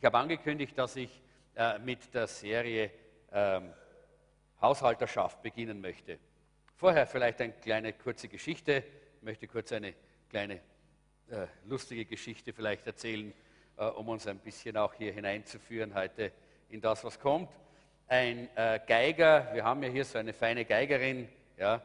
Ich 0.00 0.04
habe 0.06 0.16
angekündigt, 0.16 0.78
dass 0.78 0.96
ich 0.96 1.20
äh, 1.54 1.78
mit 1.78 2.14
der 2.14 2.26
Serie 2.26 2.90
ähm, 3.32 3.70
Haushalterschaft 4.58 5.42
beginnen 5.42 5.78
möchte. 5.78 6.18
Vorher 6.74 7.06
vielleicht 7.06 7.38
eine 7.42 7.52
kleine 7.52 7.92
kurze 7.92 8.26
Geschichte. 8.28 8.82
Ich 9.18 9.22
möchte 9.22 9.46
kurz 9.46 9.72
eine 9.72 9.92
kleine 10.30 10.54
äh, 11.28 11.46
lustige 11.66 12.06
Geschichte 12.06 12.54
vielleicht 12.54 12.86
erzählen, 12.86 13.30
äh, 13.76 13.84
um 13.84 14.08
uns 14.08 14.26
ein 14.26 14.38
bisschen 14.38 14.78
auch 14.78 14.94
hier 14.94 15.12
hineinzuführen 15.12 15.92
heute 15.94 16.32
in 16.70 16.80
das, 16.80 17.04
was 17.04 17.20
kommt. 17.20 17.50
Ein 18.08 18.48
Geiger, 18.88 19.50
wir 19.52 19.62
haben 19.62 19.82
ja 19.82 19.90
hier 19.90 20.04
so 20.04 20.18
eine 20.18 20.32
feine 20.32 20.64
Geigerin, 20.64 21.28
ja, 21.58 21.80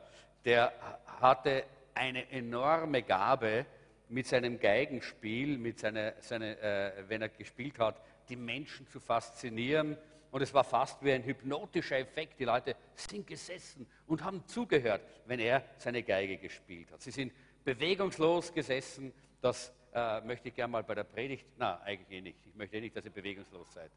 der 0.46 0.72
hatte 1.20 1.66
eine 1.94 2.32
enorme 2.32 3.04
Gabe 3.04 3.66
mit 4.10 4.28
seinem 4.28 4.60
Geigenspiel, 4.60 5.58
mit 5.58 5.80
seiner, 5.80 6.14
seine, 6.20 6.60
äh, 6.60 7.04
wenn 7.08 7.22
er 7.22 7.30
gespielt 7.30 7.80
hat, 7.80 8.02
die 8.30 8.36
Menschen 8.36 8.88
zu 8.88 9.00
faszinieren. 9.00 9.98
Und 10.32 10.42
es 10.42 10.54
war 10.54 10.64
fast 10.64 11.04
wie 11.04 11.12
ein 11.12 11.24
hypnotischer 11.24 11.98
Effekt. 11.98 12.40
Die 12.40 12.46
Leute 12.46 12.76
sind 12.96 13.26
gesessen 13.26 13.88
und 14.08 14.24
haben 14.24 14.46
zugehört, 14.48 15.02
wenn 15.26 15.40
er 15.40 15.64
seine 15.78 16.04
Geige 16.04 16.38
gespielt 16.38 16.92
hat. 16.92 17.02
Sie 17.02 17.12
sind 17.12 17.34
bewegungslos 17.64 18.54
gesessen. 18.54 19.14
Das 19.42 19.72
äh, 19.94 20.22
möchte 20.22 20.50
ich 20.50 20.56
gerne 20.56 20.72
mal 20.72 20.84
bei 20.84 20.96
der 20.96 21.06
Predigt. 21.06 21.46
Na, 21.58 21.80
eigentlich 21.82 22.18
eh 22.18 22.22
nicht. 22.22 22.40
Ich 22.46 22.56
möchte 22.56 22.76
eh 22.76 22.82
nicht, 22.82 22.96
dass 22.96 23.06
ihr 23.06 23.12
bewegungslos 23.12 23.74
seid. 23.74 23.92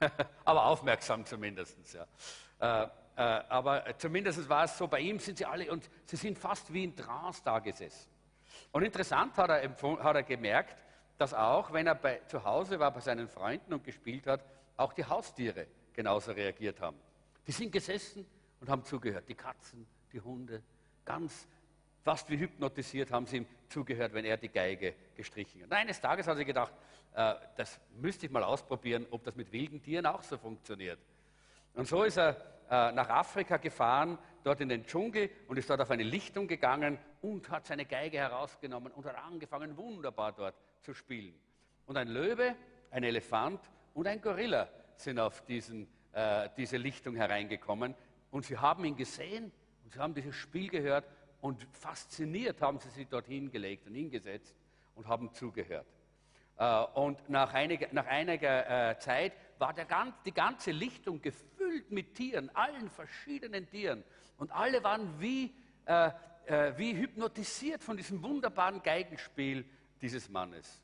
Aber 0.44 0.66
aufmerksam 0.66 1.24
zumindest. 1.24 1.78
Ja. 1.94 2.84
Äh, 2.84 2.88
äh, 3.16 3.20
aber 3.48 3.96
zumindest 3.96 4.48
war 4.48 4.64
es 4.64 4.76
so, 4.76 4.88
bei 4.88 5.00
ihm 5.00 5.20
sind 5.20 5.38
sie 5.38 5.44
alle 5.44 5.70
und 5.70 5.88
sie 6.04 6.16
sind 6.16 6.36
fast 6.36 6.72
wie 6.72 6.84
in 6.84 6.96
Trance 6.96 7.42
da 7.44 7.60
gesessen. 7.60 8.10
Und 8.72 8.82
interessant 8.82 9.36
hat 9.36 9.50
er, 9.50 9.70
hat 10.02 10.16
er 10.16 10.22
gemerkt, 10.22 10.76
dass 11.18 11.32
auch, 11.32 11.72
wenn 11.72 11.86
er 11.86 11.94
bei, 11.94 12.20
zu 12.26 12.44
Hause 12.44 12.78
war 12.78 12.90
bei 12.90 13.00
seinen 13.00 13.28
Freunden 13.28 13.72
und 13.72 13.84
gespielt 13.84 14.26
hat, 14.26 14.44
auch 14.76 14.92
die 14.92 15.04
Haustiere 15.04 15.66
genauso 15.92 16.32
reagiert 16.32 16.80
haben. 16.80 16.98
Die 17.46 17.52
sind 17.52 17.70
gesessen 17.70 18.26
und 18.60 18.68
haben 18.68 18.84
zugehört. 18.84 19.28
Die 19.28 19.34
Katzen, 19.34 19.86
die 20.12 20.20
Hunde, 20.20 20.62
ganz 21.04 21.46
fast 22.02 22.28
wie 22.30 22.38
hypnotisiert 22.38 23.10
haben 23.10 23.26
sie 23.26 23.38
ihm 23.38 23.46
zugehört, 23.68 24.12
wenn 24.12 24.24
er 24.24 24.36
die 24.36 24.48
Geige 24.48 24.94
gestrichen 25.16 25.62
hat. 25.62 25.70
Und 25.70 25.76
eines 25.76 26.00
Tages 26.00 26.26
hat 26.26 26.36
er 26.36 26.44
gedacht, 26.44 26.72
äh, 27.14 27.34
das 27.56 27.80
müsste 28.00 28.26
ich 28.26 28.32
mal 28.32 28.42
ausprobieren, 28.42 29.06
ob 29.10 29.24
das 29.24 29.36
mit 29.36 29.52
wilden 29.52 29.82
Tieren 29.82 30.06
auch 30.06 30.22
so 30.22 30.36
funktioniert. 30.36 30.98
Und 31.74 31.88
so 31.88 32.04
ist 32.04 32.18
er 32.18 32.36
äh, 32.70 32.92
nach 32.92 33.08
Afrika 33.08 33.56
gefahren, 33.56 34.18
dort 34.42 34.60
in 34.60 34.68
den 34.68 34.84
Dschungel 34.84 35.30
und 35.48 35.58
ist 35.58 35.68
dort 35.68 35.80
auf 35.80 35.90
eine 35.90 36.02
Lichtung 36.02 36.46
gegangen 36.46 36.98
und 37.24 37.48
hat 37.48 37.64
seine 37.64 37.86
Geige 37.86 38.18
herausgenommen 38.18 38.92
und 38.92 39.06
hat 39.06 39.16
angefangen, 39.16 39.78
wunderbar 39.78 40.32
dort 40.32 40.54
zu 40.82 40.92
spielen. 40.92 41.34
Und 41.86 41.96
ein 41.96 42.08
Löwe, 42.08 42.54
ein 42.90 43.02
Elefant 43.02 43.60
und 43.94 44.06
ein 44.06 44.20
Gorilla 44.20 44.68
sind 44.96 45.18
auf 45.18 45.42
diesen, 45.46 45.88
äh, 46.12 46.50
diese 46.58 46.76
Lichtung 46.76 47.16
hereingekommen 47.16 47.94
und 48.30 48.44
sie 48.44 48.58
haben 48.58 48.84
ihn 48.84 48.94
gesehen 48.94 49.50
und 49.84 49.92
sie 49.94 49.98
haben 49.98 50.12
dieses 50.12 50.34
Spiel 50.34 50.68
gehört 50.68 51.06
und 51.40 51.66
fasziniert 51.72 52.60
haben 52.60 52.78
sie 52.78 52.90
sich 52.90 53.08
dort 53.08 53.26
hingelegt 53.26 53.86
und 53.86 53.94
hingesetzt 53.94 54.54
und 54.94 55.08
haben 55.08 55.32
zugehört. 55.32 55.86
Äh, 56.58 56.84
und 56.92 57.30
nach 57.30 57.54
einiger, 57.54 57.88
nach 57.92 58.06
einiger 58.06 58.90
äh, 58.90 58.98
Zeit 58.98 59.32
war 59.58 59.72
der, 59.72 59.86
die 60.26 60.32
ganze 60.32 60.72
Lichtung 60.72 61.22
gefüllt 61.22 61.90
mit 61.90 62.16
Tieren, 62.16 62.54
allen 62.54 62.90
verschiedenen 62.90 63.66
Tieren. 63.66 64.04
Und 64.36 64.52
alle 64.52 64.84
waren 64.84 65.18
wie, 65.20 65.54
äh, 65.86 66.10
äh, 66.46 66.72
wie 66.76 66.96
hypnotisiert 66.96 67.82
von 67.82 67.96
diesem 67.96 68.22
wunderbaren 68.22 68.82
Geigenspiel 68.82 69.64
dieses 70.00 70.28
Mannes. 70.28 70.82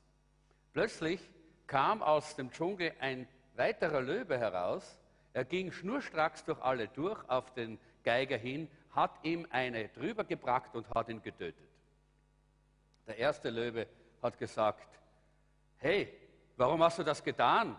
Plötzlich 0.72 1.20
kam 1.66 2.02
aus 2.02 2.36
dem 2.36 2.50
Dschungel 2.50 2.92
ein 3.00 3.28
weiterer 3.54 4.00
Löwe 4.00 4.38
heraus. 4.38 4.98
Er 5.32 5.44
ging 5.44 5.70
schnurstracks 5.70 6.44
durch 6.44 6.60
alle 6.62 6.88
durch 6.88 7.28
auf 7.28 7.52
den 7.52 7.78
Geiger 8.02 8.36
hin, 8.36 8.68
hat 8.92 9.12
ihm 9.22 9.46
eine 9.50 9.88
drüber 9.88 10.24
gebracht 10.24 10.74
und 10.74 10.88
hat 10.90 11.08
ihn 11.08 11.22
getötet. 11.22 11.68
Der 13.06 13.18
erste 13.18 13.50
Löwe 13.50 13.86
hat 14.22 14.38
gesagt, 14.38 14.88
hey, 15.78 16.12
warum 16.56 16.82
hast 16.82 16.98
du 16.98 17.02
das 17.02 17.22
getan? 17.22 17.76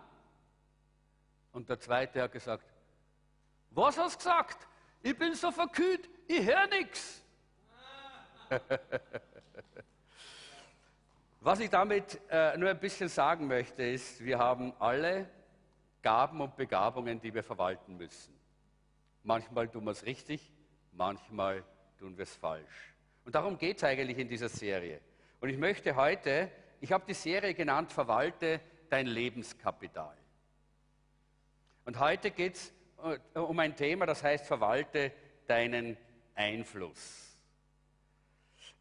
Und 1.52 1.68
der 1.68 1.78
zweite 1.80 2.22
hat 2.22 2.32
gesagt, 2.32 2.64
was 3.70 3.98
hast 3.98 4.14
du 4.14 4.18
gesagt? 4.18 4.68
Ich 5.02 5.16
bin 5.16 5.34
so 5.34 5.50
verkühlt, 5.50 6.08
ich 6.26 6.46
höre 6.46 6.66
nichts. 6.68 7.22
Was 11.40 11.58
ich 11.60 11.70
damit 11.70 12.20
äh, 12.30 12.56
nur 12.56 12.70
ein 12.70 12.78
bisschen 12.78 13.08
sagen 13.08 13.48
möchte, 13.48 13.82
ist, 13.82 14.24
wir 14.24 14.38
haben 14.38 14.72
alle 14.78 15.28
Gaben 16.02 16.40
und 16.40 16.56
Begabungen, 16.56 17.20
die 17.20 17.34
wir 17.34 17.42
verwalten 17.42 17.96
müssen. 17.96 18.32
Manchmal 19.24 19.68
tun 19.68 19.84
wir 19.84 19.90
es 19.90 20.04
richtig, 20.04 20.52
manchmal 20.92 21.64
tun 21.98 22.16
wir 22.16 22.24
es 22.24 22.36
falsch. 22.36 22.94
Und 23.24 23.34
darum 23.34 23.58
geht 23.58 23.78
es 23.78 23.84
eigentlich 23.84 24.18
in 24.18 24.28
dieser 24.28 24.48
Serie. 24.48 25.00
Und 25.40 25.48
ich 25.48 25.58
möchte 25.58 25.96
heute, 25.96 26.50
ich 26.80 26.92
habe 26.92 27.04
die 27.06 27.14
Serie 27.14 27.54
genannt, 27.54 27.92
Verwalte 27.92 28.60
dein 28.90 29.06
Lebenskapital. 29.06 30.16
Und 31.84 31.98
heute 31.98 32.30
geht 32.30 32.54
es 32.54 32.72
äh, 33.34 33.38
um 33.38 33.58
ein 33.58 33.74
Thema, 33.74 34.06
das 34.06 34.22
heißt, 34.22 34.46
verwalte 34.46 35.12
deinen 35.46 35.96
Einfluss. 36.34 37.36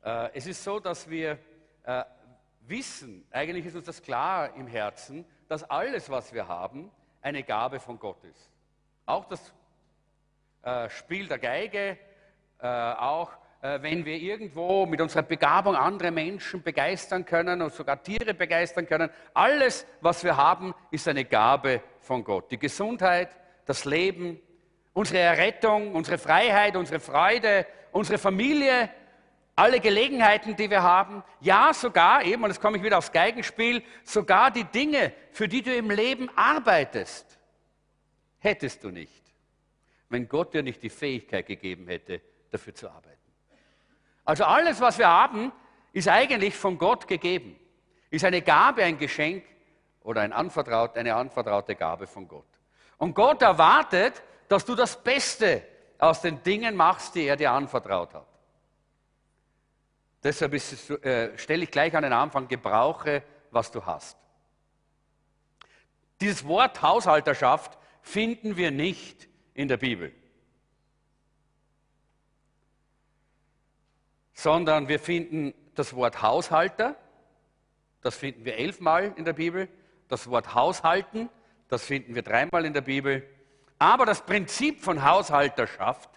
Äh, 0.03 0.29
es 0.33 0.47
ist 0.47 0.63
so, 0.63 0.79
dass 0.79 1.09
wir 1.09 1.37
äh, 1.83 2.03
wissen, 2.61 3.25
eigentlich 3.31 3.65
ist 3.65 3.75
uns 3.75 3.85
das 3.85 4.01
klar 4.01 4.55
im 4.55 4.67
Herzen, 4.67 5.25
dass 5.47 5.63
alles, 5.69 6.09
was 6.09 6.33
wir 6.33 6.47
haben, 6.47 6.91
eine 7.21 7.43
Gabe 7.43 7.79
von 7.79 7.99
Gott 7.99 8.23
ist. 8.23 8.49
Auch 9.05 9.25
das 9.25 9.53
äh, 10.63 10.89
Spiel 10.89 11.27
der 11.27 11.39
Geige, 11.39 11.97
auch 12.63 13.31
wenn 13.59 14.05
wir 14.05 14.17
irgendwo 14.17 14.85
mit 14.85 15.01
unserer 15.01 15.23
Begabung 15.23 15.75
andere 15.75 16.11
Menschen 16.11 16.61
begeistern 16.61 17.25
können 17.25 17.63
und 17.63 17.73
sogar 17.73 18.03
Tiere 18.03 18.35
begeistern 18.35 18.85
können. 18.85 19.09
Alles, 19.33 19.87
was 19.99 20.23
wir 20.23 20.37
haben, 20.37 20.75
ist 20.91 21.07
eine 21.07 21.25
Gabe 21.25 21.81
von 22.01 22.23
Gott. 22.23 22.51
Die 22.51 22.59
Gesundheit, 22.59 23.35
das 23.65 23.85
Leben, 23.85 24.39
unsere 24.93 25.19
Errettung, 25.19 25.95
unsere 25.95 26.17
Freiheit, 26.17 26.75
unsere 26.75 26.99
Freude, 26.99 27.65
unsere 27.91 28.17
Familie, 28.17 28.89
alle 29.55 29.79
Gelegenheiten, 29.79 30.55
die 30.55 30.69
wir 30.69 30.81
haben, 30.81 31.23
ja 31.39 31.73
sogar, 31.73 32.23
eben, 32.23 32.43
und 32.43 32.49
jetzt 32.49 32.61
komme 32.61 32.77
ich 32.77 32.83
wieder 32.83 32.97
aufs 32.97 33.11
Geigenspiel, 33.11 33.83
sogar 34.03 34.49
die 34.51 34.63
Dinge, 34.63 35.13
für 35.31 35.47
die 35.47 35.61
du 35.61 35.75
im 35.75 35.91
Leben 35.91 36.29
arbeitest, 36.35 37.37
hättest 38.39 38.83
du 38.83 38.89
nicht, 38.89 39.21
wenn 40.09 40.27
Gott 40.27 40.53
dir 40.53 40.63
nicht 40.63 40.81
die 40.81 40.89
Fähigkeit 40.89 41.45
gegeben 41.45 41.87
hätte, 41.87 42.21
dafür 42.49 42.73
zu 42.73 42.89
arbeiten. 42.89 43.17
Also 44.25 44.45
alles, 44.45 44.79
was 44.81 44.97
wir 44.97 45.07
haben, 45.07 45.51
ist 45.93 46.07
eigentlich 46.07 46.55
von 46.55 46.77
Gott 46.77 47.07
gegeben, 47.07 47.59
ist 48.09 48.25
eine 48.25 48.41
Gabe, 48.41 48.83
ein 48.83 48.97
Geschenk 48.97 49.43
oder 50.03 50.21
ein 50.21 50.33
anvertraut, 50.33 50.97
eine 50.97 51.15
anvertraute 51.15 51.75
Gabe 51.75 52.07
von 52.07 52.27
Gott. 52.27 52.45
Und 52.97 53.13
Gott 53.13 53.41
erwartet, 53.41 54.23
dass 54.51 54.65
du 54.65 54.75
das 54.75 55.01
Beste 55.01 55.63
aus 55.97 56.19
den 56.19 56.43
Dingen 56.43 56.75
machst, 56.75 57.15
die 57.15 57.23
er 57.23 57.37
dir 57.37 57.51
anvertraut 57.51 58.13
hat. 58.13 58.27
Deshalb 60.21 60.53
äh, 61.05 61.37
stelle 61.37 61.63
ich 61.63 61.71
gleich 61.71 61.95
an 61.95 62.03
den 62.03 62.11
Anfang, 62.11 62.49
gebrauche, 62.49 63.23
was 63.51 63.71
du 63.71 63.85
hast. 63.85 64.17
Dieses 66.19 66.45
Wort 66.45 66.81
Haushalterschaft 66.81 67.77
finden 68.01 68.57
wir 68.57 68.71
nicht 68.71 69.29
in 69.53 69.69
der 69.69 69.77
Bibel, 69.77 70.13
sondern 74.33 74.89
wir 74.89 74.99
finden 74.99 75.53
das 75.75 75.95
Wort 75.95 76.21
Haushalter, 76.21 76.97
das 78.01 78.17
finden 78.17 78.43
wir 78.43 78.57
elfmal 78.57 79.13
in 79.15 79.23
der 79.23 79.33
Bibel, 79.33 79.69
das 80.09 80.29
Wort 80.29 80.53
Haushalten, 80.53 81.29
das 81.69 81.85
finden 81.85 82.15
wir 82.15 82.21
dreimal 82.21 82.65
in 82.65 82.73
der 82.73 82.81
Bibel, 82.81 83.25
aber 83.81 84.05
das 84.05 84.21
Prinzip 84.21 84.83
von 84.83 85.03
Haushalterschaft 85.03 86.11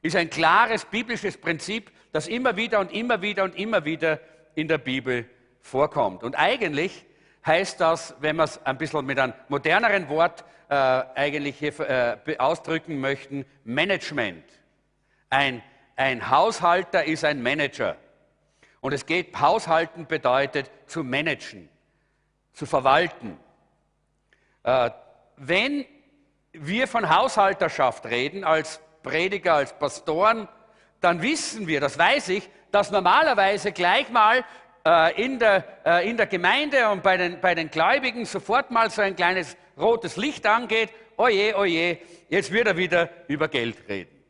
ist 0.00 0.16
ein 0.16 0.30
klares 0.30 0.86
biblisches 0.86 1.36
Prinzip, 1.36 1.92
das 2.10 2.26
immer 2.26 2.56
wieder 2.56 2.80
und 2.80 2.90
immer 2.90 3.20
wieder 3.20 3.44
und 3.44 3.54
immer 3.54 3.84
wieder 3.84 4.18
in 4.54 4.66
der 4.66 4.78
Bibel 4.78 5.28
vorkommt. 5.60 6.22
Und 6.22 6.36
eigentlich 6.36 7.04
heißt 7.44 7.78
das, 7.82 8.14
wenn 8.20 8.36
wir 8.36 8.44
es 8.44 8.64
ein 8.64 8.78
bisschen 8.78 9.04
mit 9.04 9.18
einem 9.18 9.34
moderneren 9.48 10.08
Wort 10.08 10.42
äh, 10.70 10.74
eigentlich 10.74 11.58
hier 11.58 11.78
äh, 12.26 12.38
ausdrücken 12.38 12.98
möchten, 12.98 13.44
Management. 13.64 14.44
Ein, 15.28 15.62
ein 15.96 16.30
Haushalter 16.30 17.04
ist 17.04 17.26
ein 17.26 17.42
Manager. 17.42 17.96
Und 18.80 18.94
es 18.94 19.04
geht, 19.04 19.38
Haushalten 19.38 20.06
bedeutet 20.06 20.70
zu 20.86 21.04
managen, 21.04 21.68
zu 22.54 22.64
verwalten. 22.64 23.36
Äh, 24.62 24.88
wenn 25.36 25.84
wir 26.52 26.86
von 26.86 27.08
Haushalterschaft 27.08 28.06
reden, 28.06 28.44
als 28.44 28.80
Prediger, 29.02 29.54
als 29.54 29.72
Pastoren, 29.78 30.48
dann 31.00 31.22
wissen 31.22 31.66
wir, 31.66 31.80
das 31.80 31.98
weiß 31.98 32.28
ich, 32.28 32.48
dass 32.70 32.90
normalerweise 32.90 33.72
gleich 33.72 34.08
mal 34.10 34.44
äh, 34.86 35.22
in, 35.22 35.38
der, 35.38 35.64
äh, 35.84 36.08
in 36.08 36.16
der 36.16 36.26
Gemeinde 36.26 36.88
und 36.90 37.02
bei 37.02 37.16
den, 37.16 37.40
bei 37.40 37.54
den 37.54 37.70
Gläubigen 37.70 38.24
sofort 38.24 38.70
mal 38.70 38.90
so 38.90 39.02
ein 39.02 39.16
kleines 39.16 39.56
rotes 39.78 40.16
Licht 40.16 40.46
angeht, 40.46 40.90
oje, 41.16 41.56
oje, 41.56 41.98
jetzt 42.28 42.52
wird 42.52 42.66
er 42.66 42.76
wieder 42.76 43.08
über 43.28 43.48
Geld 43.48 43.88
reden. 43.88 44.22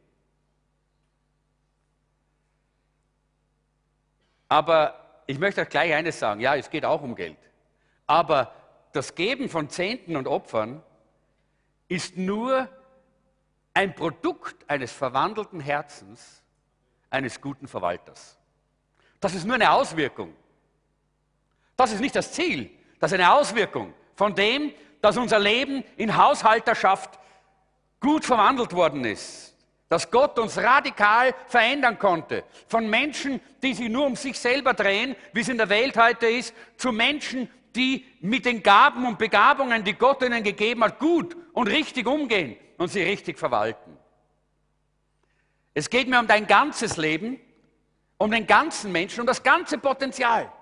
Aber 4.49 5.23
ich 5.27 5.39
möchte 5.39 5.63
euch 5.63 5.69
gleich 5.69 5.95
eines 5.95 6.19
sagen, 6.19 6.41
ja, 6.41 6.55
es 6.57 6.69
geht 6.69 6.85
auch 6.85 7.03
um 7.03 7.15
Geld. 7.15 7.39
Aber 8.07 8.53
das 8.93 9.15
Geben 9.15 9.49
von 9.49 9.71
Zehnten 9.71 10.17
und 10.17 10.27
Opfern 10.27 10.83
ist 11.93 12.17
nur 12.17 12.69
ein 13.75 13.95
Produkt 13.95 14.57
eines 14.67 14.91
verwandelten 14.91 15.61
Herzens 15.61 16.43
eines 17.11 17.39
guten 17.39 17.69
Verwalters. 17.69 18.39
Das 19.21 19.35
ist 19.35 19.45
nur 19.45 19.57
eine 19.57 19.71
Auswirkung. 19.71 20.35
Das 21.77 21.93
ist 21.93 22.01
nicht 22.01 22.17
das 22.17 22.33
Ziel, 22.33 22.71
das 22.99 23.13
ist 23.13 23.19
eine 23.19 23.31
Auswirkung 23.31 23.93
von 24.15 24.35
dem, 24.35 24.73
dass 25.03 25.19
unser 25.19 25.39
Leben 25.39 25.85
in 25.97 26.17
Haushalterschaft 26.17 27.19
gut 28.01 28.25
verwandelt 28.25 28.73
worden 28.73 29.05
ist. 29.05 29.55
Dass 29.91 30.11
Gott 30.11 30.39
uns 30.39 30.57
radikal 30.57 31.35
verändern 31.47 31.99
konnte. 31.99 32.45
Von 32.69 32.89
Menschen, 32.89 33.39
die 33.63 33.75
sich 33.75 33.91
nur 33.91 34.07
um 34.07 34.17
sich 34.17 34.39
selber 34.39 34.73
drehen, 34.73 35.15
wie 35.35 35.41
es 35.41 35.49
in 35.51 35.59
der 35.59 35.69
Welt 35.69 35.99
heute 35.99 36.27
ist, 36.27 36.55
zu 36.79 36.91
Menschen, 36.91 37.51
die 37.77 38.07
mit 38.21 38.47
den 38.47 38.63
Gaben 38.63 39.07
und 39.07 39.19
Begabungen, 39.19 39.85
die 39.85 39.93
Gott 39.93 40.23
ihnen 40.23 40.43
gegeben 40.43 40.85
hat, 40.85 40.99
gut 40.99 41.37
und 41.53 41.69
richtig 41.69 42.07
umgehen 42.07 42.57
und 42.79 42.89
sie 42.89 43.03
richtig 43.03 43.39
verwalten. 43.39 43.97
Es 45.75 45.89
geht 45.89 46.09
mir 46.09 46.19
um 46.19 46.27
dein 46.27 46.47
ganzes 46.47 46.97
Leben, 46.97 47.41
um 48.19 48.31
den 48.31 48.47
ganzen 48.47 48.93
Menschen, 48.93 49.21
um 49.21 49.27
das 49.27 49.43
ganze 49.43 49.79
Potenzial. 49.79 50.53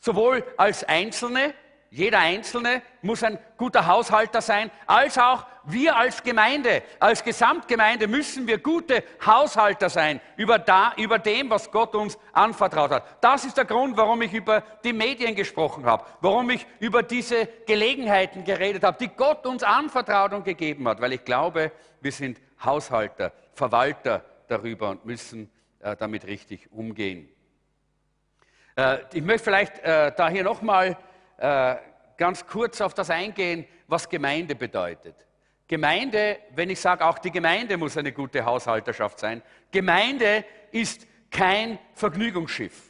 Sowohl 0.00 0.44
als 0.56 0.84
Einzelne, 0.84 1.54
jeder 1.90 2.18
Einzelne 2.18 2.82
muss 3.02 3.22
ein 3.22 3.38
guter 3.56 3.86
Haushalter 3.86 4.40
sein, 4.40 4.70
als 4.86 5.18
auch 5.18 5.46
wir 5.70 5.96
als 5.96 6.22
Gemeinde, 6.22 6.82
als 6.98 7.22
Gesamtgemeinde 7.22 8.08
müssen 8.08 8.46
wir 8.46 8.58
gute 8.58 9.04
Haushalter 9.24 9.90
sein 9.90 10.20
über, 10.36 10.58
da, 10.58 10.92
über 10.96 11.18
dem, 11.18 11.50
was 11.50 11.70
Gott 11.70 11.94
uns 11.94 12.18
anvertraut 12.32 12.90
hat. 12.90 13.04
Das 13.20 13.44
ist 13.44 13.56
der 13.56 13.64
Grund, 13.64 13.96
warum 13.96 14.22
ich 14.22 14.32
über 14.32 14.62
die 14.84 14.92
Medien 14.92 15.34
gesprochen 15.34 15.84
habe, 15.84 16.04
warum 16.20 16.50
ich 16.50 16.66
über 16.80 17.02
diese 17.02 17.46
Gelegenheiten 17.66 18.44
geredet 18.44 18.82
habe, 18.84 18.98
die 18.98 19.08
Gott 19.08 19.46
uns 19.46 19.62
anvertraut 19.62 20.32
und 20.32 20.44
gegeben 20.44 20.88
hat, 20.88 21.00
weil 21.00 21.12
ich 21.12 21.24
glaube, 21.24 21.72
wir 22.00 22.12
sind 22.12 22.40
Haushalter, 22.64 23.32
Verwalter 23.54 24.24
darüber 24.48 24.90
und 24.90 25.04
müssen 25.04 25.50
äh, 25.80 25.96
damit 25.96 26.26
richtig 26.26 26.72
umgehen. 26.72 27.28
Äh, 28.76 28.98
ich 29.12 29.22
möchte 29.22 29.44
vielleicht 29.44 29.78
äh, 29.80 30.12
da 30.16 30.28
hier 30.28 30.44
nochmal 30.44 30.96
äh, 31.36 31.76
ganz 32.16 32.46
kurz 32.46 32.80
auf 32.80 32.94
das 32.94 33.10
eingehen, 33.10 33.66
was 33.86 34.08
Gemeinde 34.08 34.54
bedeutet. 34.54 35.27
Gemeinde, 35.68 36.38
wenn 36.54 36.70
ich 36.70 36.80
sage, 36.80 37.04
auch 37.04 37.18
die 37.18 37.30
Gemeinde 37.30 37.76
muss 37.76 37.96
eine 37.98 38.12
gute 38.12 38.44
Haushalterschaft 38.44 39.20
sein. 39.20 39.42
Gemeinde 39.70 40.44
ist 40.72 41.06
kein 41.30 41.78
Vergnügungsschiff. 41.94 42.88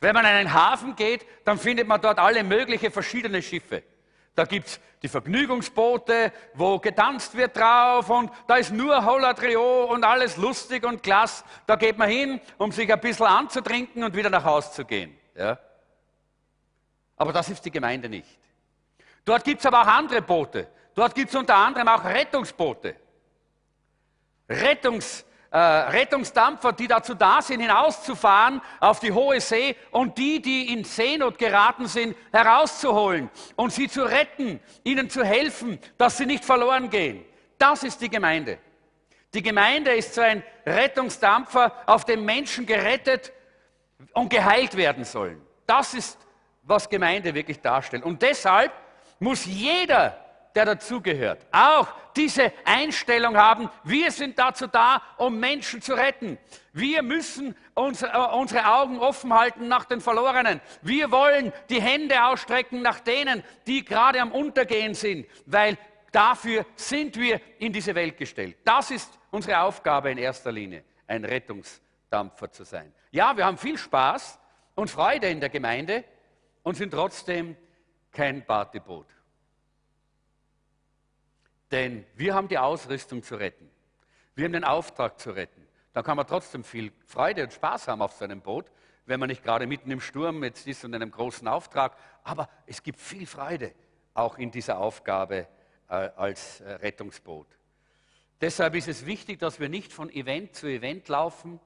Wenn 0.00 0.14
man 0.14 0.26
in 0.26 0.32
einen 0.32 0.52
Hafen 0.52 0.94
geht, 0.94 1.26
dann 1.46 1.58
findet 1.58 1.88
man 1.88 2.00
dort 2.00 2.18
alle 2.18 2.44
möglichen 2.44 2.92
verschiedene 2.92 3.40
Schiffe. 3.40 3.82
Da 4.34 4.44
gibt 4.44 4.66
es 4.66 4.80
die 5.02 5.08
Vergnügungsboote, 5.08 6.30
wo 6.52 6.78
getanzt 6.78 7.34
wird 7.34 7.56
drauf 7.56 8.10
und 8.10 8.30
da 8.46 8.56
ist 8.56 8.70
nur 8.70 9.04
Holadrio 9.06 9.84
und 9.84 10.04
alles 10.04 10.36
lustig 10.36 10.84
und 10.84 11.02
klasse. 11.02 11.42
Da 11.66 11.76
geht 11.76 11.96
man 11.96 12.10
hin, 12.10 12.38
um 12.58 12.70
sich 12.70 12.92
ein 12.92 13.00
bisschen 13.00 13.26
anzutrinken 13.26 14.04
und 14.04 14.14
wieder 14.14 14.28
nach 14.28 14.44
Hause 14.44 14.72
zu 14.72 14.84
gehen. 14.84 15.16
Ja? 15.34 15.58
Aber 17.16 17.32
das 17.32 17.48
ist 17.48 17.64
die 17.64 17.70
Gemeinde 17.70 18.10
nicht. 18.10 18.38
Dort 19.24 19.42
gibt 19.42 19.60
es 19.60 19.66
aber 19.66 19.80
auch 19.82 19.86
andere 19.86 20.20
Boote. 20.20 20.68
Dort 20.96 21.14
gibt 21.14 21.28
es 21.28 21.36
unter 21.36 21.54
anderem 21.54 21.88
auch 21.88 22.02
Rettungsboote. 22.04 22.96
Rettungs, 24.48 25.26
äh, 25.50 25.58
Rettungsdampfer, 25.58 26.72
die 26.72 26.88
dazu 26.88 27.14
da 27.14 27.42
sind, 27.42 27.60
hinauszufahren 27.60 28.62
auf 28.80 28.98
die 28.98 29.12
hohe 29.12 29.38
See 29.40 29.76
und 29.90 30.16
die, 30.16 30.40
die 30.40 30.72
in 30.72 30.84
Seenot 30.84 31.38
geraten 31.38 31.86
sind, 31.86 32.16
herauszuholen 32.32 33.30
und 33.56 33.74
sie 33.74 33.88
zu 33.88 34.04
retten, 34.04 34.58
ihnen 34.84 35.10
zu 35.10 35.22
helfen, 35.22 35.78
dass 35.98 36.16
sie 36.16 36.24
nicht 36.24 36.44
verloren 36.44 36.88
gehen. 36.88 37.24
Das 37.58 37.82
ist 37.82 38.00
die 38.00 38.08
Gemeinde. 38.08 38.58
Die 39.34 39.42
Gemeinde 39.42 39.92
ist 39.92 40.14
so 40.14 40.22
ein 40.22 40.42
Rettungsdampfer, 40.64 41.72
auf 41.84 42.06
dem 42.06 42.24
Menschen 42.24 42.64
gerettet 42.64 43.32
und 44.14 44.30
geheilt 44.30 44.78
werden 44.78 45.04
sollen. 45.04 45.42
Das 45.66 45.92
ist 45.92 46.18
was 46.62 46.88
Gemeinde 46.88 47.34
wirklich 47.34 47.60
darstellt. 47.60 48.02
Und 48.02 48.22
deshalb 48.22 48.72
muss 49.18 49.44
jeder, 49.44 50.25
der 50.56 50.64
dazugehört, 50.64 51.46
auch 51.52 51.88
diese 52.16 52.52
Einstellung 52.64 53.36
haben, 53.36 53.70
wir 53.84 54.10
sind 54.10 54.38
dazu 54.38 54.66
da, 54.66 55.02
um 55.18 55.38
Menschen 55.38 55.82
zu 55.82 55.94
retten. 55.94 56.38
Wir 56.72 57.02
müssen 57.02 57.54
unsere, 57.74 58.12
äh, 58.12 58.36
unsere 58.36 58.66
Augen 58.66 58.98
offen 58.98 59.32
halten 59.32 59.68
nach 59.68 59.84
den 59.84 60.00
Verlorenen. 60.00 60.60
Wir 60.82 61.10
wollen 61.10 61.52
die 61.68 61.80
Hände 61.80 62.24
ausstrecken 62.24 62.82
nach 62.82 63.00
denen, 63.00 63.44
die 63.66 63.84
gerade 63.84 64.20
am 64.20 64.32
Untergehen 64.32 64.94
sind, 64.94 65.26
weil 65.44 65.76
dafür 66.10 66.64
sind 66.74 67.16
wir 67.16 67.40
in 67.58 67.72
diese 67.72 67.94
Welt 67.94 68.16
gestellt. 68.16 68.56
Das 68.64 68.90
ist 68.90 69.18
unsere 69.30 69.60
Aufgabe 69.60 70.10
in 70.10 70.18
erster 70.18 70.50
Linie, 70.50 70.82
ein 71.06 71.24
Rettungsdampfer 71.24 72.50
zu 72.50 72.64
sein. 72.64 72.92
Ja, 73.10 73.36
wir 73.36 73.44
haben 73.44 73.58
viel 73.58 73.78
Spaß 73.78 74.38
und 74.74 74.90
Freude 74.90 75.28
in 75.28 75.40
der 75.40 75.50
Gemeinde, 75.50 76.04
und 76.66 76.74
sind 76.74 76.90
trotzdem 76.90 77.56
kein 78.10 78.44
Partyboot. 78.44 79.06
Denn 81.70 82.04
wir 82.14 82.34
haben 82.34 82.48
die 82.48 82.58
Ausrüstung 82.58 83.22
zu 83.22 83.36
retten. 83.36 83.70
Wir 84.34 84.44
haben 84.44 84.52
den 84.52 84.64
Auftrag 84.64 85.18
zu 85.18 85.30
retten. 85.30 85.66
Da 85.92 86.02
kann 86.02 86.16
man 86.16 86.26
trotzdem 86.26 86.62
viel 86.62 86.92
Freude 87.06 87.44
und 87.44 87.52
Spaß 87.52 87.88
haben 87.88 88.02
auf 88.02 88.12
so 88.12 88.24
einem 88.24 88.40
Boot, 88.40 88.66
wenn 89.06 89.18
man 89.18 89.28
nicht 89.28 89.42
gerade 89.42 89.66
mitten 89.66 89.90
im 89.90 90.00
Sturm 90.00 90.44
jetzt 90.44 90.66
ist 90.66 90.84
und 90.84 90.94
einem 90.94 91.10
großen 91.10 91.48
Auftrag. 91.48 91.96
Aber 92.22 92.48
es 92.66 92.82
gibt 92.82 93.00
viel 93.00 93.26
Freude 93.26 93.72
auch 94.12 94.38
in 94.38 94.50
dieser 94.50 94.78
Aufgabe 94.78 95.48
äh, 95.88 95.94
als 95.94 96.60
äh, 96.60 96.72
Rettungsboot. 96.72 97.46
Deshalb 98.40 98.74
ist 98.74 98.88
es 98.88 99.06
wichtig, 99.06 99.38
dass 99.38 99.60
wir 99.60 99.68
nicht 99.68 99.92
von 99.92 100.10
Event 100.10 100.54
zu 100.54 100.66
Event 100.66 101.08
laufen, 101.08 101.58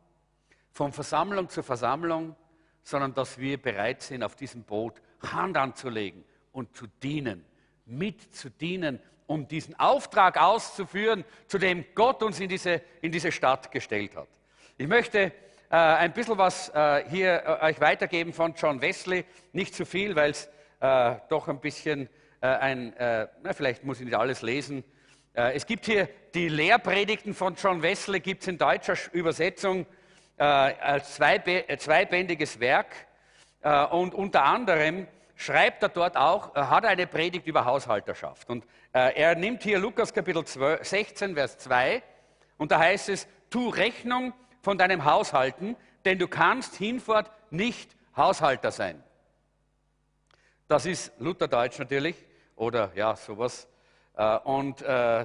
von 0.71 0.93
Versammlung 0.93 1.49
zu 1.49 1.63
Versammlung, 1.63 2.37
sondern 2.83 3.15
dass 3.15 3.39
wir 3.39 3.61
bereit 3.61 4.03
sind, 4.03 4.23
auf 4.23 4.37
diesem 4.37 4.63
Boot 4.63 5.01
Hand 5.21 5.57
anzulegen 5.57 6.25
und 6.53 6.77
zu 6.77 6.87
dienen, 7.03 7.45
mit 7.87 8.35
zu 8.35 8.51
dienen, 8.51 9.01
um 9.31 9.47
diesen 9.47 9.79
Auftrag 9.79 10.43
auszuführen, 10.43 11.25
zu 11.47 11.59
dem 11.59 11.85
Gott 11.95 12.21
uns 12.25 12.41
in 12.41 12.49
diese, 12.49 12.83
in 13.01 13.13
diese 13.13 13.31
Stadt 13.31 13.71
gestellt 13.71 14.17
hat. 14.17 14.27
Ich 14.77 14.89
möchte 14.89 15.21
äh, 15.71 15.77
ein 15.77 16.13
bisschen 16.13 16.37
was 16.37 16.69
äh, 16.71 17.05
hier 17.09 17.45
äh, 17.47 17.67
euch 17.67 17.81
weitergeben 17.81 18.33
von 18.33 18.55
John 18.55 18.83
Wesley, 18.83 19.25
nicht 19.53 19.73
zu 19.77 19.87
viel, 19.87 20.17
weil 20.17 20.33
es 20.33 20.49
äh, 20.81 21.15
doch 21.29 21.47
ein 21.47 21.61
bisschen 21.61 22.09
äh, 22.41 22.49
ein, 22.49 22.93
äh, 22.97 23.29
na, 23.45 23.53
vielleicht 23.53 23.85
muss 23.85 24.01
ich 24.01 24.07
nicht 24.07 24.17
alles 24.17 24.43
lesen. 24.43 24.83
es 25.33 25.65
gibt 25.65 25.87
hier 25.87 26.09
die 26.35 26.49
Lehrpredigten 26.49 27.33
von 27.33 27.55
John 27.55 27.83
Wesley, 27.83 28.19
gibt 28.19 28.43
es 28.43 28.49
in 28.49 28.59
deutscher 28.59 28.97
Übersetzung 29.13 29.87
als 30.37 31.15
zweibändiges 31.15 32.59
Werk 32.59 32.89
und 33.93 34.13
unter 34.13 34.45
anderem 34.45 35.07
schreibt 35.41 35.83
er 35.83 35.89
dort 35.89 36.19
auch, 36.19 36.55
er 36.55 36.69
hat 36.69 36.85
eine 36.85 37.07
Predigt 37.07 37.47
über 37.47 37.65
Haushalterschaft. 37.65 38.51
Und 38.51 38.65
äh, 38.93 39.15
er 39.15 39.35
nimmt 39.35 39.63
hier 39.63 39.79
Lukas 39.79 40.13
Kapitel 40.13 40.45
12, 40.45 40.87
16, 40.87 41.35
Vers 41.35 41.57
2 41.59 42.03
und 42.59 42.71
da 42.71 42.79
heißt 42.79 43.09
es, 43.09 43.27
tu 43.49 43.71
Rechnung 43.71 44.35
von 44.61 44.77
deinem 44.77 45.07
Haushalten, 45.07 45.77
denn 46.05 46.19
du 46.19 46.29
kannst 46.29 46.77
hinfort 46.77 47.31
nicht 47.51 47.97
Haushalter 48.15 48.71
sein. 48.71 49.03
Das 50.69 50.85
ist 50.85 51.11
Lutherdeutsch 51.19 51.79
natürlich 51.79 52.17
oder 52.55 52.93
ja, 52.95 53.17
sowas. 53.17 53.67
Und 54.45 54.85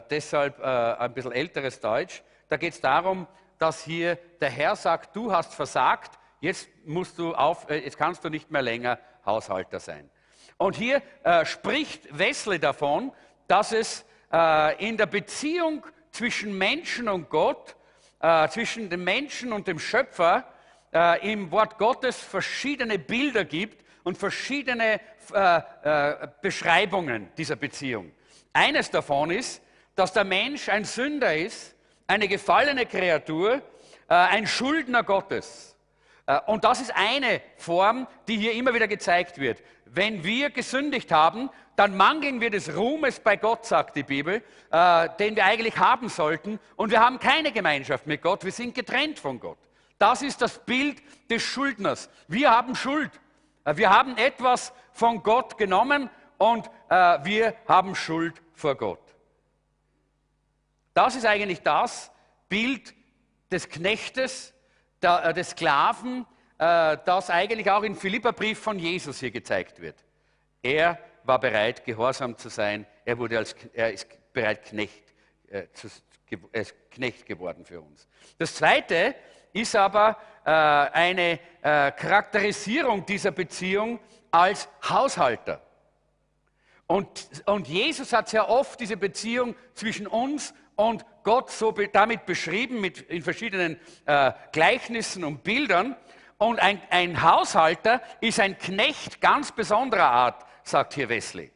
deshalb 0.09 0.59
ein 0.61 1.13
bisschen 1.13 1.33
älteres 1.33 1.79
Deutsch. 1.81 2.23
Da 2.47 2.57
geht 2.57 2.73
es 2.73 2.81
darum, 2.81 3.27
dass 3.59 3.83
hier 3.83 4.17
der 4.39 4.49
Herr 4.49 4.75
sagt, 4.75 5.15
du 5.15 5.31
hast 5.31 5.53
versagt, 5.53 6.17
jetzt, 6.39 6.69
musst 6.85 7.17
du 7.19 7.33
auf, 7.33 7.69
äh, 7.69 7.77
jetzt 7.79 7.97
kannst 7.97 8.23
du 8.23 8.29
nicht 8.29 8.51
mehr 8.51 8.61
länger 8.61 8.99
Haushalter 9.25 9.79
sein. 9.79 10.09
Und 10.57 10.75
hier 10.75 11.01
äh, 11.23 11.45
spricht 11.45 12.17
Wesley 12.17 12.59
davon, 12.59 13.11
dass 13.47 13.71
es 13.71 14.05
äh, 14.31 14.87
in 14.87 14.97
der 14.97 15.05
Beziehung 15.05 15.85
zwischen 16.11 16.57
Menschen 16.57 17.09
und 17.09 17.29
Gott, 17.29 17.75
äh, 18.21 18.47
zwischen 18.49 18.89
dem 18.89 19.03
Menschen 19.03 19.51
und 19.51 19.67
dem 19.67 19.79
Schöpfer, 19.79 20.45
äh, 20.93 21.31
im 21.31 21.51
Wort 21.51 21.77
Gottes 21.77 22.17
verschiedene 22.17 22.97
Bilder 22.97 23.43
gibt 23.43 23.83
und 24.03 24.17
verschiedene 24.17 25.01
äh, 25.33 26.27
Beschreibungen 26.41 27.31
dieser 27.37 27.55
Beziehung. 27.55 28.11
Eines 28.53 28.91
davon 28.91 29.31
ist, 29.31 29.61
dass 29.95 30.13
der 30.13 30.23
Mensch 30.23 30.69
ein 30.69 30.85
Sünder 30.85 31.35
ist 31.35 31.75
eine 32.07 32.27
gefallene 32.27 32.85
Kreatur, 32.85 33.55
äh, 34.07 34.13
ein 34.13 34.47
Schuldner 34.47 35.03
Gottes. 35.03 35.74
Äh, 36.25 36.39
und 36.47 36.63
das 36.63 36.81
ist 36.81 36.95
eine 36.95 37.41
Form, 37.57 38.07
die 38.27 38.37
hier 38.37 38.53
immer 38.53 38.73
wieder 38.73 38.87
gezeigt 38.87 39.39
wird. 39.39 39.61
Wenn 39.85 40.23
wir 40.23 40.49
gesündigt 40.49 41.11
haben, 41.11 41.49
dann 41.75 41.95
mangeln 41.95 42.41
wir 42.41 42.49
des 42.49 42.75
Ruhmes 42.75 43.19
bei 43.19 43.35
Gott, 43.35 43.65
sagt 43.65 43.95
die 43.95 44.03
Bibel, 44.03 44.41
äh, 44.71 45.09
den 45.19 45.35
wir 45.35 45.45
eigentlich 45.45 45.77
haben 45.77 46.09
sollten. 46.09 46.59
Und 46.75 46.91
wir 46.91 47.01
haben 47.01 47.19
keine 47.19 47.51
Gemeinschaft 47.51 48.07
mit 48.07 48.21
Gott, 48.21 48.43
wir 48.43 48.51
sind 48.51 48.73
getrennt 48.73 49.19
von 49.19 49.39
Gott. 49.39 49.57
Das 49.97 50.21
ist 50.21 50.41
das 50.41 50.59
Bild 50.59 51.01
des 51.29 51.41
Schuldners. 51.41 52.09
Wir 52.27 52.51
haben 52.51 52.75
Schuld. 52.75 53.11
Äh, 53.63 53.77
wir 53.77 53.89
haben 53.89 54.17
etwas 54.17 54.73
von 54.91 55.23
Gott 55.23 55.57
genommen 55.57 56.09
und 56.37 56.69
wir 56.89 57.55
haben 57.65 57.95
Schuld 57.95 58.41
vor 58.53 58.75
Gott. 58.75 58.99
Das 60.93 61.15
ist 61.15 61.25
eigentlich 61.25 61.61
das 61.61 62.11
Bild 62.49 62.93
des 63.51 63.69
Knechtes, 63.69 64.54
des 65.05 65.51
Sklaven, 65.51 66.25
äh, 66.57 66.97
das 67.05 67.29
eigentlich 67.29 67.69
auch 67.71 67.83
im 67.83 67.95
Philipperbrief 67.95 68.59
von 68.59 68.79
Jesus 68.79 69.19
hier 69.19 69.31
gezeigt 69.31 69.81
wird. 69.81 70.03
Er 70.61 70.99
war 71.23 71.39
bereit, 71.39 71.85
gehorsam 71.85 72.37
zu 72.37 72.49
sein. 72.49 72.85
Er, 73.03 73.17
wurde 73.17 73.37
als, 73.37 73.55
er 73.73 73.93
ist 73.93 74.07
bereit, 74.33 74.63
Knecht, 74.65 75.13
äh, 75.49 75.63
zu, 75.73 75.87
ist 76.51 76.73
Knecht 76.91 77.25
geworden 77.25 77.65
für 77.65 77.81
uns. 77.81 78.07
Das 78.37 78.55
Zweite 78.55 79.15
ist 79.53 79.75
aber 79.75 80.17
äh, 80.43 80.49
eine 80.49 81.39
äh, 81.61 81.91
Charakterisierung 81.91 83.05
dieser 83.05 83.31
Beziehung 83.31 83.99
als 84.31 84.67
Haushalter. 84.87 85.61
Und, 86.87 87.27
und 87.47 87.67
Jesus 87.67 88.13
hat 88.13 88.29
sehr 88.29 88.49
oft 88.49 88.79
diese 88.79 88.97
Beziehung 88.97 89.55
zwischen 89.73 90.07
uns 90.07 90.53
und 90.75 91.05
Gott 91.25 91.51
so 91.51 91.71
damit 91.71 92.25
beschrieben, 92.25 92.79
mit, 92.79 93.01
in 93.01 93.21
verschiedenen 93.21 93.77
äh, 94.05 94.31
Gleichnissen 94.53 95.25
und 95.25 95.43
Bildern. 95.43 95.97
Und 96.37 96.59
ein, 96.59 96.81
ein 96.89 97.21
Haushalter 97.21 98.01
ist 98.21 98.39
ein 98.39 98.57
Knecht 98.57 99.19
ganz 99.19 99.51
besonderer 99.51 100.09
Art, 100.09 100.45
sagt 100.63 100.93
hier 100.93 101.09
Wesley. 101.09 101.51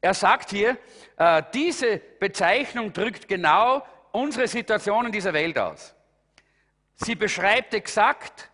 Er 0.00 0.14
sagt 0.14 0.50
hier, 0.50 0.76
äh, 1.16 1.42
diese 1.52 1.98
Bezeichnung 1.98 2.92
drückt 2.92 3.28
genau 3.28 3.86
unsere 4.10 4.48
Situation 4.48 5.06
in 5.06 5.12
dieser 5.12 5.32
Welt 5.32 5.58
aus. 5.58 5.94
Sie 6.94 7.14
beschreibt 7.14 7.74
exakt, 7.74 8.50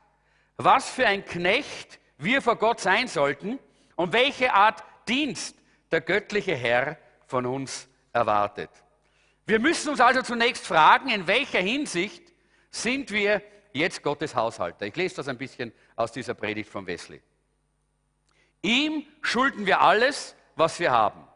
was 0.56 0.90
für 0.90 1.06
ein 1.06 1.24
Knecht 1.24 1.98
wir 2.18 2.42
vor 2.42 2.56
Gott 2.56 2.80
sein 2.80 3.08
sollten 3.08 3.58
und 3.96 4.12
welche 4.12 4.52
Art 4.52 4.82
Dienst 5.08 5.56
der 5.90 6.00
göttliche 6.00 6.54
Herr 6.54 6.96
von 7.26 7.46
uns 7.46 7.88
erwartet. 8.12 8.70
Wir 9.50 9.58
müssen 9.58 9.88
uns 9.88 10.00
also 10.00 10.22
zunächst 10.22 10.64
fragen, 10.64 11.08
in 11.10 11.26
welcher 11.26 11.58
Hinsicht 11.58 12.22
sind 12.70 13.10
wir 13.10 13.42
jetzt 13.72 14.00
Gottes 14.00 14.36
Haushalter. 14.36 14.86
Ich 14.86 14.94
lese 14.94 15.16
das 15.16 15.26
ein 15.26 15.38
bisschen 15.38 15.72
aus 15.96 16.12
dieser 16.12 16.34
Predigt 16.34 16.70
von 16.70 16.86
Wesley. 16.86 17.20
Ihm 18.62 19.04
schulden 19.22 19.66
wir 19.66 19.80
alles, 19.80 20.36
was 20.54 20.78
wir 20.78 20.92
haben. 20.92 21.26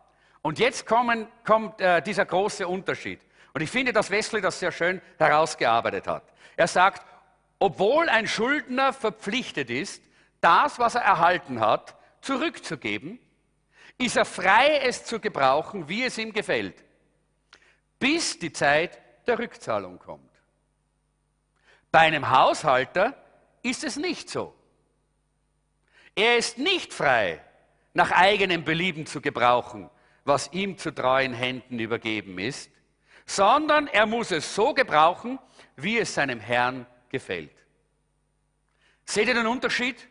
Und 0.42 0.60
jetzt 0.60 0.86
kommen, 0.86 1.26
kommt 1.44 1.80
äh, 1.80 2.02
dieser 2.02 2.24
große 2.24 2.68
Unterschied. 2.68 3.18
Und 3.52 3.62
ich 3.62 3.70
finde, 3.70 3.92
dass 3.92 4.12
Wesley 4.12 4.40
das 4.40 4.60
sehr 4.60 4.70
schön 4.70 5.02
herausgearbeitet 5.18 6.06
hat. 6.06 6.22
Er 6.54 6.68
sagt, 6.68 7.04
obwohl 7.58 8.08
ein 8.08 8.28
Schuldner 8.28 8.92
verpflichtet 8.92 9.70
ist, 9.70 10.04
das, 10.40 10.78
was 10.78 10.94
er 10.94 11.02
erhalten 11.02 11.58
hat, 11.58 11.96
zurückzugeben, 12.20 13.18
ist 13.98 14.16
er 14.16 14.24
frei, 14.24 14.82
es 14.84 15.04
zu 15.04 15.18
gebrauchen, 15.18 15.88
wie 15.88 16.04
es 16.04 16.16
ihm 16.16 16.32
gefällt, 16.32 16.84
bis 17.98 18.38
die 18.38 18.52
Zeit 18.52 18.98
der 19.26 19.38
Rückzahlung 19.38 19.98
kommt. 19.98 20.30
Bei 21.90 22.00
einem 22.00 22.30
Haushalter 22.30 23.14
ist 23.62 23.84
es 23.84 23.96
nicht 23.96 24.28
so. 24.28 24.54
Er 26.14 26.36
ist 26.36 26.58
nicht 26.58 26.92
frei, 26.92 27.40
nach 27.92 28.10
eigenem 28.10 28.64
Belieben 28.64 29.06
zu 29.06 29.20
gebrauchen, 29.20 29.90
was 30.24 30.52
ihm 30.52 30.78
zu 30.78 30.92
treuen 30.92 31.32
Händen 31.32 31.78
übergeben 31.78 32.38
ist, 32.38 32.70
sondern 33.26 33.86
er 33.86 34.06
muss 34.06 34.30
es 34.30 34.54
so 34.54 34.74
gebrauchen, 34.74 35.38
wie 35.76 35.98
es 35.98 36.14
seinem 36.14 36.40
Herrn 36.40 36.86
gefällt. 37.08 37.54
Seht 39.04 39.28
ihr 39.28 39.34
den 39.34 39.46
Unterschied? 39.46 40.08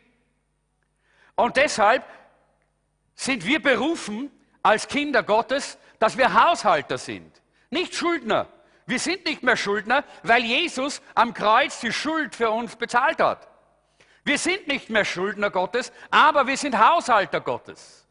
Und 1.34 1.56
deshalb 1.56 2.04
sind 3.14 3.44
wir 3.44 3.60
berufen 3.60 4.30
als 4.62 4.88
Kinder 4.88 5.22
Gottes, 5.22 5.78
dass 5.98 6.16
wir 6.16 6.32
Haushalter 6.32 6.98
sind, 6.98 7.40
nicht 7.74 7.94
Schuldner. 7.94 8.46
Wir 8.86 8.98
sind 8.98 9.26
nicht 9.26 9.42
mehr 9.42 9.56
Schuldner, 9.56 10.04
weil 10.22 10.44
Jesus 10.44 11.02
am 11.14 11.34
Kreuz 11.34 11.80
die 11.80 11.92
Schuld 11.92 12.34
für 12.34 12.50
uns 12.50 12.76
bezahlt 12.76 13.20
hat. 13.20 13.46
Wir 14.24 14.38
sind 14.38 14.66
nicht 14.66 14.88
mehr 14.88 15.04
Schuldner 15.04 15.50
Gottes, 15.50 15.92
aber 16.10 16.46
wir 16.46 16.56
sind 16.56 16.78
Haushalter 16.78 17.40
Gottes. 17.40 18.06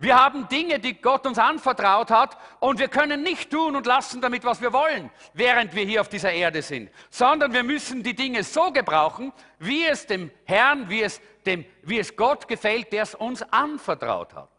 Wir 0.00 0.16
haben 0.16 0.48
Dinge, 0.48 0.78
die 0.78 0.94
Gott 0.94 1.26
uns 1.26 1.38
anvertraut 1.38 2.10
hat 2.10 2.38
und 2.60 2.78
wir 2.78 2.86
können 2.86 3.22
nicht 3.22 3.50
tun 3.50 3.74
und 3.74 3.84
lassen 3.84 4.20
damit, 4.20 4.44
was 4.44 4.60
wir 4.60 4.72
wollen, 4.72 5.10
während 5.34 5.74
wir 5.74 5.84
hier 5.84 6.00
auf 6.00 6.08
dieser 6.08 6.32
Erde 6.32 6.62
sind, 6.62 6.88
sondern 7.10 7.52
wir 7.52 7.64
müssen 7.64 8.04
die 8.04 8.14
Dinge 8.14 8.44
so 8.44 8.70
gebrauchen, 8.70 9.32
wie 9.58 9.84
es 9.84 10.06
dem 10.06 10.30
Herrn, 10.44 10.88
wie 10.88 11.02
es, 11.02 11.20
dem, 11.44 11.64
wie 11.82 11.98
es 11.98 12.14
Gott 12.14 12.46
gefällt, 12.46 12.92
der 12.92 13.02
es 13.02 13.16
uns 13.16 13.42
anvertraut 13.42 14.34
hat. 14.34 14.50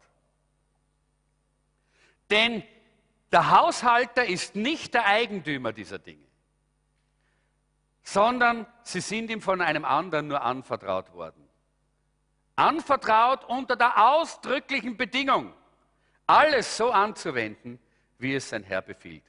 Denn 2.30 2.62
der 3.32 3.50
Haushalter 3.50 4.26
ist 4.26 4.56
nicht 4.56 4.94
der 4.94 5.06
Eigentümer 5.06 5.72
dieser 5.72 5.98
Dinge 5.98 6.30
sondern 8.02 8.66
sie 8.82 9.00
sind 9.00 9.30
ihm 9.30 9.40
von 9.40 9.60
einem 9.60 9.84
anderen 9.84 10.28
nur 10.28 10.42
anvertraut 10.42 11.12
worden. 11.12 11.48
Anvertraut 12.56 13.44
unter 13.44 13.76
der 13.76 13.96
ausdrücklichen 14.12 14.96
Bedingung, 14.96 15.52
alles 16.26 16.76
so 16.76 16.90
anzuwenden, 16.90 17.78
wie 18.18 18.34
es 18.34 18.48
sein 18.48 18.64
Herr 18.64 18.82
befiehlt. 18.82 19.22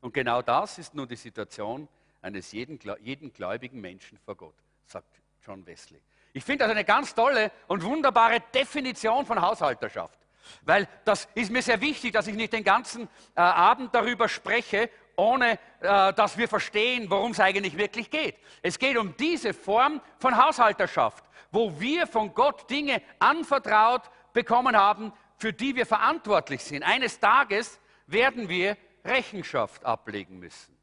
Und 0.00 0.14
genau 0.14 0.40
das 0.40 0.78
ist 0.78 0.94
nun 0.94 1.08
die 1.08 1.16
Situation 1.16 1.88
eines 2.22 2.52
jeden, 2.52 2.78
jeden 3.00 3.32
gläubigen 3.32 3.80
Menschen 3.80 4.18
vor 4.18 4.36
Gott, 4.36 4.54
sagt 4.86 5.20
John 5.44 5.66
Wesley. 5.66 6.00
Ich 6.32 6.44
finde 6.44 6.64
das 6.64 6.70
eine 6.70 6.84
ganz 6.84 7.14
tolle 7.14 7.50
und 7.66 7.82
wunderbare 7.82 8.40
Definition 8.54 9.26
von 9.26 9.40
Haushalterschaft. 9.40 10.18
Weil 10.62 10.88
das 11.04 11.28
ist 11.34 11.50
mir 11.50 11.62
sehr 11.62 11.80
wichtig, 11.80 12.12
dass 12.12 12.26
ich 12.26 12.34
nicht 12.34 12.52
den 12.52 12.64
ganzen 12.64 13.08
äh, 13.34 13.40
Abend 13.40 13.94
darüber 13.94 14.28
spreche 14.28 14.90
ohne 15.18 15.58
äh, 15.80 16.12
dass 16.12 16.38
wir 16.38 16.48
verstehen, 16.48 17.10
worum 17.10 17.32
es 17.32 17.40
eigentlich 17.40 17.76
wirklich 17.76 18.08
geht. 18.08 18.36
Es 18.62 18.78
geht 18.78 18.96
um 18.96 19.16
diese 19.16 19.52
Form 19.52 20.00
von 20.18 20.36
Haushalterschaft, 20.36 21.24
wo 21.50 21.78
wir 21.80 22.06
von 22.06 22.32
Gott 22.32 22.70
Dinge 22.70 23.02
anvertraut 23.18 24.02
bekommen 24.32 24.76
haben, 24.76 25.12
für 25.36 25.52
die 25.52 25.74
wir 25.74 25.86
verantwortlich 25.86 26.62
sind. 26.62 26.84
Eines 26.84 27.18
Tages 27.18 27.80
werden 28.06 28.48
wir 28.48 28.76
Rechenschaft 29.04 29.84
ablegen 29.84 30.38
müssen 30.38 30.76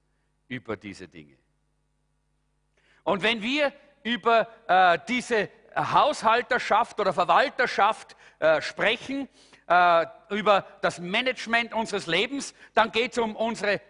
über 0.50 0.76
diese 0.76 1.08
Dinge. 1.08 1.38
Und 3.04 3.24
wenn 3.24 3.42
wir 3.42 3.72
über 4.04 4.48
äh, 4.68 5.00
diese 5.08 5.50
Haushalterschaft 5.76 7.00
oder 7.00 7.14
Verwalterschaft 7.14 8.16
äh, 8.40 8.62
sprechen, 8.62 9.28
äh, 9.68 10.06
über 10.30 10.66
das 10.82 11.00
Management 11.00 11.74
unseres 11.74 12.08
Lebens, 12.08 12.54
dann 12.74 12.92
geht 12.92 13.14
es 13.14 13.18
um 13.18 13.36
unsere 13.36 13.82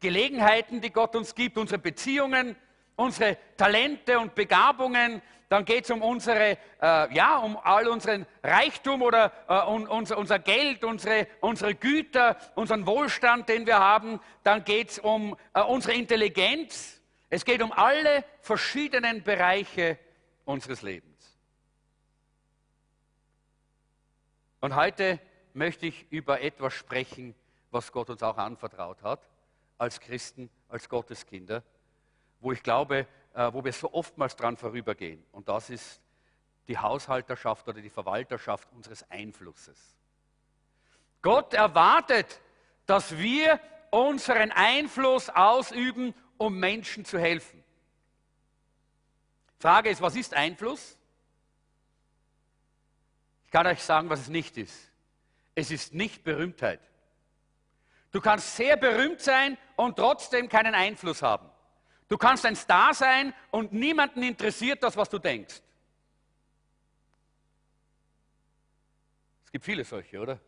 Gelegenheiten, 0.00 0.80
die 0.80 0.90
Gott 0.90 1.16
uns 1.16 1.34
gibt, 1.34 1.58
unsere 1.58 1.78
Beziehungen, 1.78 2.56
unsere 2.96 3.38
Talente 3.56 4.18
und 4.18 4.34
Begabungen. 4.34 5.22
Dann 5.48 5.64
geht 5.64 5.84
es 5.84 5.90
um 5.90 6.02
äh, 6.26 6.56
ja, 6.80 7.38
um 7.38 7.56
all 7.62 7.88
unseren 7.88 8.26
Reichtum 8.42 9.02
oder 9.02 9.32
äh, 9.48 9.54
um, 9.60 9.84
unser, 9.84 10.18
unser, 10.18 10.38
Geld, 10.38 10.84
unsere, 10.84 11.26
unsere 11.40 11.74
Güter, 11.74 12.36
unseren 12.54 12.86
Wohlstand, 12.86 13.48
den 13.48 13.66
wir 13.66 13.78
haben. 13.78 14.20
Dann 14.42 14.64
geht 14.64 14.90
es 14.90 14.98
um 14.98 15.36
äh, 15.52 15.60
unsere 15.60 15.94
Intelligenz. 15.94 17.00
Es 17.30 17.44
geht 17.44 17.62
um 17.62 17.72
alle 17.72 18.24
verschiedenen 18.40 19.22
Bereiche 19.22 19.98
unseres 20.44 20.82
Lebens. 20.82 21.13
Und 24.64 24.76
heute 24.76 25.20
möchte 25.52 25.84
ich 25.84 26.10
über 26.10 26.40
etwas 26.40 26.72
sprechen, 26.72 27.34
was 27.70 27.92
Gott 27.92 28.08
uns 28.08 28.22
auch 28.22 28.38
anvertraut 28.38 29.02
hat 29.02 29.20
als 29.76 30.00
Christen, 30.00 30.48
als 30.70 30.88
Gotteskinder, 30.88 31.62
wo 32.40 32.50
ich 32.50 32.62
glaube, 32.62 33.06
äh, 33.34 33.52
wo 33.52 33.62
wir 33.62 33.74
so 33.74 33.92
oftmals 33.92 34.36
dran 34.36 34.56
vorübergehen. 34.56 35.22
Und 35.32 35.50
das 35.50 35.68
ist 35.68 36.00
die 36.66 36.78
Haushalterschaft 36.78 37.68
oder 37.68 37.82
die 37.82 37.90
Verwalterschaft 37.90 38.72
unseres 38.72 39.04
Einflusses. 39.10 39.98
Gott 41.20 41.52
erwartet, 41.52 42.40
dass 42.86 43.18
wir 43.18 43.60
unseren 43.90 44.50
Einfluss 44.50 45.28
ausüben, 45.28 46.14
um 46.38 46.58
Menschen 46.58 47.04
zu 47.04 47.18
helfen. 47.18 47.62
Frage 49.58 49.90
ist, 49.90 50.00
was 50.00 50.16
ist 50.16 50.32
Einfluss? 50.32 50.96
Ich 53.54 53.56
kann 53.56 53.68
euch 53.68 53.84
sagen, 53.84 54.10
was 54.10 54.18
es 54.18 54.28
nicht 54.28 54.56
ist. 54.56 54.90
Es 55.54 55.70
ist 55.70 55.94
nicht 55.94 56.24
Berühmtheit. 56.24 56.80
Du 58.10 58.20
kannst 58.20 58.56
sehr 58.56 58.76
berühmt 58.76 59.20
sein 59.20 59.56
und 59.76 59.94
trotzdem 59.94 60.48
keinen 60.48 60.74
Einfluss 60.74 61.22
haben. 61.22 61.48
Du 62.08 62.18
kannst 62.18 62.44
ein 62.46 62.56
Star 62.56 62.92
sein 62.94 63.32
und 63.52 63.72
niemanden 63.72 64.24
interessiert 64.24 64.82
das, 64.82 64.96
was 64.96 65.08
du 65.08 65.20
denkst. 65.20 65.62
Es 69.44 69.52
gibt 69.52 69.64
viele 69.64 69.84
solche, 69.84 70.18
oder? 70.18 70.40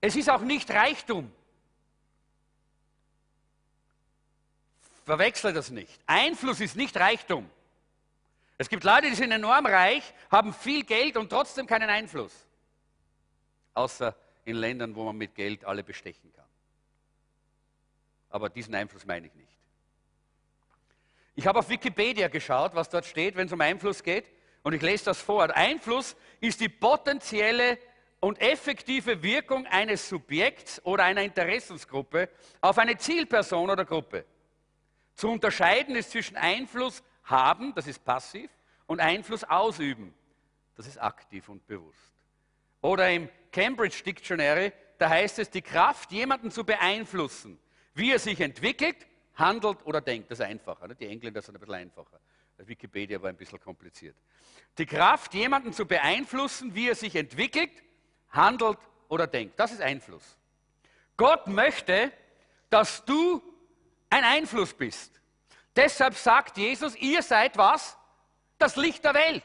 Es 0.00 0.16
ist 0.16 0.30
auch 0.30 0.40
nicht 0.40 0.70
Reichtum. 0.70 1.30
Verwechsle 5.04 5.52
das 5.52 5.68
nicht. 5.68 6.00
Einfluss 6.06 6.60
ist 6.60 6.74
nicht 6.74 6.96
Reichtum. 6.96 7.50
Es 8.62 8.68
gibt 8.68 8.84
Leute, 8.84 9.08
die 9.10 9.16
sind 9.16 9.32
enorm 9.32 9.66
reich, 9.66 10.14
haben 10.30 10.54
viel 10.54 10.84
Geld 10.84 11.16
und 11.16 11.30
trotzdem 11.30 11.66
keinen 11.66 11.90
Einfluss. 11.90 12.46
Außer 13.74 14.14
in 14.44 14.54
Ländern, 14.54 14.94
wo 14.94 15.02
man 15.02 15.16
mit 15.16 15.34
Geld 15.34 15.64
alle 15.64 15.82
bestechen 15.82 16.32
kann. 16.32 16.44
Aber 18.30 18.48
diesen 18.48 18.72
Einfluss 18.76 19.04
meine 19.04 19.26
ich 19.26 19.34
nicht. 19.34 19.58
Ich 21.34 21.44
habe 21.44 21.58
auf 21.58 21.68
Wikipedia 21.68 22.28
geschaut, 22.28 22.72
was 22.76 22.88
dort 22.88 23.04
steht, 23.04 23.34
wenn 23.34 23.48
es 23.48 23.52
um 23.52 23.60
Einfluss 23.60 24.00
geht. 24.00 24.26
Und 24.62 24.74
ich 24.74 24.82
lese 24.82 25.06
das 25.06 25.20
vor. 25.20 25.52
Einfluss 25.56 26.14
ist 26.38 26.60
die 26.60 26.68
potenzielle 26.68 27.78
und 28.20 28.40
effektive 28.40 29.24
Wirkung 29.24 29.66
eines 29.66 30.08
Subjekts 30.08 30.80
oder 30.84 31.02
einer 31.02 31.22
Interessensgruppe 31.22 32.28
auf 32.60 32.78
eine 32.78 32.96
Zielperson 32.96 33.70
oder 33.70 33.84
Gruppe. 33.84 34.24
Zu 35.16 35.30
unterscheiden 35.30 35.96
ist 35.96 36.12
zwischen 36.12 36.36
Einfluss 36.36 37.02
haben, 37.24 37.74
das 37.74 37.86
ist 37.86 38.04
passiv, 38.04 38.50
und 38.86 39.00
Einfluss 39.00 39.44
ausüben, 39.44 40.14
das 40.76 40.86
ist 40.86 40.98
aktiv 40.98 41.48
und 41.48 41.66
bewusst. 41.66 42.12
Oder 42.80 43.10
im 43.10 43.28
Cambridge 43.52 44.02
Dictionary, 44.04 44.72
da 44.98 45.08
heißt 45.08 45.38
es, 45.38 45.50
die 45.50 45.62
Kraft, 45.62 46.12
jemanden 46.12 46.50
zu 46.50 46.64
beeinflussen, 46.64 47.58
wie 47.94 48.12
er 48.12 48.18
sich 48.18 48.40
entwickelt, 48.40 48.96
handelt 49.34 49.84
oder 49.86 50.00
denkt. 50.00 50.30
Das 50.30 50.40
ist 50.40 50.44
einfacher. 50.44 50.88
Ne? 50.88 50.94
Die 50.94 51.06
Engländer 51.06 51.42
sind 51.42 51.56
ein 51.56 51.60
bisschen 51.60 51.74
einfacher. 51.74 52.20
Wikipedia 52.58 53.20
war 53.20 53.30
ein 53.30 53.36
bisschen 53.36 53.60
kompliziert. 53.60 54.16
Die 54.78 54.86
Kraft, 54.86 55.34
jemanden 55.34 55.72
zu 55.72 55.86
beeinflussen, 55.86 56.74
wie 56.74 56.88
er 56.88 56.94
sich 56.94 57.16
entwickelt, 57.16 57.70
handelt 58.30 58.78
oder 59.08 59.26
denkt. 59.26 59.58
Das 59.58 59.72
ist 59.72 59.80
Einfluss. 59.80 60.36
Gott 61.16 61.46
möchte, 61.46 62.12
dass 62.70 63.04
du 63.04 63.42
ein 64.10 64.24
Einfluss 64.24 64.72
bist. 64.72 65.20
Deshalb 65.76 66.14
sagt 66.14 66.58
Jesus, 66.58 66.96
ihr 66.96 67.22
seid 67.22 67.56
was? 67.56 67.96
Das 68.58 68.76
Licht 68.76 69.04
der 69.04 69.14
Welt. 69.14 69.44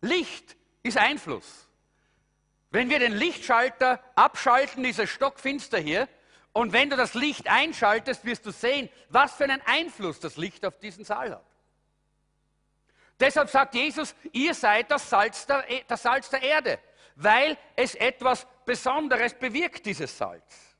Licht 0.00 0.56
ist 0.82 0.96
Einfluss. 0.96 1.68
Wenn 2.70 2.90
wir 2.90 2.98
den 2.98 3.14
Lichtschalter 3.14 4.00
abschalten, 4.14 4.84
ist 4.84 4.98
es 4.98 5.10
stockfinster 5.10 5.78
hier. 5.78 6.08
Und 6.52 6.72
wenn 6.72 6.88
du 6.88 6.96
das 6.96 7.14
Licht 7.14 7.48
einschaltest, 7.48 8.24
wirst 8.24 8.46
du 8.46 8.50
sehen, 8.50 8.88
was 9.08 9.34
für 9.34 9.44
einen 9.44 9.62
Einfluss 9.66 10.20
das 10.20 10.36
Licht 10.36 10.64
auf 10.64 10.78
diesen 10.78 11.04
Saal 11.04 11.32
hat. 11.32 11.44
Deshalb 13.18 13.48
sagt 13.48 13.74
Jesus, 13.74 14.14
ihr 14.32 14.54
seid 14.54 14.90
das 14.90 15.08
Salz 15.08 15.46
der, 15.46 15.64
das 15.88 16.02
Salz 16.02 16.28
der 16.28 16.42
Erde, 16.42 16.78
weil 17.14 17.56
es 17.74 17.94
etwas 17.94 18.46
Besonderes 18.64 19.34
bewirkt, 19.34 19.86
dieses 19.86 20.16
Salz. 20.16 20.76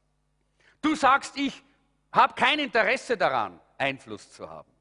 Du 0.82 0.94
sagst, 0.94 1.36
ich 1.36 1.62
habe 2.12 2.34
kein 2.34 2.58
Interesse 2.58 3.16
daran, 3.16 3.58
Einfluss 3.78 4.30
zu 4.30 4.48
haben. 4.48 4.75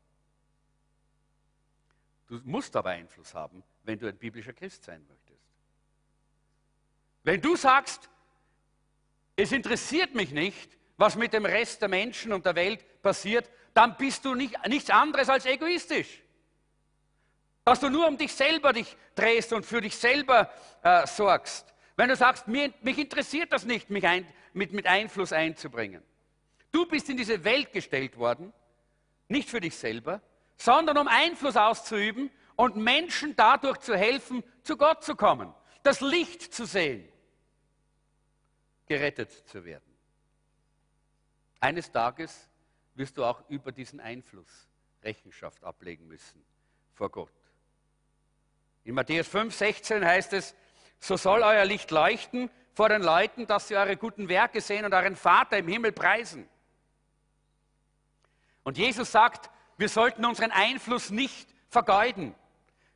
Du 2.28 2.40
musst 2.44 2.76
aber 2.76 2.92
Einfluss 2.92 3.34
haben, 3.34 3.64
wenn 3.84 4.00
du 4.00 4.08
ein 4.08 4.18
biblischer 4.18 4.54
Christ 4.54 4.84
sein 4.84 5.06
möchtest. 5.08 5.42
Wenn 7.24 7.42
du 7.42 7.56
sagst, 7.56 8.10
es 9.36 9.52
interessiert 9.52 10.16
mich 10.16 10.32
nicht, 10.32 10.78
was 10.98 11.16
mit 11.16 11.34
dem 11.34 11.46
Rest 11.46 11.82
der 11.82 11.90
Menschen 11.90 12.32
und 12.34 12.46
der 12.46 12.56
Welt 12.56 13.02
passiert, 13.02 13.50
dann 13.74 13.98
bist 13.98 14.24
du 14.26 14.34
nicht, 14.34 14.56
nichts 14.68 14.90
anderes 14.90 15.30
als 15.30 15.46
egoistisch. 15.46 16.22
Dass 17.64 17.80
du 17.80 17.90
nur 17.90 18.08
um 18.08 18.18
dich 18.18 18.34
selber 18.34 18.74
dich 18.74 18.96
drehst 19.16 19.52
und 19.52 19.66
für 19.66 19.82
dich 19.82 19.96
selber 19.96 20.50
äh, 20.84 21.06
sorgst. 21.06 21.74
Wenn 21.98 22.10
du 22.10 22.16
sagst, 22.16 22.48
mir, 22.48 22.74
mich 22.82 22.98
interessiert 22.98 23.52
das 23.52 23.66
nicht, 23.66 23.90
mich 23.90 24.06
ein, 24.06 24.26
mit, 24.54 24.72
mit 24.72 24.88
Einfluss 24.88 25.34
einzubringen. 25.34 26.02
Du 26.72 26.86
bist 26.86 27.10
in 27.10 27.18
diese 27.18 27.44
Welt 27.44 27.74
gestellt 27.74 28.18
worden, 28.18 28.54
nicht 29.28 29.50
für 29.50 29.60
dich 29.60 29.76
selber, 29.76 30.22
sondern 30.58 30.98
um 30.98 31.08
Einfluss 31.08 31.58
auszuüben 31.58 32.32
und 32.56 32.76
Menschen 32.76 33.36
dadurch 33.36 33.80
zu 33.80 33.98
helfen, 33.98 34.44
zu 34.64 34.78
Gott 34.78 35.04
zu 35.04 35.16
kommen, 35.16 35.54
das 35.84 36.02
Licht 36.02 36.54
zu 36.54 36.66
sehen, 36.66 37.08
gerettet 38.88 39.32
zu 39.48 39.66
werden. 39.66 39.96
Eines 41.60 41.92
Tages 41.92 42.50
wirst 42.96 43.18
du 43.18 43.26
auch 43.26 43.48
über 43.50 43.72
diesen 43.72 44.00
Einfluss 44.00 44.68
Rechenschaft 45.04 45.64
ablegen 45.64 46.08
müssen 46.08 46.44
vor 46.94 47.10
Gott. 47.10 47.32
In 48.84 48.96
Matthäus 48.96 49.28
5, 49.28 49.54
16 49.54 50.06
heißt 50.06 50.34
es, 50.34 50.56
so 51.00 51.18
soll 51.18 51.42
euer 51.44 51.66
Licht 51.66 51.92
leuchten 51.92 52.50
vor 52.74 52.90
den 52.90 53.02
Leuten, 53.02 53.48
dass 53.48 53.68
sie 53.68 53.76
eure 53.76 53.98
guten 53.98 54.30
Werke 54.30 54.62
sehen 54.62 54.86
und 54.86 54.94
euren 54.94 55.16
Vater 55.16 55.58
im 55.58 55.68
Himmel 55.68 55.92
preisen. 55.92 56.48
Und 58.64 58.78
Jesus 58.78 59.12
sagt, 59.12 59.50
wir 59.78 59.90
sollten 59.90 60.26
unseren 60.26 60.52
Einfluss 60.52 61.10
nicht 61.10 61.50
vergeuden. 61.70 62.36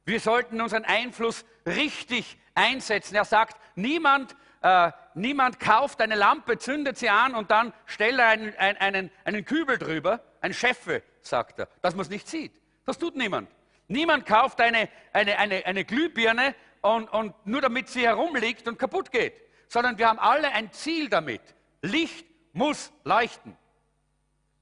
Wir 0.05 0.19
sollten 0.19 0.61
unseren 0.61 0.85
Einfluss 0.85 1.45
richtig 1.65 2.37
einsetzen. 2.55 3.15
Er 3.15 3.25
sagt, 3.25 3.57
niemand 3.75 4.35
äh, 4.61 4.91
niemand 5.13 5.59
kauft 5.59 6.01
eine 6.01 6.15
Lampe, 6.15 6.57
zündet 6.57 6.97
sie 6.97 7.09
an 7.09 7.35
und 7.35 7.51
dann 7.51 7.73
stellt 7.85 8.19
er 8.19 8.27
einen, 8.27 8.55
einen, 8.57 9.11
einen 9.23 9.45
Kübel 9.45 9.77
drüber, 9.77 10.21
ein 10.41 10.53
Scheffe, 10.53 11.03
sagt 11.21 11.59
er, 11.59 11.67
dass 11.81 11.95
man 11.95 12.01
es 12.01 12.09
nicht 12.09 12.27
sieht. 12.27 12.59
Das 12.85 12.97
tut 12.97 13.15
niemand. 13.15 13.49
Niemand 13.87 14.25
kauft 14.25 14.59
eine, 14.61 14.89
eine, 15.13 15.37
eine, 15.37 15.65
eine 15.65 15.85
Glühbirne 15.85 16.55
und, 16.81 17.09
und 17.09 17.33
nur 17.45 17.61
damit 17.61 17.89
sie 17.89 18.05
herumliegt 18.05 18.67
und 18.67 18.77
kaputt 18.77 19.11
geht, 19.11 19.33
sondern 19.67 19.97
wir 19.97 20.09
haben 20.09 20.19
alle 20.19 20.51
ein 20.51 20.71
Ziel 20.71 21.09
damit. 21.09 21.41
Licht 21.81 22.25
muss 22.53 22.91
leuchten. 23.03 23.55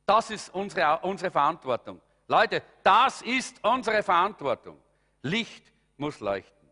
Das 0.06 0.30
ist 0.30 0.54
unsere, 0.54 1.00
unsere 1.00 1.32
Verantwortung. 1.32 2.02
Leute, 2.28 2.62
das 2.84 3.22
ist 3.22 3.64
unsere 3.64 4.04
Verantwortung. 4.04 4.78
Licht 5.22 5.72
muss 5.98 6.20
leuchten. 6.20 6.70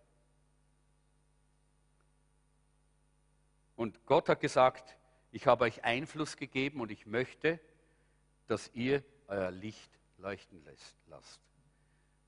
Und 3.75 4.05
Gott 4.05 4.29
hat 4.29 4.39
gesagt, 4.39 4.97
ich 5.31 5.47
habe 5.47 5.65
euch 5.65 5.83
Einfluss 5.83 6.37
gegeben 6.37 6.81
und 6.81 6.91
ich 6.91 7.05
möchte, 7.05 7.59
dass 8.47 8.69
ihr 8.73 9.03
euer 9.27 9.51
Licht 9.51 9.91
leuchten 10.17 10.63
lasst. 11.07 11.39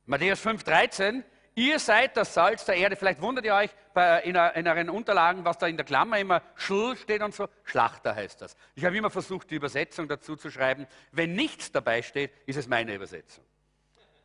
Matthäus 0.05 0.45
5,13, 0.45 1.23
ihr 1.57 1.79
seid 1.79 2.15
das 2.15 2.33
Salz 2.33 2.63
der 2.65 2.75
Erde. 2.75 2.95
Vielleicht 2.95 3.21
wundert 3.21 3.43
ihr 3.43 3.55
euch 3.55 3.71
bei, 3.93 4.21
in, 4.21 4.35
in, 4.35 4.67
euren 4.67 4.89
Unterlagen, 4.89 5.43
was 5.43 5.57
da 5.57 5.67
in 5.67 5.75
der 5.75 5.85
Klammer 5.85 6.19
immer 6.19 6.41
Schl 6.55 6.95
steht 6.95 7.21
und 7.21 7.33
so. 7.33 7.49
Schlachter 7.63 8.15
heißt 8.15 8.41
das. 8.41 8.55
Ich 8.75 8.85
habe 8.85 8.95
immer 8.95 9.09
versucht, 9.09 9.49
die 9.49 9.55
Übersetzung 9.55 10.07
dazu 10.07 10.35
zu 10.35 10.49
schreiben. 10.49 10.87
Wenn 11.11 11.33
nichts 11.33 11.71
dabei 11.71 12.01
steht, 12.01 12.31
ist 12.45 12.55
es 12.55 12.67
meine 12.67 12.93
Übersetzung. 12.93 13.43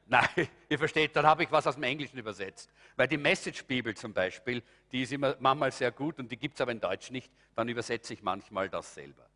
Nein, 0.07 0.29
ihr 0.69 0.79
versteht, 0.79 1.17
dann 1.17 1.27
habe 1.27 1.43
ich 1.43 1.51
was 1.51 1.67
aus 1.67 1.75
dem 1.75 1.85
Englischen 1.85 2.19
übersetzt. 2.19 2.71
Weil 2.97 3.09
die 3.09 3.17
Message-Bibel 3.17 3.97
zum 3.97 4.13
Beispiel, 4.13 4.63
die 4.93 5.03
ist 5.03 5.13
immer 5.13 5.35
manchmal 5.41 5.73
sehr 5.73 5.91
gut 5.91 6.19
und 6.19 6.31
die 6.31 6.37
gibt 6.37 6.57
es 6.57 6.61
aber 6.61 6.73
in 6.73 6.81
Deutsch 6.81 7.11
nicht, 7.11 7.33
dann 7.55 7.69
übersetze 7.69 8.13
ich 8.13 8.23
manchmal 8.23 8.69
das 8.69 8.95
selber. 8.95 9.27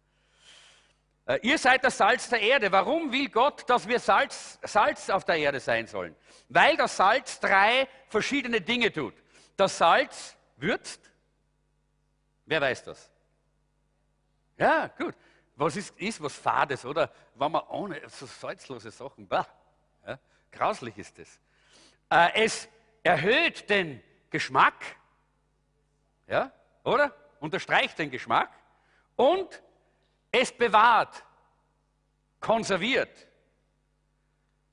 Äh, 1.26 1.40
ihr 1.42 1.58
seid 1.58 1.84
das 1.84 1.98
Salz 1.98 2.28
der 2.28 2.40
Erde. 2.40 2.70
Warum 2.70 3.12
will 3.12 3.28
Gott, 3.28 3.68
dass 3.68 3.86
wir 3.86 3.98
Salz, 3.98 4.58
Salz 4.62 5.10
auf 5.10 5.24
der 5.24 5.36
Erde 5.36 5.60
sein 5.60 5.86
sollen? 5.86 6.14
Weil 6.48 6.76
das 6.76 6.96
Salz 6.96 7.40
drei 7.40 7.88
verschiedene 8.08 8.60
Dinge 8.60 8.92
tut. 8.92 9.14
Das 9.56 9.76
Salz 9.76 10.36
würzt. 10.56 11.10
Wer 12.46 12.60
weiß 12.60 12.84
das? 12.84 13.10
Ja, 14.56 14.86
gut. 14.86 15.14
Was 15.56 15.74
ist, 15.76 15.98
ist 15.98 16.22
was 16.22 16.34
Fades, 16.34 16.84
oder? 16.84 17.10
Wenn 17.34 17.50
man 17.50 17.62
ohne 17.68 18.00
so 18.08 18.26
salzlose 18.26 18.90
Sachen, 18.90 19.26
bah, 19.26 19.46
ja, 20.06 20.18
Grauslich 20.52 20.96
ist 20.98 21.18
es. 21.18 21.40
Äh, 22.10 22.44
es 22.44 22.68
erhöht 23.02 23.68
den 23.68 24.02
Geschmack, 24.30 24.84
ja, 26.26 26.52
oder? 26.84 27.14
Unterstreicht 27.40 27.98
den 27.98 28.10
Geschmack 28.10 28.50
und 29.16 29.62
es 30.30 30.52
bewahrt, 30.52 31.24
konserviert. 32.40 33.26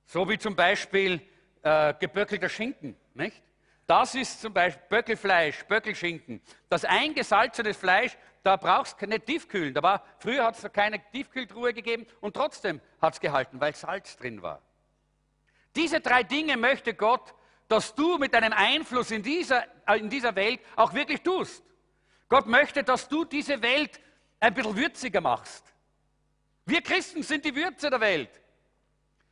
So 0.06 0.28
wie 0.30 0.38
zum 0.38 0.56
Beispiel 0.56 1.22
äh, 1.62 1.94
geböckelter 2.00 2.50
Schinken, 2.50 2.96
nicht? 3.14 3.42
Das 3.86 4.16
ist 4.16 4.42
zum 4.42 4.54
Beispiel 4.54 4.84
Böckelfleisch, 4.90 5.66
Böckelschinken. 5.66 6.42
Das 6.70 6.86
eingesalzene 6.86 7.74
Fleisch, 7.74 8.18
da 8.42 8.56
brauchst 8.56 9.02
du 9.02 9.08
nicht 9.08 9.26
tiefkühlen. 9.26 9.74
Da 9.74 9.84
war, 9.84 10.04
früher 10.20 10.46
hat 10.46 10.58
es 10.58 10.72
keine 10.72 11.02
Tiefkühltruhe 11.12 11.74
gegeben 11.74 12.06
und 12.22 12.36
trotzdem 12.36 12.80
hat 13.02 13.14
es 13.14 13.20
gehalten, 13.20 13.60
weil 13.60 13.76
Salz 13.76 14.16
drin 14.18 14.42
war. 14.42 14.62
Diese 15.76 16.00
drei 16.00 16.24
Dinge 16.24 16.56
möchte 16.58 16.94
Gott, 16.94 17.34
dass 17.68 17.96
du 17.96 18.18
mit 18.18 18.34
deinem 18.34 18.54
Einfluss 18.54 19.12
in 19.12 19.24
dieser, 19.24 19.66
äh, 19.88 19.98
in 19.98 20.10
dieser 20.10 20.36
Welt 20.36 20.60
auch 20.76 20.94
wirklich 20.94 21.22
tust. 21.22 21.64
Gott 22.30 22.46
möchte, 22.46 22.84
dass 22.84 23.08
du 23.08 23.26
diese 23.26 23.62
Welt 23.62 24.00
ein 24.44 24.54
bisschen 24.54 24.76
würziger 24.76 25.22
machst. 25.22 25.74
Wir 26.66 26.82
Christen 26.82 27.24
sind 27.24 27.46
die 27.46 27.56
Würze 27.56 27.90
der 27.90 28.02
Welt. 28.02 28.30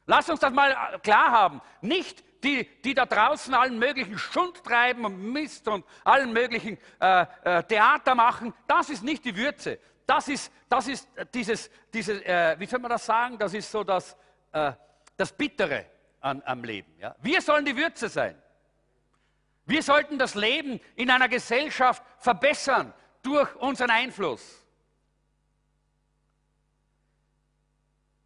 Lass 0.05 0.29
uns 0.29 0.39
das 0.39 0.53
mal 0.53 0.71
äh, 0.71 0.99
klar 0.99 1.31
haben. 1.31 1.61
Nicht 1.81 2.23
die, 2.43 2.63
die 2.81 2.93
da 2.93 3.05
draußen 3.05 3.53
allen 3.53 3.77
möglichen 3.77 4.17
Schund 4.17 4.63
treiben 4.63 5.03
und 5.05 5.31
Mist 5.31 5.67
und 5.67 5.85
allen 6.05 6.31
möglichen 6.31 6.77
äh, 6.99 7.25
äh, 7.43 7.63
Theater 7.63 8.15
machen. 8.15 8.53
Das 8.67 8.89
ist 8.89 9.03
nicht 9.03 9.25
die 9.25 9.35
Würze. 9.35 9.79
Das 10.07 10.29
ist, 10.29 10.51
das 10.69 10.87
ist 10.87 11.07
dieses, 11.33 11.69
dieses 11.93 12.21
äh, 12.21 12.55
wie 12.57 12.65
soll 12.65 12.79
man 12.79 12.91
das 12.91 13.05
sagen? 13.05 13.37
Das 13.37 13.53
ist 13.53 13.69
so 13.69 13.83
das, 13.83 14.15
äh, 14.53 14.71
das 15.17 15.33
Bittere 15.33 15.87
an, 16.21 16.41
am 16.45 16.63
Leben. 16.63 16.93
Ja? 16.97 17.15
Wir 17.21 17.41
sollen 17.41 17.65
die 17.65 17.75
Würze 17.75 18.07
sein. 18.07 18.41
Wir 19.65 19.83
sollten 19.83 20.17
das 20.17 20.35
Leben 20.35 20.79
in 20.95 21.09
einer 21.11 21.27
Gesellschaft 21.27 22.01
verbessern 22.17 22.93
durch 23.21 23.53
unseren 23.57 23.91
Einfluss. 23.91 24.60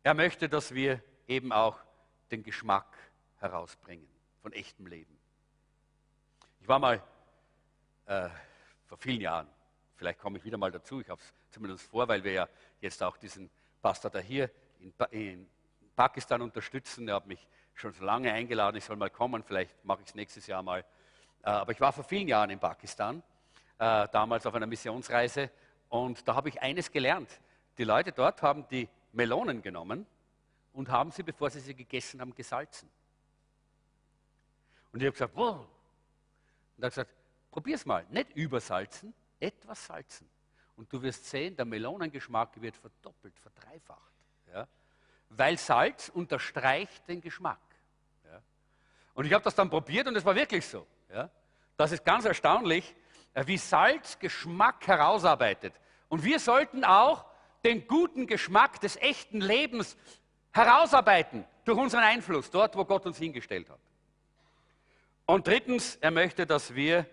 Er 0.06 0.14
möchte, 0.14 0.48
dass 0.48 0.72
wir 0.72 1.02
eben 1.28 1.52
auch 1.52 1.80
den 2.30 2.44
Geschmack 2.44 2.86
herausbringen 3.40 4.08
von 4.44 4.54
echtem 4.54 4.86
Leben. 4.86 5.18
Ich 6.62 6.68
war 6.68 6.78
mal 6.78 7.02
äh, 8.06 8.30
vor 8.86 9.00
vielen 9.00 9.20
Jahren, 9.20 9.48
vielleicht 9.96 10.20
komme 10.20 10.38
ich 10.38 10.44
wieder 10.44 10.60
mal 10.60 10.72
dazu, 10.72 11.02
ich 11.02 11.10
habe 11.10 11.20
es 11.20 11.34
zumindest 11.50 11.90
vor, 11.90 12.08
weil 12.08 12.24
wir 12.24 12.34
ja 12.34 12.48
jetzt 12.82 13.02
auch 13.02 13.18
diesen 13.18 13.50
Pastor 13.82 14.12
da 14.12 14.20
hier 14.20 14.52
in, 14.80 14.94
in 15.10 15.50
Pakistan 15.96 16.44
unterstützen. 16.44 17.08
Er 17.08 17.16
hat 17.16 17.26
mich 17.26 17.48
schon 17.74 17.92
so 17.92 18.06
lange 18.06 18.32
eingeladen, 18.32 18.78
ich 18.78 18.86
soll 18.86 18.98
mal 18.98 19.10
kommen, 19.10 19.44
vielleicht 19.44 19.84
mache 19.84 20.02
ich 20.04 20.10
es 20.10 20.14
nächstes 20.14 20.46
Jahr 20.46 20.62
mal. 20.62 20.82
Äh, 21.42 21.50
aber 21.50 21.72
ich 21.72 21.82
war 21.82 21.92
vor 21.92 22.04
vielen 22.04 22.28
Jahren 22.28 22.52
in 22.52 22.60
Pakistan, 22.60 23.24
äh, 23.80 24.08
damals 24.12 24.46
auf 24.46 24.54
einer 24.54 24.68
Missionsreise, 24.68 25.50
und 25.90 26.28
da 26.28 26.36
habe 26.36 26.50
ich 26.50 26.62
eines 26.62 26.92
gelernt. 26.92 27.42
Die 27.80 27.86
Leute 27.86 28.12
dort 28.12 28.44
haben 28.44 28.68
die 28.68 28.88
Melonen 29.16 29.62
genommen 29.62 30.06
und 30.74 30.90
haben 30.90 31.12
sie, 31.12 31.24
bevor 31.24 31.50
sie 31.50 31.60
sie 31.60 31.74
gegessen 31.74 32.22
haben, 32.22 32.36
gesalzen. 32.36 32.90
Und 34.92 35.02
ich 35.02 35.06
habe 35.06 35.14
gesagt, 35.14 35.36
wow. 35.36 35.66
Und 36.78 36.84
er 36.84 36.88
hat 36.88 36.92
gesagt, 36.92 37.14
probier's 37.52 37.86
mal, 37.86 38.06
nicht 38.10 38.36
übersalzen, 38.36 39.14
etwas 39.40 39.86
salzen. 39.86 40.30
Und 40.76 40.92
du 40.92 41.02
wirst 41.02 41.26
sehen, 41.26 41.56
der 41.56 41.66
Melonengeschmack 41.66 42.62
wird 42.62 42.76
verdoppelt, 42.76 43.38
verdreifacht. 43.40 44.12
Ja? 44.54 44.68
Weil 45.30 45.58
Salz 45.58 46.10
unterstreicht 46.10 47.08
den 47.08 47.22
Geschmack. 47.22 47.60
Ja? 48.26 48.42
Und 49.14 49.26
ich 49.26 49.34
habe 49.34 49.44
das 49.44 49.56
dann 49.56 49.70
probiert 49.70 50.08
und 50.08 50.16
es 50.16 50.26
war 50.26 50.36
wirklich 50.36 50.66
so. 50.66 50.86
Ja? 51.10 51.30
Das 51.78 51.94
ist 51.94 52.04
ganz 52.04 52.26
erstaunlich, 52.26 52.94
wie 53.46 53.58
Salz 53.58 54.20
Geschmack 54.20 54.86
herausarbeitet. 54.88 55.74
Und 56.10 56.24
wir 56.24 56.40
sollten 56.40 56.84
auch 56.84 57.26
den 57.66 57.88
guten 57.88 58.28
Geschmack 58.28 58.80
des 58.80 58.96
echten 58.98 59.42
Lebens 59.42 59.98
herausarbeiten 60.52 61.46
durch 61.66 61.78
unseren 61.78 62.04
Einfluss, 62.04 62.50
dort, 62.50 62.78
wo 62.78 62.86
Gott 62.86 63.06
uns 63.06 63.18
hingestellt 63.18 63.70
hat. 63.70 63.80
Und 65.26 65.48
drittens, 65.48 65.96
er 65.98 66.12
möchte, 66.12 66.46
dass 66.46 66.74
wir 66.76 67.08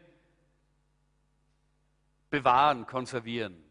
bewahren, 2.31 2.87
konservieren. 2.87 3.65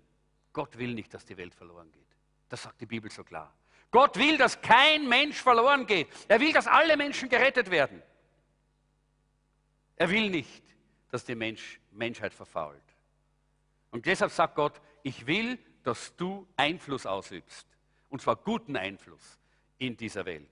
Gott 0.52 0.78
will 0.78 0.94
nicht, 0.94 1.14
dass 1.14 1.26
die 1.26 1.38
Welt 1.38 1.54
verloren 1.54 1.92
geht. 1.92 2.02
Das 2.50 2.64
sagt 2.64 2.82
die 2.82 2.86
Bibel 2.86 3.10
so 3.10 3.24
klar. 3.24 3.54
Gott 3.92 4.18
will, 4.18 4.38
dass 4.38 4.62
kein 4.62 5.08
Mensch 5.08 5.42
verloren 5.42 5.86
geht. 5.86 6.08
Er 6.28 6.40
will, 6.40 6.52
dass 6.52 6.68
alle 6.68 6.98
Menschen 6.98 7.30
gerettet 7.30 7.70
werden. 7.70 8.02
Er 9.96 10.10
will 10.10 10.30
nicht, 10.30 10.64
dass 11.10 11.24
die 11.24 11.36
Mensch, 11.36 11.80
Menschheit 11.92 12.34
verfault. 12.34 12.82
Und 13.92 14.06
deshalb 14.06 14.32
sagt 14.32 14.56
Gott, 14.56 14.82
ich 15.04 15.28
will, 15.28 15.60
dass 15.84 16.16
du 16.16 16.48
Einfluss 16.56 17.06
ausübst. 17.06 17.68
Und 18.10 18.22
zwar 18.22 18.36
guten 18.36 18.76
Einfluss 18.76 19.40
in 19.78 19.98
dieser 19.98 20.26
Welt. 20.26 20.50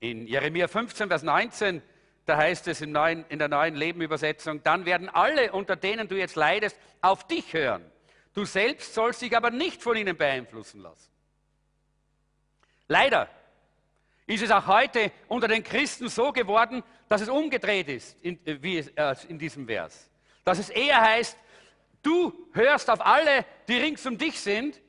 In 0.00 0.26
Jeremia 0.26 0.68
15, 0.68 1.08
Vers 1.08 1.22
19, 1.22 1.82
da 2.26 2.36
heißt 2.36 2.68
es 2.68 2.80
in, 2.80 2.92
neuen, 2.92 3.24
in 3.28 3.38
der 3.38 3.48
neuen 3.48 3.74
Lebenübersetzung, 3.74 4.62
dann 4.62 4.84
werden 4.86 5.08
alle, 5.08 5.52
unter 5.52 5.76
denen 5.76 6.08
du 6.08 6.16
jetzt 6.16 6.36
leidest, 6.36 6.78
auf 7.00 7.26
dich 7.26 7.52
hören. 7.52 7.84
Du 8.32 8.44
selbst 8.44 8.94
sollst 8.94 9.22
dich 9.22 9.36
aber 9.36 9.50
nicht 9.50 9.82
von 9.82 9.96
ihnen 9.96 10.16
beeinflussen 10.16 10.80
lassen. 10.80 11.10
Leider 12.88 13.28
ist 14.26 14.42
es 14.42 14.50
auch 14.50 14.66
heute 14.66 15.12
unter 15.28 15.48
den 15.48 15.62
Christen 15.62 16.08
so 16.08 16.32
geworden, 16.32 16.82
dass 17.08 17.20
es 17.20 17.28
umgedreht 17.28 17.88
ist, 17.88 18.16
in, 18.22 18.38
wie 18.44 18.78
es, 18.78 18.88
äh, 18.88 19.14
in 19.28 19.38
diesem 19.38 19.66
Vers. 19.66 20.10
Dass 20.44 20.58
es 20.58 20.70
eher 20.70 21.00
heißt, 21.00 21.36
du 22.06 22.32
hörst 22.52 22.90
auf 22.90 23.04
alle, 23.04 23.44
die 23.68 23.76
rings 23.76 24.06
um 24.06 24.18
dich 24.18 24.40
sind 24.40 24.80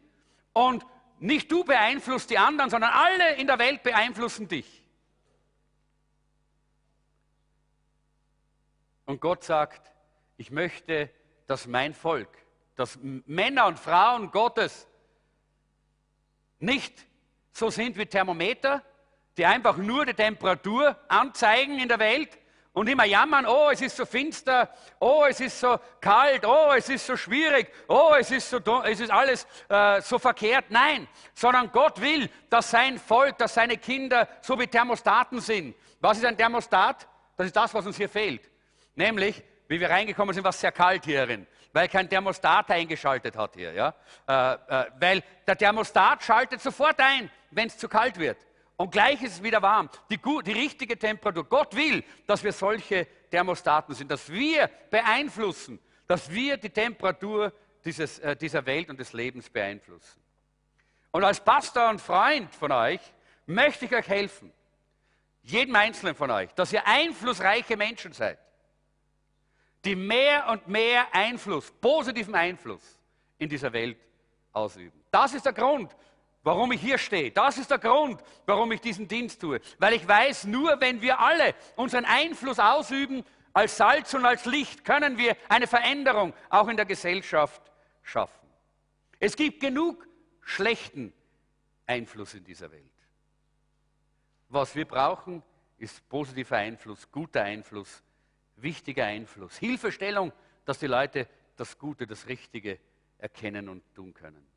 und 0.54 0.86
nicht 1.20 1.52
du 1.52 1.64
beeinflusst 1.64 2.30
die 2.30 2.38
anderen, 2.38 2.70
sondern 2.70 2.92
alle 2.92 3.36
in 3.36 3.48
der 3.48 3.60
Welt 3.60 3.84
beeinflussen 3.84 4.48
dich. 4.48 4.84
Und 9.06 9.22
Gott 9.22 9.44
sagt, 9.44 9.92
ich 10.38 10.52
möchte, 10.52 11.10
dass 11.48 11.68
mein 11.68 11.94
Volk, 11.94 12.30
dass 12.76 13.00
Männer 13.02 13.68
und 13.68 13.80
Frauen 13.80 14.32
Gottes 14.32 14.88
nicht 16.60 17.06
so 17.52 17.70
sind 17.70 17.98
wie 17.98 18.06
Thermometer, 18.06 18.84
die 19.38 19.46
einfach 19.46 19.78
nur 19.78 20.06
die 20.06 20.14
Temperatur 20.14 20.98
anzeigen 21.08 21.80
in 21.80 21.88
der 21.88 22.00
Welt, 22.00 22.38
und 22.76 22.90
immer 22.90 23.06
jammern, 23.06 23.46
oh, 23.48 23.70
es 23.72 23.82
ist 23.82 23.96
so 23.96 24.06
finster, 24.06 24.70
oh, 25.00 25.24
es 25.28 25.40
ist 25.40 25.60
so 25.62 25.80
kalt, 26.02 26.46
oh, 26.46 26.74
es 26.76 26.90
ist 26.90 27.08
so 27.08 27.16
schwierig, 27.16 27.72
oh, 27.88 28.14
es 28.20 28.30
ist, 28.32 28.50
so, 28.50 28.60
es 28.84 29.00
ist 29.00 29.10
alles 29.10 29.48
äh, 29.70 30.02
so 30.02 30.20
verkehrt. 30.20 30.66
Nein, 30.70 31.08
sondern 31.34 31.72
Gott 31.72 32.02
will, 32.02 32.30
dass 32.50 32.70
sein 32.70 33.00
Volk, 33.00 33.38
dass 33.38 33.54
seine 33.54 33.78
Kinder 33.78 34.28
so 34.42 34.60
wie 34.60 34.68
Thermostaten 34.68 35.40
sind. 35.40 35.74
Was 36.02 36.18
ist 36.18 36.26
ein 36.26 36.38
Thermostat? 36.38 37.08
Das 37.38 37.48
ist 37.48 37.56
das, 37.56 37.74
was 37.74 37.86
uns 37.86 37.96
hier 37.96 38.10
fehlt. 38.10 38.42
Nämlich, 38.94 39.42
wie 39.70 39.80
wir 39.80 39.90
reingekommen 39.90 40.34
sind, 40.34 40.44
war 40.44 40.50
es 40.50 40.60
sehr 40.60 40.74
kalt 40.74 41.06
hierin, 41.06 41.48
weil 41.72 41.88
kein 41.88 42.10
Thermostat 42.10 42.70
eingeschaltet 42.72 43.38
hat 43.38 43.56
hier. 43.56 43.72
Ja? 43.72 43.96
Äh, 44.28 44.82
äh, 44.82 44.86
weil 45.00 45.24
der 45.48 45.58
Thermostat 45.58 46.24
schaltet 46.24 46.60
sofort 46.60 47.00
ein, 47.00 47.32
wenn 47.52 47.68
es 47.68 47.78
zu 47.78 47.88
kalt 47.88 48.20
wird. 48.20 48.45
Und 48.78 48.92
gleich 48.92 49.22
ist 49.22 49.34
es 49.34 49.44
wieder 49.44 49.62
warm. 49.62 49.90
Die, 50.10 50.18
die, 50.18 50.52
richtige 50.52 50.98
Temperatur. 51.00 51.46
Gott 51.46 51.76
will, 51.76 52.04
dass 52.28 52.44
wir 52.44 52.52
solche 52.52 53.08
Thermostaten 53.32 53.96
sind, 53.96 54.12
dass 54.12 54.30
wir 54.30 54.70
beeinflussen, 54.90 55.80
dass 56.08 56.30
wir 56.30 56.58
die 56.58 56.70
Temperatur 56.70 57.54
dieses, 57.86 58.20
äh, 58.20 58.36
dieser 58.36 58.66
Welt 58.66 58.90
und 58.90 59.00
des 59.00 59.14
Lebens 59.14 59.50
beeinflussen. 59.50 60.20
Und 61.12 61.24
als 61.24 61.40
Pastor 61.40 61.90
und 61.90 62.02
Freund 62.02 62.54
von 62.54 62.72
euch 62.72 63.00
möchte 63.46 63.86
ich 63.86 63.96
euch 63.96 64.08
helfen, 64.08 64.52
jedem 65.44 65.76
Einzelnen 65.76 66.16
von 66.16 66.30
euch, 66.32 66.52
dass 66.56 66.74
ihr 66.74 66.86
einflussreiche 66.86 67.78
Menschen 67.78 68.12
seid, 68.12 68.40
die 69.86 69.96
mehr 69.96 70.50
und 70.50 70.68
mehr 70.68 71.08
Einfluss, 71.14 71.72
positiven 71.72 72.36
Einfluss 72.36 73.00
in 73.38 73.48
dieser 73.48 73.72
Welt 73.72 73.98
ausüben. 74.52 75.00
Das 75.12 75.34
ist 75.34 75.46
der 75.46 75.54
Grund, 75.54 75.96
warum 76.46 76.72
ich 76.72 76.80
hier 76.80 77.00
stehe. 77.00 77.32
Das 77.32 77.58
ist 77.58 77.72
der 77.72 77.80
Grund, 77.80 78.22
warum 78.46 78.72
ich 78.72 78.80
diesen 78.80 79.08
Dienst 79.08 79.42
tue. 79.42 79.60
Weil 79.80 79.96
ich 79.96 80.08
weiß, 80.08 80.46
nur 80.46 80.80
wenn 80.80 81.02
wir 81.02 81.20
alle 81.20 81.56
unseren 81.76 82.06
Einfluss 82.06 82.60
ausüben, 82.60 83.26
als 83.52 83.78
Salz 83.78 84.14
und 84.14 84.26
als 84.26 84.46
Licht, 84.46 84.86
können 84.86 85.18
wir 85.18 85.36
eine 85.50 85.66
Veränderung 85.66 86.34
auch 86.50 86.68
in 86.68 86.78
der 86.78 86.86
Gesellschaft 86.86 87.62
schaffen. 88.04 88.48
Es 89.20 89.36
gibt 89.36 89.60
genug 89.60 90.08
schlechten 90.42 91.14
Einfluss 91.88 92.36
in 92.36 92.44
dieser 92.44 92.72
Welt. 92.72 92.84
Was 94.50 94.76
wir 94.76 94.86
brauchen, 94.86 95.42
ist 95.80 96.08
positiver 96.08 96.58
Einfluss, 96.58 97.12
guter 97.12 97.42
Einfluss, 97.42 98.04
wichtiger 98.58 99.06
Einfluss, 99.06 99.58
Hilfestellung, 99.58 100.32
dass 100.64 100.78
die 100.78 100.88
Leute 100.88 101.28
das 101.56 101.78
Gute, 101.80 102.06
das 102.06 102.28
Richtige 102.28 102.78
erkennen 103.18 103.68
und 103.68 103.84
tun 103.96 104.14
können. 104.14 104.55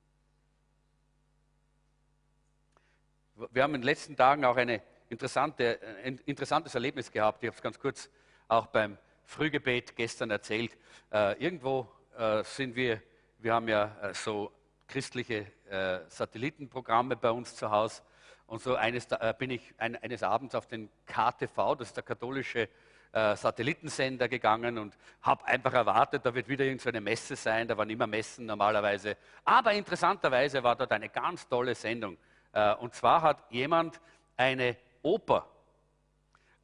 Wir 3.53 3.62
haben 3.62 3.74
in 3.77 3.83
den 3.83 3.87
letzten 3.87 4.16
Tagen 4.16 4.44
auch 4.44 4.57
eine 4.57 4.83
interessante, 5.09 5.79
ein 6.05 6.18
interessantes 6.27 6.74
Erlebnis 6.74 7.12
gehabt. 7.12 7.40
Ich 7.44 7.46
habe 7.46 7.57
es 7.57 7.62
ganz 7.62 7.79
kurz 7.79 8.11
auch 8.48 8.66
beim 8.66 8.98
Frühgebet 9.27 9.94
gestern 9.94 10.33
erzählt. 10.33 10.77
Äh, 11.12 11.40
irgendwo 11.40 11.87
äh, 12.16 12.42
sind 12.42 12.74
wir, 12.74 13.01
wir 13.38 13.55
haben 13.55 13.68
ja 13.68 13.96
äh, 14.03 14.12
so 14.12 14.51
christliche 14.88 15.46
äh, 15.70 16.01
Satellitenprogramme 16.09 17.14
bei 17.14 17.31
uns 17.31 17.55
zu 17.55 17.70
Hause. 17.70 18.03
Und 18.48 18.61
so 18.61 18.74
eines, 18.74 19.07
äh, 19.12 19.33
bin 19.38 19.51
ich 19.51 19.72
ein, 19.79 19.94
eines 20.03 20.24
Abends 20.24 20.57
auf 20.57 20.66
den 20.66 20.88
KTV, 21.07 21.77
das 21.77 21.88
ist 21.88 21.96
der 21.96 22.03
katholische 22.03 22.68
äh, 23.12 23.37
Satellitensender, 23.37 24.29
gegangen 24.29 24.79
und 24.79 24.98
habe 25.22 25.44
einfach 25.44 25.74
erwartet, 25.74 26.27
da 26.27 26.35
wird 26.35 26.48
wieder 26.48 26.64
irgendeine 26.64 27.01
Messe 27.01 27.37
sein. 27.37 27.68
Da 27.68 27.77
waren 27.77 27.88
immer 27.88 28.09
Messen 28.09 28.46
normalerweise. 28.46 29.16
Aber 29.44 29.74
interessanterweise 29.74 30.61
war 30.64 30.74
dort 30.74 30.90
eine 30.90 31.09
ganz 31.09 31.46
tolle 31.46 31.77
Sendung 31.77 32.14
äh, 32.14 32.38
und 32.81 32.95
zwar 32.95 33.23
hat 33.23 33.45
jemand 33.51 34.01
eine 34.37 34.77
Oper 35.03 35.47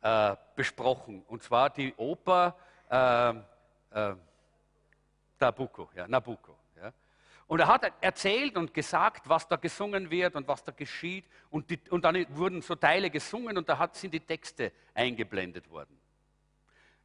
äh, 0.01 0.37
besprochen. 0.57 1.23
Und 1.29 1.43
zwar 1.43 1.71
die 1.71 1.95
Oper 1.97 2.57
äh, 2.91 3.31
äh, 3.31 4.15
Nabucco. 5.39 5.91
Ja, 5.95 6.09
Nabucco. 6.09 6.57
Und 7.47 7.61
er 7.61 7.69
hat 7.69 7.93
erzählt 8.01 8.57
und 8.57 8.73
gesagt, 8.73 9.29
was 9.29 9.47
da 9.47 9.57
gesungen 9.57 10.11
wird 10.11 10.35
und 10.35 10.49
was 10.49 10.65
da 10.65 10.73
geschieht. 10.73 11.27
Und, 11.51 11.69
die, 11.69 11.79
und 11.91 12.05
dann 12.05 12.27
wurden 12.37 12.63
so 12.63 12.75
Teile 12.75 13.11
gesungen 13.11 13.59
und 13.59 13.69
da 13.69 13.79
hat, 13.79 13.95
sind 13.97 14.15
die 14.15 14.21
Texte 14.21 14.73
eingeblendet 14.95 15.69
worden. 15.71 15.99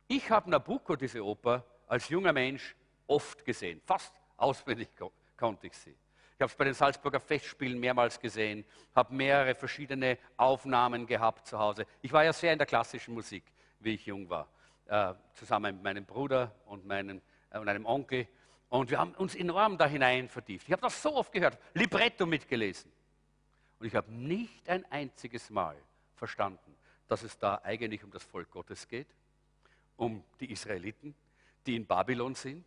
Ich 0.07 0.29
habe 0.31 0.49
Nabucco, 0.49 0.95
diese 0.95 1.23
Oper, 1.23 1.63
als 1.87 2.09
junger 2.09 2.33
Mensch 2.33 2.75
oft 3.07 3.43
gesehen. 3.43 3.81
Fast 3.85 4.13
auswendig 4.37 4.89
konnte 5.37 5.67
ich 5.67 5.77
sie. 5.77 5.95
Ich 6.39 6.41
habe 6.41 6.51
es 6.51 6.55
bei 6.55 6.63
den 6.63 6.73
Salzburger 6.73 7.19
Festspielen 7.19 7.77
mehrmals 7.81 8.17
gesehen, 8.17 8.63
habe 8.95 9.13
mehrere 9.13 9.53
verschiedene 9.55 10.17
Aufnahmen 10.37 11.05
gehabt 11.05 11.45
zu 11.45 11.59
Hause. 11.59 11.85
Ich 12.01 12.13
war 12.13 12.23
ja 12.23 12.31
sehr 12.31 12.53
in 12.53 12.57
der 12.57 12.65
klassischen 12.65 13.13
Musik, 13.13 13.43
wie 13.81 13.95
ich 13.95 14.05
jung 14.05 14.29
war, 14.29 14.47
äh, 14.85 15.15
zusammen 15.33 15.75
mit 15.75 15.83
meinem 15.83 16.05
Bruder 16.05 16.55
und, 16.67 16.85
meinen, 16.85 17.21
äh, 17.49 17.59
und 17.59 17.67
einem 17.67 17.85
Onkel. 17.85 18.25
Und 18.69 18.89
wir 18.89 18.99
haben 18.99 19.15
uns 19.15 19.35
enorm 19.35 19.77
da 19.77 19.85
hinein 19.85 20.29
vertieft. 20.29 20.65
Ich 20.65 20.71
habe 20.71 20.81
das 20.81 21.01
so 21.01 21.13
oft 21.13 21.33
gehört, 21.33 21.57
Libretto 21.73 22.25
mitgelesen. 22.25 22.89
Und 23.77 23.87
ich 23.87 23.95
habe 23.95 24.09
nicht 24.09 24.69
ein 24.69 24.89
einziges 24.89 25.49
Mal 25.49 25.75
verstanden, 26.15 26.73
dass 27.09 27.23
es 27.23 27.37
da 27.37 27.59
eigentlich 27.65 28.01
um 28.05 28.11
das 28.11 28.23
Volk 28.23 28.49
Gottes 28.49 28.87
geht, 28.87 29.07
um 29.97 30.23
die 30.39 30.53
Israeliten, 30.53 31.13
die 31.65 31.75
in 31.75 31.85
Babylon 31.85 32.33
sind 32.33 32.65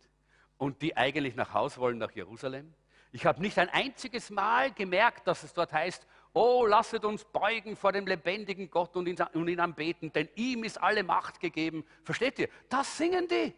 und 0.59 0.79
die 0.83 0.95
eigentlich 0.95 1.33
nach 1.33 1.55
Haus 1.55 1.79
wollen, 1.79 1.97
nach 1.97 2.11
Jerusalem. 2.11 2.71
Ich 3.15 3.27
habe 3.27 3.39
nicht 3.41 3.59
ein 3.59 3.69
einziges 3.69 4.31
Mal 4.31 4.71
gemerkt, 4.71 5.27
dass 5.27 5.43
es 5.43 5.53
dort 5.53 5.71
heißt, 5.71 6.05
oh, 6.33 6.65
lasset 6.65 7.05
uns 7.05 7.23
beugen 7.23 7.75
vor 7.75 7.91
dem 7.91 8.07
lebendigen 8.07 8.71
Gott 8.71 8.95
und 8.97 9.07
ihn, 9.07 9.15
und 9.33 9.47
ihn 9.47 9.59
anbeten, 9.59 10.11
denn 10.11 10.27
ihm 10.33 10.63
ist 10.63 10.81
alle 10.81 11.03
Macht 11.03 11.39
gegeben. 11.39 11.85
Versteht 12.03 12.39
ihr? 12.39 12.49
Das 12.69 12.97
singen 12.97 13.27
die. 13.27 13.53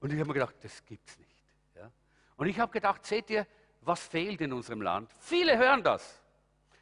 Und 0.00 0.12
ich 0.12 0.18
habe 0.18 0.28
mir 0.28 0.34
gedacht, 0.34 0.56
das 0.60 0.84
gibt's 0.84 1.18
nicht. 1.18 1.42
Ja? 1.74 1.90
Und 2.36 2.48
ich 2.48 2.60
habe 2.60 2.70
gedacht, 2.70 3.06
seht 3.06 3.30
ihr, 3.30 3.46
was 3.80 4.06
fehlt 4.06 4.42
in 4.42 4.52
unserem 4.52 4.82
Land? 4.82 5.10
Viele 5.20 5.56
hören 5.56 5.82
das. 5.82 6.22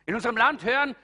In 0.04 0.16
unserem 0.16 0.36
Land 0.36 0.64
hören 0.64 0.96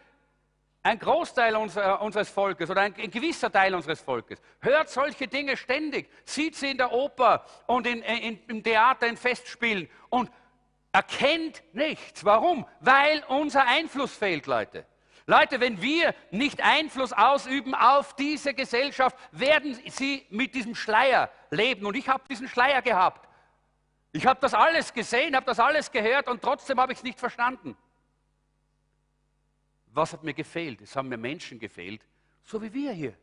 ein 0.82 0.98
Großteil 0.98 1.54
unser, 1.54 2.02
unseres 2.02 2.28
Volkes 2.28 2.68
oder 2.68 2.80
ein, 2.80 2.94
ein, 2.96 3.12
gewisser 3.12 3.52
Teil 3.52 3.72
unseres 3.76 4.00
Volkes 4.00 4.42
hört 4.60 4.90
solche 4.90 5.28
Dinge 5.28 5.56
ständig, 5.56 6.10
sieht 6.24 6.56
sie 6.56 6.72
in 6.72 6.78
der 6.78 6.90
Oper 6.90 7.44
und 7.68 7.86
in, 7.86 8.02
in, 8.02 8.40
im 8.48 8.62
Theater, 8.64 9.06
in 9.06 9.16
Festspielen 9.16 9.88
und 10.08 10.28
erkennt 10.92 11.62
nichts. 11.72 12.24
Warum? 12.24 12.66
Weil 12.80 13.24
unser 13.28 13.66
Einfluss 13.66 14.14
fehlt, 14.14 14.46
Leute. 14.46 14.86
Leute, 15.26 15.60
wenn 15.60 15.80
wir 15.80 16.14
nicht 16.30 16.60
Einfluss 16.62 17.12
ausüben 17.12 17.74
auf 17.74 18.14
diese 18.16 18.54
Gesellschaft, 18.54 19.16
werden 19.30 19.78
sie 19.86 20.26
mit 20.30 20.54
diesem 20.54 20.74
Schleier 20.74 21.30
leben. 21.50 21.86
Und 21.86 21.96
ich 21.96 22.08
habe 22.08 22.24
diesen 22.28 22.48
Schleier 22.48 22.82
gehabt. 22.82 23.28
Ich 24.12 24.26
habe 24.26 24.40
das 24.40 24.52
alles 24.52 24.92
gesehen, 24.92 25.34
habe 25.34 25.46
das 25.46 25.58
alles 25.58 25.90
gehört 25.90 26.28
und 26.28 26.42
trotzdem 26.42 26.78
habe 26.78 26.92
ich 26.92 26.98
es 26.98 27.04
nicht 27.04 27.18
verstanden. 27.18 27.76
Was 29.86 30.12
hat 30.12 30.22
mir 30.22 30.34
gefehlt? 30.34 30.82
Es 30.82 30.96
haben 30.96 31.08
mir 31.08 31.16
Menschen 31.16 31.58
gefehlt, 31.58 32.02
so 32.44 32.60
wie 32.60 32.72
wir 32.72 32.92
hier. 32.92 33.14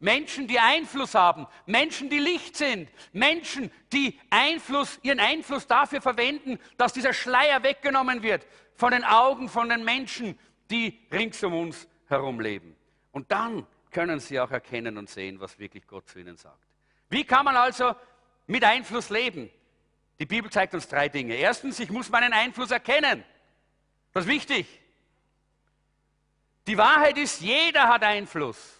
Menschen, 0.00 0.46
die 0.46 0.60
Einfluss 0.60 1.14
haben, 1.14 1.46
Menschen, 1.66 2.08
die 2.08 2.20
Licht 2.20 2.56
sind, 2.56 2.88
Menschen, 3.12 3.70
die 3.92 4.18
Einfluss, 4.30 4.98
ihren 5.02 5.18
Einfluss 5.18 5.66
dafür 5.66 6.00
verwenden, 6.00 6.58
dass 6.76 6.92
dieser 6.92 7.12
Schleier 7.12 7.62
weggenommen 7.62 8.22
wird 8.22 8.46
von 8.74 8.92
den 8.92 9.02
Augen 9.04 9.48
von 9.48 9.68
den 9.68 9.84
Menschen, 9.84 10.38
die 10.70 11.00
rings 11.10 11.42
um 11.42 11.54
uns 11.54 11.88
herum 12.06 12.40
leben. 12.40 12.76
Und 13.10 13.32
dann 13.32 13.66
können 13.90 14.20
sie 14.20 14.38
auch 14.38 14.50
erkennen 14.50 14.98
und 14.98 15.10
sehen, 15.10 15.40
was 15.40 15.58
wirklich 15.58 15.86
Gott 15.86 16.08
zu 16.08 16.20
ihnen 16.20 16.36
sagt. 16.36 16.64
Wie 17.08 17.24
kann 17.24 17.44
man 17.44 17.56
also 17.56 17.96
mit 18.46 18.62
Einfluss 18.62 19.10
leben? 19.10 19.50
Die 20.20 20.26
Bibel 20.26 20.50
zeigt 20.50 20.74
uns 20.74 20.86
drei 20.86 21.08
Dinge. 21.08 21.34
Erstens, 21.34 21.80
ich 21.80 21.90
muss 21.90 22.08
meinen 22.08 22.32
Einfluss 22.32 22.70
erkennen. 22.70 23.24
Das 24.12 24.24
ist 24.24 24.30
wichtig. 24.30 24.66
Die 26.66 26.76
Wahrheit 26.76 27.16
ist, 27.16 27.40
jeder 27.40 27.88
hat 27.88 28.02
Einfluss. 28.04 28.77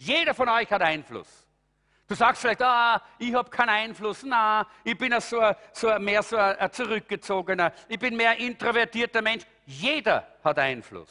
Jeder 0.00 0.32
von 0.32 0.48
euch 0.48 0.70
hat 0.72 0.80
Einfluss. 0.80 1.46
Du 2.08 2.14
sagst 2.14 2.40
vielleicht, 2.40 2.62
ah, 2.62 3.02
ich 3.18 3.34
habe 3.34 3.50
keinen 3.50 3.68
Einfluss. 3.68 4.22
Na, 4.22 4.66
ich 4.82 4.96
bin 4.96 5.12
so, 5.20 5.52
so 5.74 5.98
mehr 5.98 6.22
so 6.22 6.38
ein 6.38 6.72
zurückgezogener, 6.72 7.70
ich 7.86 7.98
bin 7.98 8.16
mehr 8.16 8.34
introvertierter 8.38 9.20
Mensch. 9.20 9.44
Jeder 9.66 10.26
hat 10.42 10.58
Einfluss. 10.58 11.10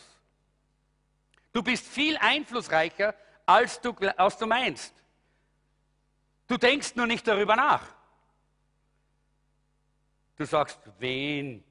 Du 1.53 1.61
bist 1.61 1.85
viel 1.85 2.17
einflussreicher, 2.17 3.13
als 3.45 3.79
du, 3.79 3.93
als 4.17 4.37
du 4.39 4.47
meinst. 4.47 4.95
Du 6.47 6.57
denkst 6.57 6.95
nur 6.95 7.05
nicht 7.05 7.27
darüber 7.27 7.55
nach. 7.55 7.83
Du 10.35 10.45
sagst, 10.45 10.79
wen 10.97 11.63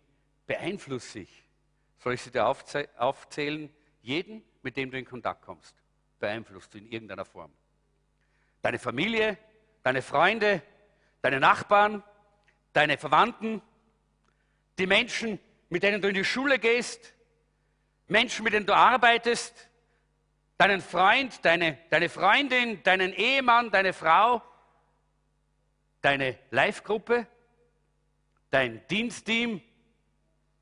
beeinflusse 0.46 1.18
ich? 1.18 1.44
Soll 1.98 2.14
ich 2.14 2.22
sie 2.22 2.30
dir 2.30 2.46
aufzählen? 2.46 3.74
Jeden, 4.02 4.44
mit 4.62 4.76
dem 4.76 4.92
du 4.92 4.98
in 4.98 5.04
Kontakt 5.04 5.44
kommst, 5.44 5.74
beeinflusst 6.18 6.74
in 6.74 6.90
irgendeiner 6.90 7.24
Form. 7.24 7.52
Deine 8.62 8.78
Familie, 8.78 9.38
deine 9.82 10.02
Freunde, 10.02 10.62
deine 11.22 11.40
Nachbarn, 11.40 12.02
deine 12.72 12.98
Verwandten, 12.98 13.62
die 14.78 14.86
Menschen, 14.86 15.38
mit 15.68 15.82
denen 15.82 16.00
du 16.00 16.08
in 16.08 16.14
die 16.14 16.24
Schule 16.24 16.58
gehst, 16.58 17.14
Menschen, 18.06 18.44
mit 18.44 18.52
denen 18.52 18.66
du 18.66 18.74
arbeitest, 18.74 19.68
deinen 20.56 20.80
Freund, 20.80 21.44
deine, 21.44 21.78
deine 21.90 22.08
Freundin, 22.08 22.82
deinen 22.82 23.12
Ehemann, 23.12 23.70
deine 23.70 23.92
Frau, 23.92 24.42
deine 26.00 26.38
Live-Gruppe, 26.50 27.26
dein 28.50 28.86
Dienstteam, 28.88 29.62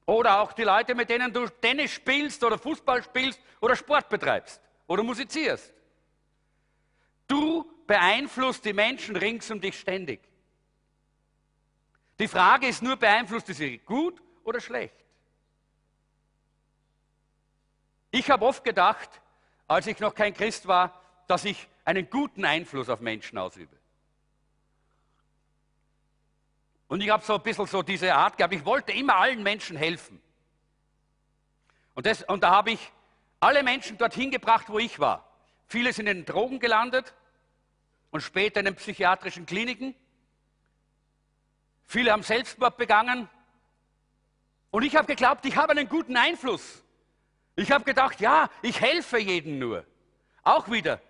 oder 0.09 0.41
auch 0.41 0.53
die 0.53 0.63
Leute, 0.63 0.95
mit 0.95 1.11
denen 1.11 1.33
du 1.33 1.49
Tennis 1.49 1.91
spielst 1.91 2.45
oder 2.45 2.59
Fußball 2.59 3.03
spielst 3.03 3.41
oder 3.61 3.75
Sport 3.75 4.09
betreibst 4.09 4.63
oder 4.87 5.03
musizierst. 5.03 5.73
Du 7.27 7.65
beeinflusst 7.87 8.65
die 8.65 8.73
Menschen 8.73 9.17
rings 9.17 9.51
um 9.51 9.61
dich 9.61 9.79
ständig. 9.79 10.21
Die 12.19 12.29
Frage 12.29 12.67
ist 12.67 12.83
nur, 12.83 12.97
beeinflusst 12.97 13.49
du 13.49 13.55
sie 13.55 13.79
gut 13.79 14.21
oder 14.45 14.61
schlecht? 14.61 14.95
Ich 18.11 18.31
habe 18.31 18.47
oft 18.47 18.65
gedacht, 18.65 19.21
als 19.69 19.87
ich 19.87 19.99
noch 20.01 20.15
kein 20.15 20.33
Christ 20.33 20.67
war, 20.67 21.03
dass 21.27 21.45
ich 21.45 21.69
einen 21.85 22.09
guten 22.09 22.45
Einfluss 22.45 22.89
auf 22.89 23.01
Menschen 23.01 23.37
ausübe. 23.37 23.77
Und 26.89 27.03
ich 27.03 27.11
habe 27.11 27.25
so 27.25 27.35
ein 27.35 27.43
bisschen 27.43 27.67
so 27.67 27.83
diese 27.83 28.15
Art 28.15 28.37
gehabt, 28.37 28.55
ich 28.55 28.65
wollte 28.65 28.93
immer 28.93 29.17
allen 29.17 29.43
Menschen 29.43 29.77
helfen. 29.77 30.23
Und, 31.95 32.07
das, 32.07 32.23
und 32.23 32.43
da 32.43 32.51
habe 32.51 32.71
ich 32.71 32.93
alle 33.41 33.63
Menschen 33.63 33.99
dorthin 33.99 34.31
gebracht, 34.31 34.69
wo 34.69 34.79
ich 34.79 34.99
war. 34.99 35.29
Viele 35.67 35.93
sind 35.93 36.07
in 36.07 36.19
den 36.19 36.25
Drogen 36.27 36.61
gelandet 36.61 37.15
und 38.11 38.21
später 38.21 38.61
in 38.61 38.67
den 38.67 38.77
psychiatrischen 38.77 39.47
Kliniken. 39.47 39.95
Viele 41.85 42.13
haben 42.13 42.23
Selbstmord 42.23 42.77
begangen. 42.77 43.29
Und 44.71 44.83
ich 44.83 44.97
habe 44.97 45.07
geglaubt, 45.07 45.45
ich 45.45 45.57
habe 45.57 45.73
einen 45.73 45.89
guten 45.89 46.17
Einfluss. 46.17 46.83
Ich 47.55 47.73
habe 47.73 47.85
gedacht, 47.85 48.21
ja, 48.21 48.51
ich 48.63 48.81
helfe 48.81 49.19
jedem 49.19 49.59
nur. 49.59 49.85
Auch 50.43 50.71
wieder 50.71 51.01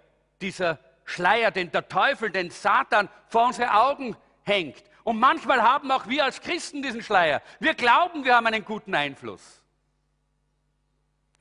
dieser 0.41 0.79
Schleier, 1.05 1.51
den 1.51 1.71
der 1.73 1.89
Teufel, 1.89 2.31
den 2.31 2.51
Satan 2.51 3.09
vor 3.29 3.47
unsere 3.47 3.73
Augen 3.73 4.17
hängt. 4.43 4.83
Und 5.05 5.19
manchmal 5.19 5.63
haben 5.63 5.91
auch 5.91 6.07
wir 6.09 6.25
als 6.25 6.41
Christen 6.41 6.83
diesen 6.83 7.03
Schleier. 7.03 7.43
Wir 7.61 7.75
glauben, 7.75 8.25
wir 8.25 8.37
haben 8.37 8.47
einen 8.47 8.65
guten 8.65 8.95
Einfluss. 8.95 9.63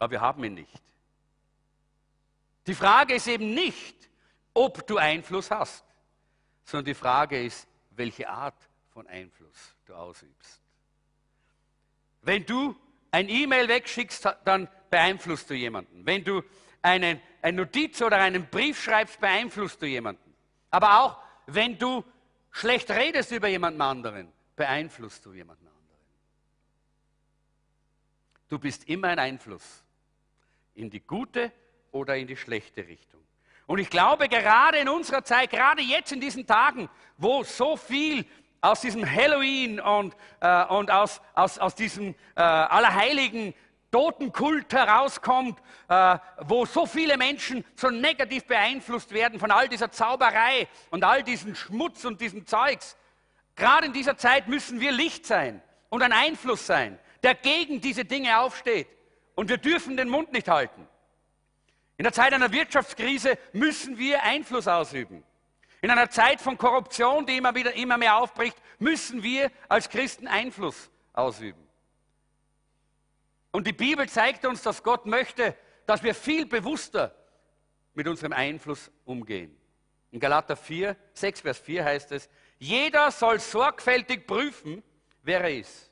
Aber 0.06 0.12
wir 0.12 0.22
haben 0.22 0.44
ihn 0.44 0.54
nicht. 0.54 0.84
Die 2.68 2.76
Frage 2.76 3.16
ist 3.16 3.26
eben 3.26 3.56
nicht, 3.56 4.08
ob 4.54 4.86
du 4.86 4.98
Einfluss 4.98 5.50
hast, 5.50 5.84
sondern 6.64 6.86
die 6.86 6.94
Frage 6.94 7.44
ist, 7.44 7.68
welche 7.90 8.30
Art 8.30 8.54
von 8.94 9.08
Einfluss 9.08 9.76
du 9.88 9.96
ausübst. 9.96 10.62
Wenn 12.22 12.46
du 12.46 12.76
ein 13.10 13.30
E-Mail 13.30 13.68
wegschickst, 13.68 14.30
dann 14.46 14.68
beeinflusst 14.92 15.50
du 15.50 15.56
jemanden. 15.56 16.06
Wenn 16.06 16.24
du 16.24 16.44
einen, 16.84 17.20
eine 17.42 17.58
Notiz 17.58 18.00
oder 18.04 18.20
einen 18.20 18.48
Brief 18.48 18.84
schreibst, 18.84 19.20
beeinflusst 19.20 19.82
du 19.82 19.88
jemanden. 19.88 20.36
Aber 20.70 21.02
auch 21.02 21.18
wenn 21.48 21.80
du 21.80 22.06
schlecht 22.52 22.92
redest 22.92 23.32
über 23.32 23.48
jemanden 23.48 23.82
anderen, 23.82 24.32
beeinflusst 24.56 25.26
du 25.26 25.34
jemanden 25.34 25.66
anderen. 25.66 25.82
Du 28.50 28.60
bist 28.60 28.88
immer 28.88 29.08
ein 29.08 29.18
Einfluss 29.18 29.82
in 30.76 30.90
die 30.90 31.00
gute 31.00 31.52
oder 31.92 32.16
in 32.16 32.28
die 32.28 32.38
schlechte 32.38 32.88
Richtung. 32.88 33.22
Und 33.68 33.80
ich 33.80 33.90
glaube, 33.90 34.30
gerade 34.30 34.78
in 34.78 34.90
unserer 34.90 35.24
Zeit, 35.24 35.50
gerade 35.50 35.82
jetzt 35.82 36.12
in 36.12 36.22
diesen 36.22 36.46
Tagen, 36.46 36.90
wo 37.18 37.44
so 37.44 37.76
viel 37.76 38.26
aus 38.62 38.82
diesem 38.82 39.10
Halloween 39.10 39.80
und, 39.80 40.16
äh, 40.42 40.66
und 40.66 40.92
aus, 40.92 41.22
aus, 41.34 41.58
aus 41.58 41.76
diesem 41.76 42.16
äh, 42.36 42.42
Allerheiligen 42.42 43.54
Totenkult 43.92 44.74
herauskommt, 44.74 45.60
äh, 45.88 46.18
wo 46.42 46.66
so 46.66 46.86
viele 46.86 47.18
Menschen 47.18 47.64
so 47.76 47.90
negativ 47.90 48.46
beeinflusst 48.46 49.14
werden 49.14 49.40
von 49.40 49.52
all 49.52 49.70
dieser 49.70 49.92
Zauberei 49.92 50.68
und 50.90 51.04
all 51.04 51.24
diesem 51.24 51.56
Schmutz 51.56 52.04
und 52.06 52.20
diesem 52.20 52.46
Zeugs. 52.46 52.98
Gerade 53.56 53.88
in 53.88 53.94
dieser 53.94 54.18
Zeit 54.18 54.48
müssen 54.48 54.80
wir 54.80 54.92
Licht 54.92 55.26
sein 55.26 55.62
und 55.90 56.02
ein 56.02 56.12
Einfluss 56.12 56.66
sein, 56.68 57.00
der 57.24 57.36
gegen 57.36 57.80
diese 57.80 58.04
Dinge 58.04 58.40
aufsteht. 58.40 58.88
Und 59.36 59.50
wir 59.50 59.58
dürfen 59.58 59.98
den 59.98 60.10
Mund 60.10 60.32
nicht 60.32 60.48
halten. 60.48 60.88
In 61.98 62.04
der 62.04 62.14
Zeit 62.14 62.34
einer 62.34 62.52
Wirtschaftskrise 62.52 63.38
müssen 63.54 63.98
wir 63.98 64.24
Einfluss 64.24 64.68
ausüben. 64.68 65.24
In 65.82 65.92
einer 65.92 66.10
Zeit 66.10 66.42
von 66.42 66.58
Korruption, 66.58 67.26
die 67.26 67.38
immer 67.38 67.54
wieder 67.54 67.74
immer 67.76 67.98
mehr 67.98 68.18
aufbricht, 68.18 68.58
müssen 68.80 69.24
wir 69.24 69.52
als 69.70 69.90
Christen 69.90 70.28
Einfluss 70.28 70.90
ausüben. 71.14 71.62
Und 73.52 73.68
die 73.68 73.74
Bibel 73.74 74.10
zeigt 74.10 74.46
uns, 74.46 74.64
dass 74.64 74.84
Gott 74.84 75.06
möchte, 75.06 75.56
dass 75.86 76.04
wir 76.04 76.16
viel 76.16 76.46
bewusster 76.46 77.16
mit 77.94 78.08
unserem 78.08 78.34
Einfluss 78.34 78.92
umgehen. 79.06 79.56
In 80.12 80.20
Galater 80.20 80.56
4, 80.56 80.96
6, 81.14 81.42
Vers 81.42 81.60
4 81.60 81.86
heißt 81.86 82.12
es, 82.14 82.30
jeder 82.58 83.12
soll 83.12 83.40
sorgfältig 83.40 84.28
prüfen, 84.28 84.84
wer 85.24 85.42
er 85.42 85.60
ist. 85.60 85.92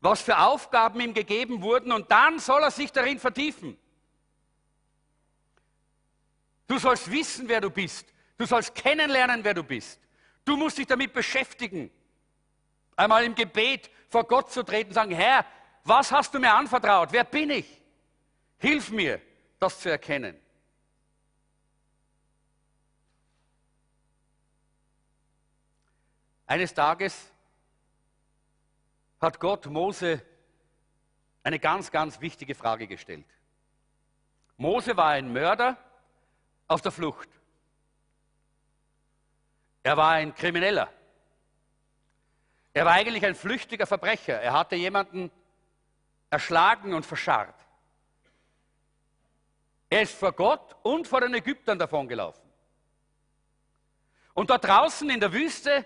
Was 0.00 0.22
für 0.22 0.38
Aufgaben 0.38 1.00
ihm 1.00 1.14
gegeben 1.14 1.62
wurden 1.62 1.92
und 1.92 2.10
dann 2.10 2.38
soll 2.38 2.62
er 2.62 2.70
sich 2.70 2.90
darin 2.90 3.18
vertiefen. 3.18 3.78
Du 6.66 6.78
sollst 6.78 7.10
wissen, 7.10 7.48
wer 7.48 7.60
du 7.60 7.68
bist. 7.68 8.06
Du 8.38 8.46
sollst 8.46 8.74
kennenlernen, 8.74 9.44
wer 9.44 9.54
du 9.54 9.62
bist. 9.62 10.00
Du 10.44 10.56
musst 10.56 10.78
dich 10.78 10.86
damit 10.86 11.12
beschäftigen. 11.12 11.90
Einmal 12.96 13.24
im 13.24 13.34
Gebet 13.34 13.90
vor 14.08 14.24
Gott 14.24 14.50
zu 14.50 14.62
treten 14.62 14.90
und 14.90 14.94
sagen, 14.94 15.10
Herr, 15.12 15.44
was 15.84 16.10
hast 16.10 16.32
du 16.34 16.38
mir 16.38 16.52
anvertraut? 16.52 17.12
Wer 17.12 17.24
bin 17.24 17.50
ich? 17.50 17.82
Hilf 18.58 18.90
mir, 18.90 19.20
das 19.58 19.80
zu 19.80 19.90
erkennen. 19.90 20.38
Eines 26.46 26.74
Tages 26.74 27.30
hat 29.20 29.38
Gott 29.38 29.66
Mose 29.66 30.22
eine 31.42 31.58
ganz, 31.58 31.90
ganz 31.90 32.20
wichtige 32.20 32.54
Frage 32.54 32.86
gestellt. 32.86 33.26
Mose 34.56 34.96
war 34.96 35.10
ein 35.10 35.32
Mörder 35.32 35.76
auf 36.66 36.80
der 36.82 36.92
Flucht. 36.92 37.28
Er 39.82 39.96
war 39.96 40.12
ein 40.12 40.34
Krimineller. 40.34 40.92
Er 42.72 42.84
war 42.84 42.92
eigentlich 42.92 43.24
ein 43.24 43.34
flüchtiger 43.34 43.86
Verbrecher. 43.86 44.40
Er 44.40 44.52
hatte 44.52 44.76
jemanden 44.76 45.30
erschlagen 46.28 46.94
und 46.94 47.04
verscharrt. 47.04 47.54
Er 49.88 50.02
ist 50.02 50.14
vor 50.14 50.32
Gott 50.32 50.76
und 50.82 51.08
vor 51.08 51.20
den 51.20 51.34
Ägyptern 51.34 51.78
davongelaufen. 51.78 52.48
Und 54.34 54.50
dort 54.50 54.64
draußen 54.64 55.10
in 55.10 55.18
der 55.18 55.32
Wüste 55.32 55.84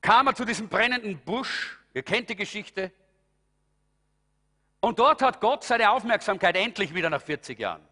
kam 0.00 0.28
er 0.28 0.34
zu 0.34 0.44
diesem 0.44 0.68
brennenden 0.68 1.18
Busch. 1.18 1.77
Ihr 1.98 2.04
kennt 2.04 2.30
die 2.30 2.36
Geschichte. 2.36 2.92
Und 4.78 5.00
dort 5.00 5.20
hat 5.20 5.40
Gott 5.40 5.64
seine 5.64 5.90
Aufmerksamkeit 5.90 6.54
endlich 6.54 6.94
wieder 6.94 7.10
nach 7.10 7.20
40 7.20 7.58
Jahren. 7.58 7.84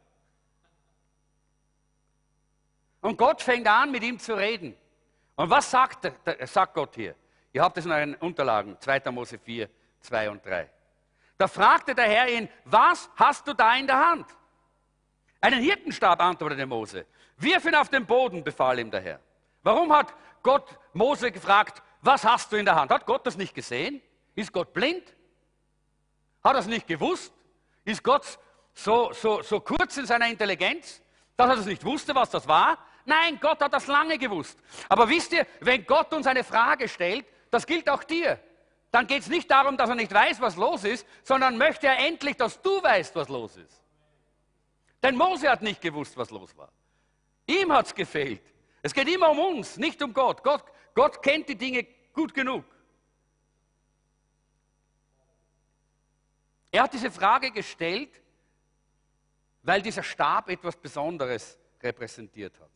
Und 3.00 3.18
Gott 3.18 3.42
fängt 3.42 3.66
an, 3.66 3.90
mit 3.90 4.04
ihm 4.04 4.20
zu 4.20 4.34
reden. 4.34 4.76
Und 5.34 5.50
was 5.50 5.72
sagt, 5.72 6.08
sagt 6.44 6.74
Gott 6.74 6.94
hier? 6.94 7.16
Ihr 7.52 7.64
habt 7.64 7.76
es 7.78 7.84
in 7.84 7.90
euren 7.90 8.14
Unterlagen, 8.14 8.76
2. 8.78 9.10
Mose 9.10 9.40
4, 9.40 9.68
2 10.02 10.30
und 10.30 10.46
3. 10.46 10.70
Da 11.36 11.48
fragte 11.48 11.92
der 11.92 12.08
Herr 12.08 12.28
ihn, 12.28 12.48
was 12.64 13.10
hast 13.16 13.48
du 13.48 13.54
da 13.54 13.74
in 13.74 13.88
der 13.88 13.98
Hand? 13.98 14.26
Einen 15.40 15.60
Hirtenstab, 15.60 16.20
antwortete 16.20 16.64
Mose. 16.64 17.06
Wirf 17.38 17.64
ihn 17.64 17.74
auf 17.74 17.88
den 17.88 18.06
Boden, 18.06 18.44
befahl 18.44 18.78
ihm 18.78 18.92
der 18.92 19.00
Herr. 19.00 19.20
Warum 19.64 19.92
hat 19.92 20.14
Gott 20.44 20.78
Mose 20.92 21.32
gefragt, 21.32 21.82
was 22.06 22.24
hast 22.24 22.52
du 22.52 22.56
in 22.56 22.64
der 22.64 22.76
Hand? 22.76 22.90
Hat 22.90 23.04
Gott 23.06 23.26
das 23.26 23.36
nicht 23.36 23.54
gesehen? 23.54 24.00
Ist 24.34 24.52
Gott 24.52 24.72
blind? 24.72 25.04
Hat 26.42 26.54
er 26.54 26.60
es 26.60 26.66
nicht 26.66 26.86
gewusst? 26.86 27.32
Ist 27.84 28.02
Gott 28.02 28.38
so, 28.72 29.12
so, 29.12 29.42
so 29.42 29.60
kurz 29.60 29.96
in 29.96 30.06
seiner 30.06 30.28
Intelligenz, 30.28 31.00
dass 31.36 31.48
er 31.50 31.56
das 31.56 31.66
nicht 31.66 31.84
wusste, 31.84 32.14
was 32.14 32.30
das 32.30 32.46
war? 32.46 32.78
Nein, 33.04 33.38
Gott 33.40 33.60
hat 33.60 33.72
das 33.72 33.86
lange 33.86 34.18
gewusst. 34.18 34.58
Aber 34.88 35.08
wisst 35.08 35.32
ihr, 35.32 35.46
wenn 35.60 35.86
Gott 35.86 36.12
uns 36.12 36.26
eine 36.26 36.44
Frage 36.44 36.88
stellt, 36.88 37.24
das 37.50 37.66
gilt 37.66 37.88
auch 37.88 38.04
dir, 38.04 38.38
dann 38.90 39.06
geht 39.06 39.22
es 39.22 39.28
nicht 39.28 39.50
darum, 39.50 39.76
dass 39.76 39.88
er 39.88 39.94
nicht 39.94 40.12
weiß, 40.12 40.40
was 40.40 40.56
los 40.56 40.84
ist, 40.84 41.06
sondern 41.22 41.58
möchte 41.58 41.86
er 41.86 41.98
endlich, 41.98 42.36
dass 42.36 42.60
du 42.62 42.82
weißt, 42.82 43.14
was 43.14 43.28
los 43.28 43.56
ist. 43.56 43.82
Denn 45.02 45.16
Mose 45.16 45.48
hat 45.48 45.62
nicht 45.62 45.80
gewusst, 45.80 46.16
was 46.16 46.30
los 46.30 46.56
war. 46.56 46.70
Ihm 47.46 47.72
hat 47.72 47.86
es 47.86 47.94
gefehlt. 47.94 48.42
Es 48.82 48.92
geht 48.92 49.08
immer 49.08 49.30
um 49.30 49.38
uns, 49.38 49.76
nicht 49.76 50.02
um 50.02 50.12
Gott. 50.12 50.42
Gott. 50.42 50.64
Gott 50.94 51.22
kennt 51.22 51.48
die 51.48 51.56
Dinge 51.56 51.86
gut 52.16 52.34
genug. 52.34 52.64
Er 56.72 56.82
hat 56.82 56.92
diese 56.92 57.10
Frage 57.10 57.52
gestellt, 57.52 58.20
weil 59.62 59.82
dieser 59.82 60.02
Stab 60.02 60.48
etwas 60.48 60.76
Besonderes 60.76 61.58
repräsentiert 61.82 62.58
hat. 62.58 62.70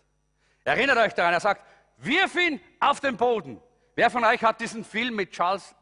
Erinnert 0.65 0.99
euch 0.99 1.15
daran, 1.15 1.33
er 1.33 1.41
sagt, 1.41 1.67
wirf 1.99 2.35
ihn 2.37 2.61
auf 2.79 3.01
den 3.01 3.17
Boden. 3.17 3.61
Wer 3.95 4.11
von 4.11 4.25
euch 4.25 4.43
hat 4.43 4.61
diesen 4.61 4.85
Film 4.85 5.17
mit 5.17 5.33
Charles, 5.33 5.75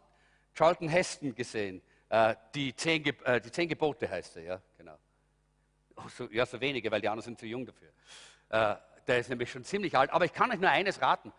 Charlton 0.54 0.88
Heston 0.88 1.34
gesehen? 1.34 1.82
Äh, 2.08 2.36
die, 2.54 2.74
zehn, 2.74 3.04
äh, 3.24 3.40
die 3.40 3.50
Zehn 3.50 3.68
Gebote 3.68 4.08
heißt 4.08 4.36
er, 4.36 4.42
ja, 4.42 4.62
genau. 4.76 4.96
Oh, 5.96 6.08
so, 6.08 6.28
ja, 6.30 6.46
so 6.46 6.60
wenige, 6.60 6.90
weil 6.90 7.00
die 7.00 7.08
anderen 7.08 7.24
sind 7.24 7.38
zu 7.38 7.46
jung 7.46 7.66
dafür. 7.66 7.90
Äh, 8.48 8.76
der 9.06 9.18
ist 9.18 9.28
nämlich 9.28 9.50
schon 9.50 9.64
ziemlich 9.64 9.96
alt. 9.96 10.10
Aber 10.10 10.24
ich 10.24 10.32
kann 10.32 10.50
euch 10.50 10.60
nur 10.60 10.70
eines 10.70 11.00
raten. 11.02 11.32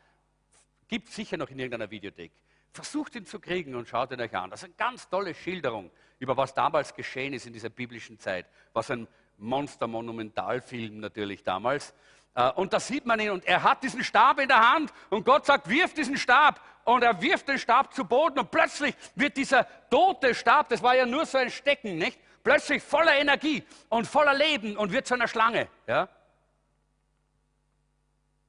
Gibt 0.89 1.08
sicher 1.10 1.38
noch 1.38 1.49
in 1.49 1.60
irgendeiner 1.60 1.89
Videothek. 1.89 2.32
Versucht 2.73 3.15
ihn 3.15 3.25
zu 3.25 3.39
kriegen 3.39 3.75
und 3.75 3.88
schaut 3.88 4.12
ihn 4.12 4.19
euch 4.19 4.36
an. 4.36 4.49
Das 4.49 4.62
ist 4.62 4.65
eine 4.65 4.73
ganz 4.73 5.08
tolle 5.08 5.34
Schilderung 5.34 5.89
über 6.17 6.36
was 6.36 6.54
damals 6.54 6.93
geschehen 6.93 7.34
ist 7.34 7.45
in 7.45 7.54
dieser 7.54 7.69
biblischen 7.69 8.19
Zeit. 8.19 8.47
Was 8.73 8.91
ein 8.91 9.08
Monster-Monumentalfilm 9.38 10.99
natürlich 10.99 11.43
damals. 11.43 11.93
Äh, 12.36 12.52
und 12.54 12.73
da 12.73 12.80
sieht 12.80 13.06
man 13.06 13.19
ihn 13.19 13.30
und 13.30 13.45
er 13.45 13.63
hat 13.63 13.84
diesen 13.84 14.04
Stab 14.04 14.39
in 14.39 14.47
der 14.47 14.73
Hand 14.73 14.91
und 15.10 15.25
Gott 15.25 15.45
sagt, 15.45 15.69
wirf 15.69 15.93
diesen 15.93 16.17
Stab. 16.17 16.60
Und 16.86 17.04
er 17.04 17.21
wirft 17.21 17.47
den 17.47 17.60
Stab 17.60 17.93
zu 17.93 18.04
Boden 18.04 18.39
und 18.39 18.49
plötzlich 18.49 18.95
wird 19.13 19.38
dieser 19.38 19.67
tote 19.91 20.34
Stab, 20.34 20.69
das 20.69 20.82
war 20.82 20.95
ja 20.95 21.06
nur 21.06 21.23
so 21.25 21.38
ein 21.38 21.52
Stecken, 21.52 21.99
nicht? 21.99 22.19
Plötzlich 22.43 22.82
voller 22.82 23.15
Energie 23.15 23.63
und 23.89 24.08
voller 24.08 24.34
Leben 24.34 24.75
und 24.75 24.91
wird 24.91 25.06
zu 25.06 25.13
einer 25.13 25.28
Schlange. 25.28 25.67
Ja? 25.86 26.10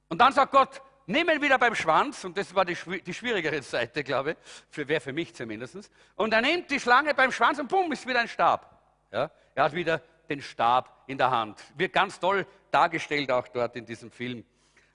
Und 0.09 0.19
dann 0.19 0.33
sagt 0.33 0.53
Gott, 0.53 0.81
ihn 1.07 1.43
wieder 1.43 1.59
beim 1.59 1.75
Schwanz, 1.75 2.25
und 2.25 2.37
das 2.37 2.55
war 2.55 2.65
die, 2.65 2.77
die 3.01 3.15
schwierigere 3.15 3.63
Seite, 3.63 4.05
glaube 4.05 4.33
ich, 4.33 4.37
für, 4.69 4.87
wer 4.87 5.01
für 5.01 5.13
mich 5.13 5.35
zumindest. 5.35 5.91
Und 6.17 6.33
er 6.33 6.41
nimmt 6.41 6.71
die 6.71 6.81
Schlange 6.81 7.15
beim 7.15 7.33
Schwanz 7.33 7.59
und 7.59 7.69
bumm, 7.69 7.91
ist 7.93 8.07
wieder 8.07 8.21
ein 8.21 8.29
Stab. 8.29 8.81
Ja? 9.11 9.31
Er 9.55 9.65
hat 9.65 9.73
wieder 9.73 10.03
den 10.29 10.41
Stab 10.41 11.05
in 11.07 11.19
der 11.19 11.31
Hand. 11.31 11.63
Wird 11.77 11.93
ganz 11.93 12.19
toll 12.19 12.47
dargestellt 12.71 13.31
auch 13.31 13.49
dort 13.49 13.77
in 13.77 13.85
diesem 13.85 14.11
Film. 14.11 14.45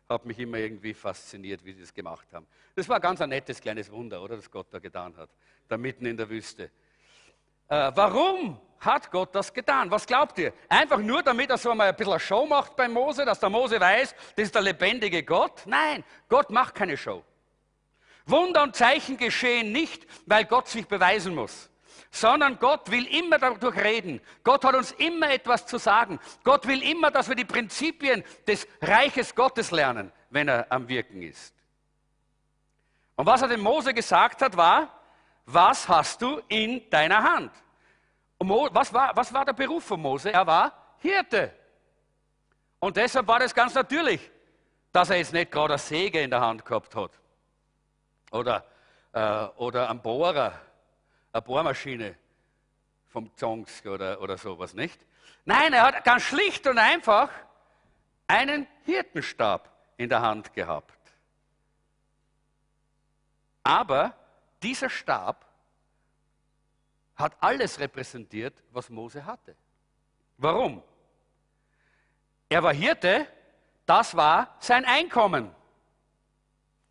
Hat 0.08 0.26
mich 0.26 0.40
immer 0.40 0.58
irgendwie 0.58 0.94
fasziniert, 0.94 1.66
wie 1.66 1.74
sie 1.74 1.82
das 1.82 1.94
gemacht 1.94 2.28
haben. 2.32 2.48
Das 2.76 2.88
war 2.88 3.00
ganz 3.00 3.22
ein 3.22 3.30
nettes 3.30 3.60
kleines 3.60 3.92
Wunder, 3.92 4.22
oder, 4.22 4.36
das 4.36 4.50
Gott 4.50 4.68
da 4.72 4.80
getan 4.80 5.16
hat, 5.18 5.30
da 5.68 5.78
mitten 5.78 6.06
in 6.06 6.16
der 6.16 6.30
Wüste. 6.30 6.72
Äh, 7.68 7.92
warum 7.96 8.60
hat 8.86 9.12
Gott 9.12 9.34
das 9.34 9.54
getan? 9.54 9.92
Was 9.92 10.06
glaubt 10.06 10.38
ihr? 10.40 10.54
Einfach 10.70 11.00
nur, 11.00 11.24
damit 11.24 11.50
er 11.50 11.58
so 11.58 11.74
mal 11.74 11.90
ein 11.90 11.96
bisschen 11.96 12.14
eine 12.14 12.20
Show 12.20 12.46
macht 12.46 12.76
bei 12.76 12.88
Mose, 12.88 13.26
dass 13.26 13.40
der 13.40 13.50
Mose 13.50 13.80
weiß, 13.80 14.16
das 14.36 14.46
ist 14.46 14.56
der 14.56 14.62
lebendige 14.62 15.24
Gott? 15.24 15.64
Nein, 15.66 16.04
Gott 16.30 16.50
macht 16.50 16.76
keine 16.76 16.96
Show. 16.96 17.24
Wunder 18.26 18.64
und 18.64 18.76
Zeichen 18.76 19.18
geschehen 19.18 19.72
nicht, 19.72 20.06
weil 20.26 20.46
Gott 20.46 20.68
sich 20.68 20.88
beweisen 20.88 21.36
muss 21.36 21.70
sondern 22.16 22.58
Gott 22.60 22.90
will 22.92 23.06
immer 23.08 23.38
dadurch 23.38 23.78
reden. 23.78 24.22
Gott 24.44 24.64
hat 24.64 24.74
uns 24.74 24.92
immer 24.92 25.30
etwas 25.30 25.66
zu 25.66 25.78
sagen. 25.78 26.20
Gott 26.44 26.66
will 26.66 26.82
immer, 26.82 27.12
dass 27.12 27.28
wir 27.28 27.36
die 27.36 27.46
Prinzipien 27.46 28.24
des 28.48 28.68
Reiches 28.82 29.36
Gottes 29.36 29.72
lernen, 29.72 30.12
wenn 30.30 30.48
er 30.48 30.66
am 30.70 30.88
Wirken 30.88 31.22
ist. 31.22 31.54
Und 33.18 33.26
was 33.26 33.42
er 33.42 33.50
dem 33.50 33.62
Mose 33.62 33.94
gesagt 33.94 34.42
hat, 34.42 34.56
war, 34.56 34.90
was 35.46 35.88
hast 35.88 36.22
du 36.22 36.42
in 36.48 36.90
deiner 36.90 37.22
Hand? 37.22 37.52
Was 38.40 38.94
war, 38.94 39.16
was 39.16 39.34
war 39.34 39.46
der 39.46 39.54
Beruf 39.54 39.84
von 39.84 40.02
Mose? 40.02 40.32
Er 40.32 40.46
war 40.46 40.74
Hirte. 41.00 41.54
Und 42.80 42.98
deshalb 42.98 43.28
war 43.28 43.40
das 43.40 43.56
ganz 43.56 43.74
natürlich, 43.74 44.30
dass 44.92 45.10
er 45.10 45.18
jetzt 45.18 45.34
nicht 45.34 45.52
gerade 45.52 45.74
eine 45.74 45.80
Säge 45.80 46.22
in 46.22 46.30
der 46.30 46.42
Hand 46.42 46.66
gehabt 46.66 46.96
hat. 46.96 47.12
Oder, 48.32 48.66
äh, 49.14 49.46
oder 49.58 49.90
einen 49.90 50.02
Bohrer 50.02 50.54
eine 51.36 51.42
Bohrmaschine 51.42 52.16
vom 53.10 53.30
Zongs 53.36 53.86
oder, 53.86 54.22
oder 54.22 54.38
sowas, 54.38 54.74
nicht? 54.74 55.06
Nein, 55.44 55.74
er 55.74 55.84
hat 55.84 56.04
ganz 56.06 56.24
schlicht 56.24 56.66
und 56.66 56.78
einfach 56.78 57.30
einen 58.26 58.66
Hirtenstab 58.86 59.70
in 59.98 60.08
der 60.08 60.22
Hand 60.22 60.54
gehabt. 60.54 60.98
Aber 63.64 64.14
dieser 64.64 64.90
Stab 64.90 65.45
hat 67.16 67.36
alles 67.40 67.80
repräsentiert, 67.80 68.54
was 68.72 68.90
Mose 68.90 69.26
hatte. 69.26 69.56
Warum? 70.38 70.84
Er 72.50 72.62
war 72.62 72.74
Hirte, 72.74 73.28
das 73.86 74.16
war 74.16 74.56
sein 74.60 74.86
Einkommen. 74.86 75.54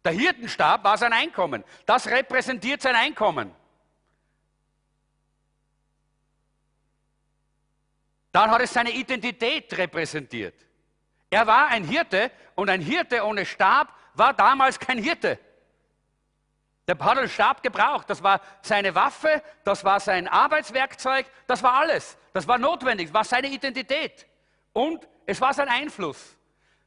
Der 0.04 0.12
Hirtenstab 0.12 0.84
war 0.84 0.98
sein 0.98 1.12
Einkommen. 1.12 1.64
Das 1.86 2.06
repräsentiert 2.06 2.82
sein 2.82 2.94
Einkommen. 2.94 3.54
Dann 8.32 8.50
hat 8.50 8.60
es 8.62 8.72
seine 8.72 8.90
Identität 8.90 9.76
repräsentiert. 9.78 10.54
Er 11.30 11.46
war 11.46 11.68
ein 11.68 11.84
Hirte 11.84 12.30
und 12.54 12.68
ein 12.68 12.80
Hirte 12.80 13.24
ohne 13.24 13.46
Stab 13.46 13.94
war 14.14 14.34
damals 14.34 14.78
kein 14.78 14.98
Hirte. 14.98 15.38
Der 16.86 16.98
hat 16.98 17.18
einen 17.18 17.28
Stab 17.28 17.62
gebraucht. 17.62 18.10
Das 18.10 18.22
war 18.22 18.40
seine 18.62 18.94
Waffe, 18.94 19.42
das 19.64 19.84
war 19.84 20.00
sein 20.00 20.28
Arbeitswerkzeug, 20.28 21.26
das 21.46 21.62
war 21.62 21.74
alles. 21.74 22.18
Das 22.32 22.46
war 22.46 22.58
notwendig, 22.58 23.08
das 23.08 23.14
war 23.14 23.24
seine 23.24 23.48
Identität. 23.48 24.26
Und 24.72 25.08
es 25.26 25.40
war 25.40 25.54
sein 25.54 25.68
Einfluss. 25.68 26.36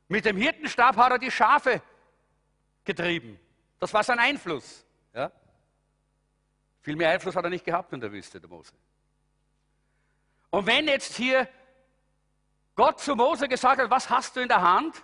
Mit 0.08 0.26
dem 0.26 0.38
Hirtenstab 0.38 0.96
hat 0.98 1.12
er 1.12 1.20
die 1.20 1.32
Schafe 1.32 1.82
getrieben. 2.84 3.40
Das 3.80 3.94
war 3.94 4.04
sein 4.04 4.20
Einfluss. 4.20 4.86
Ja? 5.14 5.32
Viel 6.82 6.96
mehr 6.96 7.10
Einfluss 7.10 7.36
hat 7.36 7.44
er 7.44 7.50
nicht 7.50 7.66
gehabt 7.66 7.92
in 7.94 8.00
der 8.00 8.12
Wüste, 8.12 8.40
der 8.40 8.50
Mose. 8.50 8.74
Und 10.50 10.66
wenn 10.66 10.88
jetzt 10.88 11.16
hier 11.16 11.48
Gott 12.76 13.00
zu 13.00 13.16
Mose 13.16 13.48
gesagt 13.48 13.82
hat, 13.82 13.90
was 13.90 14.10
hast 14.10 14.36
du 14.36 14.40
in 14.40 14.48
der 14.48 14.62
Hand? 14.62 15.04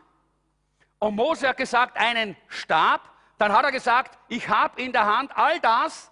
Und 1.00 1.16
Mose 1.16 1.50
hat 1.50 1.58
gesagt, 1.58 1.98
einen 1.98 2.38
Stab, 2.48 3.13
dann 3.38 3.52
hat 3.52 3.66
er 3.66 3.72
gesagt, 3.72 4.18
ich 4.28 4.48
habe 4.50 4.82
in 4.82 4.92
der 4.92 5.06
Hand 5.06 5.36
all 5.36 5.60
das, 5.60 6.12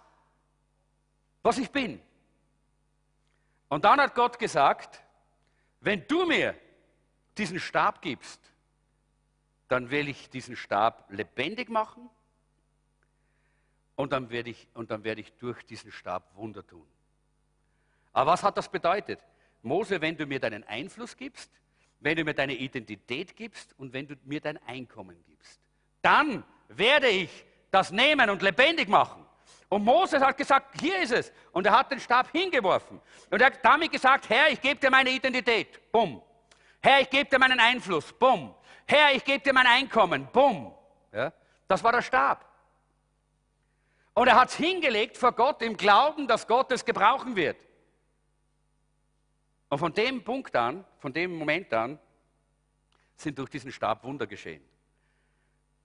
was 1.42 1.58
ich 1.58 1.70
bin. 1.70 2.00
Und 3.68 3.84
dann 3.84 4.00
hat 4.00 4.14
Gott 4.14 4.38
gesagt, 4.38 5.02
wenn 5.80 6.06
du 6.06 6.26
mir 6.26 6.54
diesen 7.38 7.58
Stab 7.58 8.02
gibst, 8.02 8.40
dann 9.68 9.90
will 9.90 10.08
ich 10.08 10.28
diesen 10.28 10.56
Stab 10.56 11.10
lebendig 11.10 11.70
machen 11.70 12.10
und 13.96 14.12
dann 14.12 14.30
werde 14.30 14.50
ich, 14.50 14.68
und 14.74 14.90
ich 15.06 15.32
durch 15.38 15.64
diesen 15.64 15.90
Stab 15.90 16.36
Wunder 16.36 16.66
tun. 16.66 16.86
Aber 18.12 18.32
was 18.32 18.42
hat 18.42 18.58
das 18.58 18.68
bedeutet? 18.68 19.20
Mose, 19.62 20.00
wenn 20.00 20.16
du 20.16 20.26
mir 20.26 20.40
deinen 20.40 20.64
Einfluss 20.64 21.16
gibst, 21.16 21.50
wenn 22.00 22.16
du 22.16 22.24
mir 22.24 22.34
deine 22.34 22.54
Identität 22.54 23.36
gibst 23.36 23.78
und 23.78 23.92
wenn 23.92 24.06
du 24.08 24.16
mir 24.24 24.40
dein 24.40 24.58
Einkommen 24.66 25.22
gibst, 25.24 25.60
dann 26.02 26.44
werde 26.76 27.08
ich 27.08 27.44
das 27.70 27.90
nehmen 27.90 28.28
und 28.30 28.42
lebendig 28.42 28.88
machen. 28.88 29.24
Und 29.68 29.84
Moses 29.84 30.22
hat 30.22 30.36
gesagt, 30.36 30.78
hier 30.80 31.00
ist 31.00 31.12
es. 31.12 31.32
Und 31.52 31.66
er 31.66 31.78
hat 31.78 31.90
den 31.90 31.98
Stab 31.98 32.30
hingeworfen. 32.30 33.00
Und 33.30 33.40
er 33.40 33.46
hat 33.46 33.64
damit 33.64 33.90
gesagt, 33.90 34.28
Herr, 34.28 34.50
ich 34.50 34.60
gebe 34.60 34.78
dir 34.78 34.90
meine 34.90 35.10
Identität. 35.10 35.90
Bumm. 35.90 36.20
Herr, 36.82 37.00
ich 37.00 37.08
gebe 37.08 37.30
dir 37.30 37.38
meinen 37.38 37.58
Einfluss. 37.58 38.12
Bumm. 38.12 38.54
Herr, 38.86 39.14
ich 39.14 39.24
gebe 39.24 39.42
dir 39.42 39.52
mein 39.52 39.66
Einkommen. 39.66 40.28
Bumm. 40.30 40.74
Ja, 41.12 41.32
das 41.68 41.82
war 41.82 41.92
der 41.92 42.02
Stab. 42.02 42.46
Und 44.14 44.28
er 44.28 44.36
hat 44.36 44.50
es 44.50 44.56
hingelegt 44.56 45.16
vor 45.16 45.32
Gott 45.32 45.62
im 45.62 45.76
Glauben, 45.76 46.26
dass 46.26 46.46
Gott 46.46 46.70
es 46.72 46.84
gebrauchen 46.84 47.34
wird. 47.34 47.56
Und 49.70 49.78
von 49.78 49.94
dem 49.94 50.22
Punkt 50.22 50.54
an, 50.54 50.84
von 50.98 51.12
dem 51.12 51.34
Moment 51.34 51.72
an, 51.72 51.98
sind 53.16 53.38
durch 53.38 53.48
diesen 53.48 53.72
Stab 53.72 54.04
Wunder 54.04 54.26
geschehen. 54.26 54.62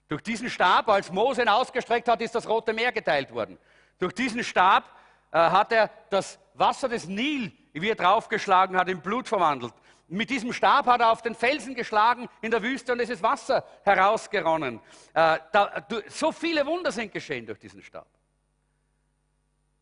Durch 0.08 0.22
diesen 0.22 0.48
Stab, 0.48 0.88
als 0.88 1.12
Mose 1.12 1.42
ihn 1.42 1.48
ausgestreckt 1.48 2.08
hat, 2.08 2.20
ist 2.22 2.34
das 2.34 2.48
Rote 2.48 2.72
Meer 2.72 2.92
geteilt 2.92 3.32
worden. 3.32 3.58
Durch 3.98 4.14
diesen 4.14 4.42
Stab 4.42 4.84
äh, 5.30 5.38
hat 5.38 5.70
er 5.72 5.90
das 6.08 6.38
Wasser 6.54 6.88
des 6.88 7.06
Nil, 7.06 7.52
wie 7.72 7.90
er 7.90 7.94
draufgeschlagen 7.94 8.76
hat, 8.76 8.88
in 8.88 9.00
Blut 9.00 9.28
verwandelt. 9.28 9.74
Mit 10.08 10.30
diesem 10.30 10.54
Stab 10.54 10.86
hat 10.86 11.00
er 11.00 11.10
auf 11.10 11.20
den 11.20 11.34
Felsen 11.34 11.74
geschlagen 11.74 12.28
in 12.40 12.50
der 12.50 12.62
Wüste 12.62 12.92
und 12.92 13.00
es 13.00 13.10
ist 13.10 13.22
Wasser 13.22 13.62
herausgeronnen. 13.84 14.80
Äh, 15.12 15.38
da, 15.52 15.86
so 16.08 16.32
viele 16.32 16.64
Wunder 16.64 16.90
sind 16.90 17.12
geschehen 17.12 17.44
durch 17.44 17.58
diesen 17.58 17.82
Stab. 17.82 18.06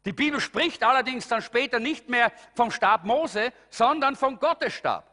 Die 0.04 0.12
Bibel 0.12 0.40
spricht 0.40 0.82
allerdings 0.82 1.28
dann 1.28 1.42
später 1.42 1.78
nicht 1.78 2.08
mehr 2.08 2.32
vom 2.54 2.72
Stab 2.72 3.04
Mose, 3.04 3.52
sondern 3.70 4.16
vom 4.16 4.38
Gottesstab. 4.40 5.08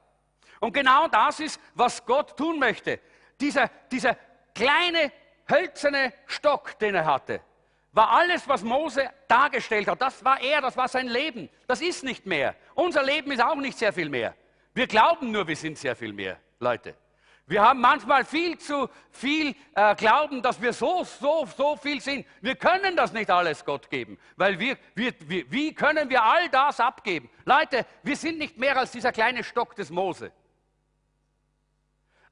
Und 0.59 0.73
genau 0.73 1.07
das 1.07 1.39
ist, 1.39 1.59
was 1.75 2.03
Gott 2.05 2.35
tun 2.35 2.57
möchte. 2.57 2.99
Dieser, 3.39 3.69
dieser 3.91 4.17
kleine 4.53 5.11
hölzerne 5.49 6.13
Stock, 6.27 6.77
den 6.79 6.95
er 6.95 7.05
hatte, 7.05 7.41
war 7.91 8.09
alles, 8.09 8.47
was 8.47 8.63
Mose 8.63 9.09
dargestellt 9.27 9.87
hat. 9.87 10.01
Das 10.01 10.23
war 10.25 10.41
er, 10.41 10.61
das 10.61 10.75
war 10.75 10.87
sein 10.87 11.07
Leben. 11.07 11.49
Das 11.67 11.79
ist 11.81 12.03
nicht 12.03 12.25
mehr. 12.25 12.55
Unser 12.73 13.03
Leben 13.03 13.31
ist 13.31 13.41
auch 13.41 13.55
nicht 13.55 13.77
sehr 13.77 13.93
viel 13.93 14.09
mehr. 14.09 14.35
Wir 14.73 14.87
glauben 14.87 15.31
nur, 15.31 15.47
wir 15.47 15.55
sind 15.55 15.77
sehr 15.77 15.95
viel 15.95 16.11
mehr, 16.11 16.39
Leute. 16.59 16.95
Wir 17.45 17.61
haben 17.61 17.81
manchmal 17.81 18.23
viel 18.23 18.57
zu 18.57 18.89
viel 19.11 19.53
äh, 19.75 19.95
Glauben, 19.95 20.41
dass 20.41 20.61
wir 20.61 20.71
so, 20.71 21.03
so, 21.03 21.45
so 21.45 21.75
viel 21.75 21.99
sind. 21.99 22.25
Wir 22.41 22.55
können 22.55 22.95
das 22.95 23.11
nicht 23.11 23.29
alles 23.29 23.65
Gott 23.65 23.89
geben, 23.89 24.17
weil 24.37 24.57
wir, 24.59 24.77
wir, 24.95 25.13
wir, 25.19 25.51
wie 25.51 25.73
können 25.75 26.09
wir 26.09 26.23
all 26.23 26.47
das 26.49 26.79
abgeben? 26.79 27.29
Leute, 27.43 27.85
wir 28.01 28.15
sind 28.15 28.39
nicht 28.39 28.57
mehr 28.57 28.77
als 28.77 28.91
dieser 28.91 29.11
kleine 29.11 29.43
Stock 29.43 29.75
des 29.75 29.89
Mose. 29.89 30.31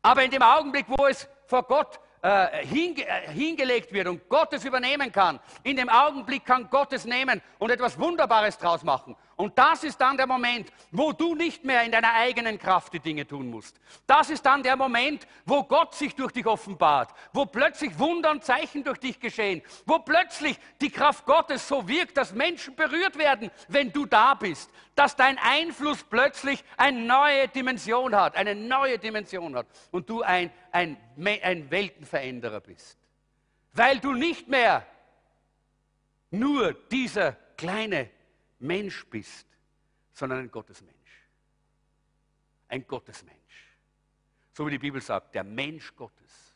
Aber 0.01 0.23
in 0.23 0.31
dem 0.31 0.41
Augenblick, 0.41 0.85
wo 0.87 1.05
es 1.05 1.27
vor 1.45 1.63
Gott 1.63 1.99
äh, 2.21 2.65
hinge, 2.65 3.01
äh, 3.07 3.31
hingelegt 3.31 3.91
wird 3.91 4.07
und 4.07 4.29
Gott 4.29 4.53
es 4.53 4.63
übernehmen 4.63 5.11
kann, 5.11 5.39
in 5.63 5.75
dem 5.75 5.89
Augenblick 5.89 6.45
kann 6.45 6.69
Gott 6.69 6.93
es 6.93 7.05
nehmen 7.05 7.41
und 7.57 7.71
etwas 7.71 7.97
Wunderbares 7.97 8.57
draus 8.57 8.83
machen. 8.83 9.15
Und 9.41 9.57
das 9.57 9.83
ist 9.83 9.99
dann 9.99 10.17
der 10.17 10.27
Moment, 10.27 10.71
wo 10.91 11.13
du 11.13 11.33
nicht 11.33 11.65
mehr 11.65 11.81
in 11.81 11.91
deiner 11.91 12.13
eigenen 12.13 12.59
Kraft 12.59 12.93
die 12.93 12.99
Dinge 12.99 13.25
tun 13.25 13.49
musst. 13.49 13.75
Das 14.05 14.29
ist 14.29 14.45
dann 14.45 14.61
der 14.61 14.75
Moment, 14.75 15.25
wo 15.47 15.63
Gott 15.63 15.95
sich 15.95 16.13
durch 16.13 16.31
dich 16.31 16.45
offenbart, 16.45 17.11
wo 17.33 17.47
plötzlich 17.47 17.97
Wunder 17.97 18.29
und 18.29 18.43
Zeichen 18.43 18.83
durch 18.83 18.99
dich 18.99 19.19
geschehen, 19.19 19.63
wo 19.87 19.97
plötzlich 19.97 20.59
die 20.79 20.91
Kraft 20.91 21.25
Gottes 21.25 21.67
so 21.67 21.87
wirkt, 21.87 22.17
dass 22.17 22.35
Menschen 22.35 22.75
berührt 22.75 23.17
werden, 23.17 23.49
wenn 23.67 23.91
du 23.91 24.05
da 24.05 24.35
bist, 24.35 24.69
dass 24.93 25.15
dein 25.15 25.39
Einfluss 25.39 26.03
plötzlich 26.03 26.63
eine 26.77 26.99
neue 26.99 27.47
Dimension 27.47 28.15
hat, 28.15 28.35
eine 28.35 28.53
neue 28.53 28.99
Dimension 28.99 29.55
hat 29.55 29.65
und 29.89 30.07
du 30.07 30.21
ein, 30.21 30.51
ein, 30.71 30.97
ein 31.17 31.71
Weltenveränderer 31.71 32.59
bist. 32.59 32.95
Weil 33.73 33.97
du 33.97 34.13
nicht 34.13 34.49
mehr 34.49 34.85
nur 36.29 36.73
dieser 36.91 37.31
kleine 37.57 38.11
Mensch 38.61 39.05
bist, 39.07 39.47
sondern 40.13 40.39
ein 40.39 40.51
Gottesmensch. 40.51 40.95
Ein 42.67 42.85
Gottesmensch. 42.87 43.37
So 44.53 44.65
wie 44.67 44.71
die 44.71 44.79
Bibel 44.79 45.01
sagt, 45.01 45.35
der 45.35 45.43
Mensch 45.43 45.95
Gottes. 45.95 46.53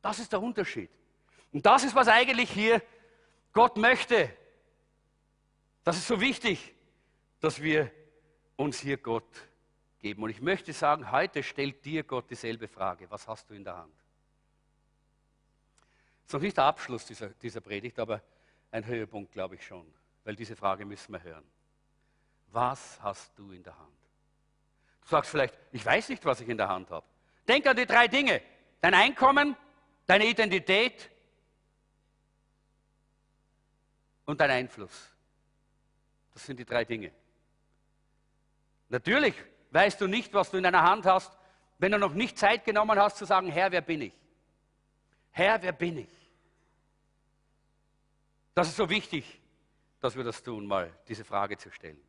Das 0.00 0.18
ist 0.18 0.32
der 0.32 0.40
Unterschied. 0.40 0.90
Und 1.52 1.66
das 1.66 1.84
ist, 1.84 1.94
was 1.94 2.08
eigentlich 2.08 2.50
hier 2.50 2.82
Gott 3.52 3.76
möchte. 3.76 4.30
Das 5.84 5.96
ist 5.96 6.06
so 6.06 6.20
wichtig, 6.20 6.74
dass 7.40 7.60
wir 7.60 7.90
uns 8.56 8.80
hier 8.80 8.96
Gott 8.96 9.48
geben. 9.98 10.22
Und 10.22 10.30
ich 10.30 10.40
möchte 10.40 10.72
sagen, 10.72 11.10
heute 11.10 11.42
stellt 11.42 11.84
dir 11.84 12.04
Gott 12.04 12.30
dieselbe 12.30 12.68
Frage. 12.68 13.10
Was 13.10 13.26
hast 13.26 13.50
du 13.50 13.54
in 13.54 13.64
der 13.64 13.76
Hand? 13.76 13.94
Das 16.22 16.26
ist 16.28 16.32
noch 16.34 16.40
nicht 16.40 16.56
der 16.56 16.64
Abschluss 16.64 17.06
dieser, 17.06 17.28
dieser 17.30 17.60
Predigt, 17.60 17.98
aber 17.98 18.22
ein 18.70 18.84
Höhepunkt, 18.84 19.32
glaube 19.32 19.54
ich 19.54 19.66
schon 19.66 19.86
weil 20.28 20.36
diese 20.36 20.56
Frage 20.56 20.84
müssen 20.84 21.10
wir 21.10 21.22
hören. 21.22 21.44
Was 22.48 23.00
hast 23.00 23.32
du 23.38 23.50
in 23.50 23.62
der 23.62 23.78
Hand? 23.78 23.96
Du 25.00 25.08
sagst 25.08 25.30
vielleicht, 25.30 25.54
ich 25.72 25.82
weiß 25.82 26.10
nicht, 26.10 26.22
was 26.26 26.42
ich 26.42 26.48
in 26.50 26.58
der 26.58 26.68
Hand 26.68 26.90
habe. 26.90 27.06
Denk 27.48 27.66
an 27.66 27.74
die 27.74 27.86
drei 27.86 28.08
Dinge. 28.08 28.42
Dein 28.82 28.92
Einkommen, 28.92 29.56
deine 30.06 30.26
Identität 30.26 31.08
und 34.26 34.38
dein 34.38 34.50
Einfluss. 34.50 35.08
Das 36.34 36.44
sind 36.44 36.60
die 36.60 36.66
drei 36.66 36.84
Dinge. 36.84 37.10
Natürlich 38.90 39.34
weißt 39.70 39.98
du 39.98 40.08
nicht, 40.08 40.34
was 40.34 40.50
du 40.50 40.58
in 40.58 40.62
deiner 40.62 40.82
Hand 40.82 41.06
hast, 41.06 41.38
wenn 41.78 41.92
du 41.92 41.98
noch 41.98 42.12
nicht 42.12 42.36
Zeit 42.36 42.66
genommen 42.66 42.98
hast 42.98 43.16
zu 43.16 43.24
sagen, 43.24 43.50
Herr, 43.50 43.72
wer 43.72 43.80
bin 43.80 44.02
ich? 44.02 44.14
Herr, 45.30 45.62
wer 45.62 45.72
bin 45.72 45.96
ich? 45.96 46.30
Das 48.54 48.68
ist 48.68 48.76
so 48.76 48.90
wichtig 48.90 49.40
dass 50.00 50.16
wir 50.16 50.24
das 50.24 50.42
tun, 50.42 50.66
mal 50.66 50.92
diese 51.08 51.24
Frage 51.24 51.56
zu 51.56 51.70
stellen. 51.70 52.00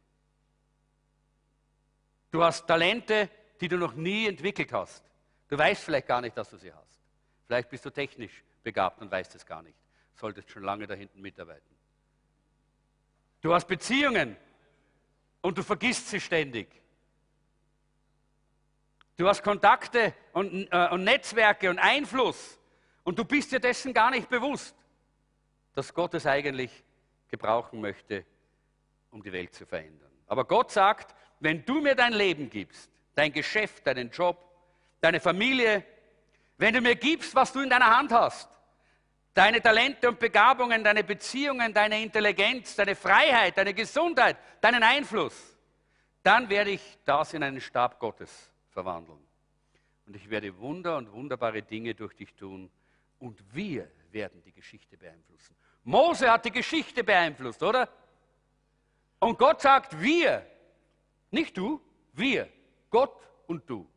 Du 2.32 2.44
hast 2.44 2.68
Talente, 2.68 3.30
die 3.60 3.68
du 3.68 3.78
noch 3.78 3.94
nie 3.94 4.28
entwickelt 4.28 4.72
hast. 4.72 5.04
Du 5.48 5.58
weißt 5.58 5.84
vielleicht 5.84 6.08
gar 6.08 6.22
nicht, 6.22 6.38
dass 6.38 6.50
du 6.50 6.58
sie 6.58 6.72
hast. 6.72 7.00
Vielleicht 7.48 7.70
bist 7.70 7.86
du 7.86 7.90
technisch 7.90 8.44
begabt 8.64 9.02
und 9.02 9.10
weißt 9.10 9.34
es 9.36 9.46
gar 9.46 9.64
nicht. 9.64 9.78
Solltest 10.14 10.52
schon 10.52 10.64
lange 10.64 10.86
da 10.86 10.94
hinten 10.94 11.22
mitarbeiten. 11.22 11.76
Du 13.42 13.54
hast 13.54 13.66
Beziehungen 13.68 14.38
und 15.42 15.58
du 15.58 15.64
vergisst 15.64 16.10
sie 16.10 16.20
ständig. 16.20 16.68
Du 19.18 19.28
hast 19.28 19.44
Kontakte 19.44 20.14
und, 20.34 20.68
äh, 20.72 20.90
und 20.92 21.04
Netzwerke 21.04 21.70
und 21.70 21.80
Einfluss 21.80 22.60
und 23.04 23.18
du 23.18 23.26
bist 23.26 23.52
dir 23.52 23.60
dessen 23.60 23.94
gar 23.94 24.12
nicht 24.12 24.30
bewusst, 24.30 24.76
dass 25.74 25.94
Gott 25.94 26.14
es 26.14 26.26
eigentlich 26.26 26.84
gebrauchen 27.30 27.82
möchte, 27.82 28.26
um 29.12 29.22
die 29.24 29.32
Welt 29.32 29.54
zu 29.54 29.66
verändern. 29.66 30.10
Aber 30.28 30.46
Gott 30.46 30.72
sagt, 30.72 31.16
wenn 31.40 31.66
du 31.66 31.82
mir 31.82 31.96
dein 31.96 32.14
Leben 32.14 32.50
gibst, 32.50 32.90
dein 33.16 33.32
Geschäft, 33.32 33.88
deinen 33.88 34.10
Job, 34.10 34.38
deine 35.02 35.20
Familie, 35.20 35.84
wenn 36.58 36.74
du 36.74 36.82
mir 36.82 36.96
gibst, 36.96 37.34
was 37.36 37.54
du 37.54 37.62
in 37.62 37.70
deiner 37.70 37.98
Hand 37.98 38.12
hast, 38.12 38.50
deine 39.34 39.62
Talente 39.62 40.10
und 40.10 40.20
Begabungen, 40.20 40.84
deine 40.84 41.04
Beziehungen, 41.04 41.74
deine 41.74 42.02
Intelligenz, 42.02 42.76
deine 42.76 42.96
Freiheit, 42.96 43.58
deine 43.58 43.74
Gesundheit, 43.74 44.38
deinen 44.60 44.84
Einfluss, 44.84 45.58
dann 46.24 46.50
werde 46.50 46.72
ich 46.72 46.98
das 47.06 47.34
in 47.34 47.44
einen 47.44 47.62
Stab 47.62 48.00
Gottes 48.00 48.52
verwandeln. 48.72 49.20
Und 50.06 50.16
ich 50.16 50.30
werde 50.30 50.58
Wunder 50.58 50.98
und 50.98 51.12
wunderbare 51.12 51.62
Dinge 51.62 51.96
durch 51.96 52.16
dich 52.16 52.34
tun. 52.34 52.70
Und 53.20 53.40
wir 53.54 53.90
werden 54.12 54.42
die 54.44 54.52
Geschichte 54.52 54.98
beeinflussen. 54.98 55.56
Mose 55.90 56.30
hat 56.30 56.46
die 56.46 56.52
Geschichte 56.52 57.04
beeinflusst, 57.04 57.64
oder? 57.64 57.90
Und 59.18 59.40
Gott 59.40 59.60
sagt, 59.60 60.00
wir, 60.00 60.46
nicht 61.32 61.58
du, 61.58 61.82
wir, 62.14 62.48
Gott 62.92 63.28
und 63.48 63.68
du. 63.68 63.90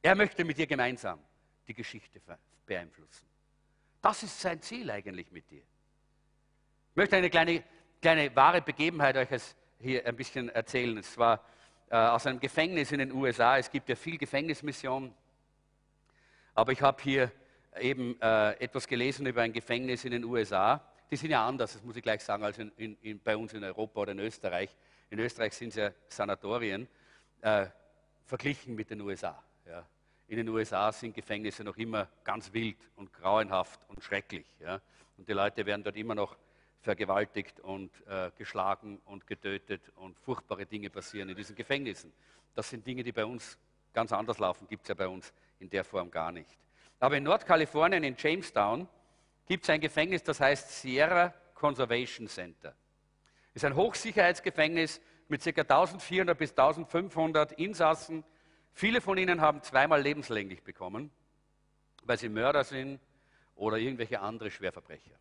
Er 0.00 0.14
möchte 0.14 0.44
mit 0.44 0.58
dir 0.58 0.66
gemeinsam 0.68 1.18
die 1.66 1.74
Geschichte 1.74 2.20
beeinflussen. 2.64 3.26
Das 4.00 4.22
ist 4.22 4.40
sein 4.40 4.62
Ziel 4.62 4.88
eigentlich 4.88 5.32
mit 5.32 5.50
dir. 5.50 5.62
Ich 6.90 6.96
möchte 6.96 7.16
eine 7.16 7.30
kleine, 7.30 7.64
kleine 8.00 8.36
wahre 8.36 8.62
Begebenheit 8.62 9.16
euch 9.16 9.28
hier 9.80 10.06
ein 10.06 10.14
bisschen 10.14 10.50
erzählen. 10.50 10.96
Es 10.98 11.18
war 11.18 11.44
äh, 11.90 11.96
aus 11.96 12.28
einem 12.28 12.38
Gefängnis 12.38 12.92
in 12.92 13.00
den 13.00 13.10
USA. 13.10 13.58
Es 13.58 13.68
gibt 13.72 13.88
ja 13.88 13.96
viel 13.96 14.18
Gefängnismission. 14.18 15.12
Aber 16.54 16.70
ich 16.70 16.80
habe 16.80 17.02
hier 17.02 17.32
eben 17.80 18.20
äh, 18.20 18.52
etwas 18.52 18.86
gelesen 18.86 19.26
über 19.26 19.42
ein 19.42 19.52
Gefängnis 19.52 20.04
in 20.04 20.12
den 20.12 20.24
USA. 20.24 20.82
Die 21.10 21.16
sind 21.16 21.30
ja 21.30 21.46
anders, 21.46 21.74
das 21.74 21.82
muss 21.82 21.96
ich 21.96 22.02
gleich 22.02 22.22
sagen, 22.22 22.42
als 22.42 22.58
in, 22.58 22.72
in, 22.76 22.96
in, 23.00 23.20
bei 23.20 23.36
uns 23.36 23.52
in 23.52 23.62
Europa 23.62 24.00
oder 24.00 24.12
in 24.12 24.18
Österreich. 24.18 24.74
In 25.10 25.18
Österreich 25.18 25.52
sind 25.54 25.68
es 25.68 25.76
ja 25.76 25.90
Sanatorien, 26.08 26.88
äh, 27.40 27.66
verglichen 28.24 28.74
mit 28.74 28.90
den 28.90 29.00
USA. 29.00 29.42
Ja. 29.66 29.86
In 30.28 30.38
den 30.38 30.48
USA 30.48 30.90
sind 30.90 31.14
Gefängnisse 31.14 31.62
noch 31.62 31.76
immer 31.76 32.08
ganz 32.24 32.52
wild 32.52 32.78
und 32.96 33.12
grauenhaft 33.12 33.80
und 33.88 34.02
schrecklich. 34.02 34.46
Ja. 34.60 34.80
Und 35.16 35.28
die 35.28 35.32
Leute 35.32 35.64
werden 35.64 35.84
dort 35.84 35.96
immer 35.96 36.16
noch 36.16 36.36
vergewaltigt 36.80 37.60
und 37.60 37.90
äh, 38.06 38.30
geschlagen 38.36 39.00
und 39.04 39.26
getötet 39.26 39.82
und 39.96 40.18
furchtbare 40.18 40.66
Dinge 40.66 40.90
passieren 40.90 41.28
in 41.28 41.36
diesen 41.36 41.54
Gefängnissen. 41.54 42.12
Das 42.54 42.70
sind 42.70 42.86
Dinge, 42.86 43.04
die 43.04 43.12
bei 43.12 43.24
uns 43.24 43.58
ganz 43.92 44.12
anders 44.12 44.38
laufen, 44.38 44.66
gibt 44.68 44.82
es 44.82 44.88
ja 44.88 44.94
bei 44.94 45.08
uns 45.08 45.32
in 45.58 45.70
der 45.70 45.84
Form 45.84 46.10
gar 46.10 46.32
nicht. 46.32 46.58
Aber 46.98 47.16
in 47.16 47.24
Nordkalifornien, 47.24 48.04
in 48.04 48.16
Jamestown, 48.18 48.88
gibt 49.46 49.64
es 49.64 49.70
ein 49.70 49.80
Gefängnis, 49.80 50.22
das 50.22 50.40
heißt 50.40 50.80
Sierra 50.80 51.32
Conservation 51.54 52.28
Center. 52.28 52.74
Es 53.54 53.62
ist 53.62 53.64
ein 53.64 53.76
Hochsicherheitsgefängnis 53.76 55.00
mit 55.28 55.42
ca. 55.42 55.60
1400 55.62 56.36
bis 56.36 56.50
1500 56.50 57.52
Insassen. 57.52 58.24
Viele 58.72 59.00
von 59.00 59.18
ihnen 59.18 59.40
haben 59.40 59.62
zweimal 59.62 60.02
lebenslänglich 60.02 60.62
bekommen, 60.62 61.10
weil 62.04 62.18
sie 62.18 62.28
Mörder 62.28 62.64
sind 62.64 63.00
oder 63.54 63.78
irgendwelche 63.78 64.20
andere 64.20 64.50
Schwerverbrecher. 64.50 65.12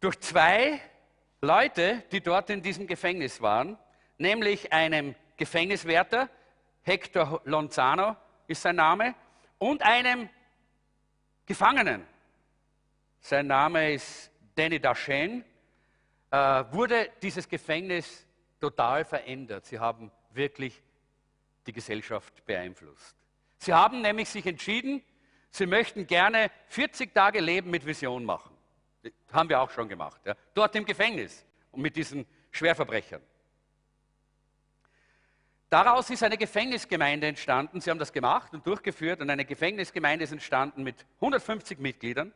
Durch 0.00 0.18
zwei 0.20 0.80
Leute, 1.40 2.02
die 2.12 2.20
dort 2.20 2.50
in 2.50 2.62
diesem 2.62 2.86
Gefängnis 2.86 3.40
waren, 3.40 3.78
nämlich 4.18 4.72
einem 4.72 5.14
Gefängniswärter, 5.36 6.28
Hector 6.82 7.42
Lonzano 7.44 8.16
ist 8.46 8.62
sein 8.62 8.76
Name, 8.76 9.14
und 9.58 9.82
einem 9.82 10.28
Gefangenen. 11.46 12.06
Sein 13.20 13.46
Name 13.46 13.92
ist 13.92 14.30
Danny 14.54 14.80
Dashen. 14.80 15.44
Äh, 16.30 16.36
wurde 16.70 17.10
dieses 17.22 17.48
Gefängnis 17.48 18.26
total 18.60 19.04
verändert. 19.04 19.64
Sie 19.66 19.78
haben 19.78 20.10
wirklich 20.32 20.82
die 21.66 21.72
Gesellschaft 21.72 22.44
beeinflusst. 22.44 23.16
Sie 23.58 23.72
haben 23.72 24.02
nämlich 24.02 24.28
sich 24.28 24.46
entschieden, 24.46 25.02
sie 25.50 25.66
möchten 25.66 26.06
gerne 26.06 26.50
40 26.68 27.14
Tage 27.14 27.40
Leben 27.40 27.70
mit 27.70 27.86
Vision 27.86 28.24
machen. 28.24 28.56
Das 29.02 29.12
haben 29.32 29.48
wir 29.48 29.60
auch 29.60 29.70
schon 29.70 29.88
gemacht. 29.88 30.20
Ja. 30.24 30.34
Dort 30.54 30.74
im 30.76 30.84
Gefängnis 30.84 31.44
und 31.72 31.82
mit 31.82 31.96
diesen 31.96 32.26
Schwerverbrechern. 32.50 33.22
Daraus 35.68 36.10
ist 36.10 36.22
eine 36.22 36.36
Gefängnisgemeinde 36.36 37.26
entstanden. 37.26 37.80
Sie 37.80 37.90
haben 37.90 37.98
das 37.98 38.12
gemacht 38.12 38.54
und 38.54 38.66
durchgeführt 38.66 39.20
und 39.20 39.30
eine 39.30 39.44
Gefängnisgemeinde 39.44 40.24
ist 40.24 40.32
entstanden 40.32 40.84
mit 40.84 41.04
150 41.16 41.78
Mitgliedern. 41.78 42.32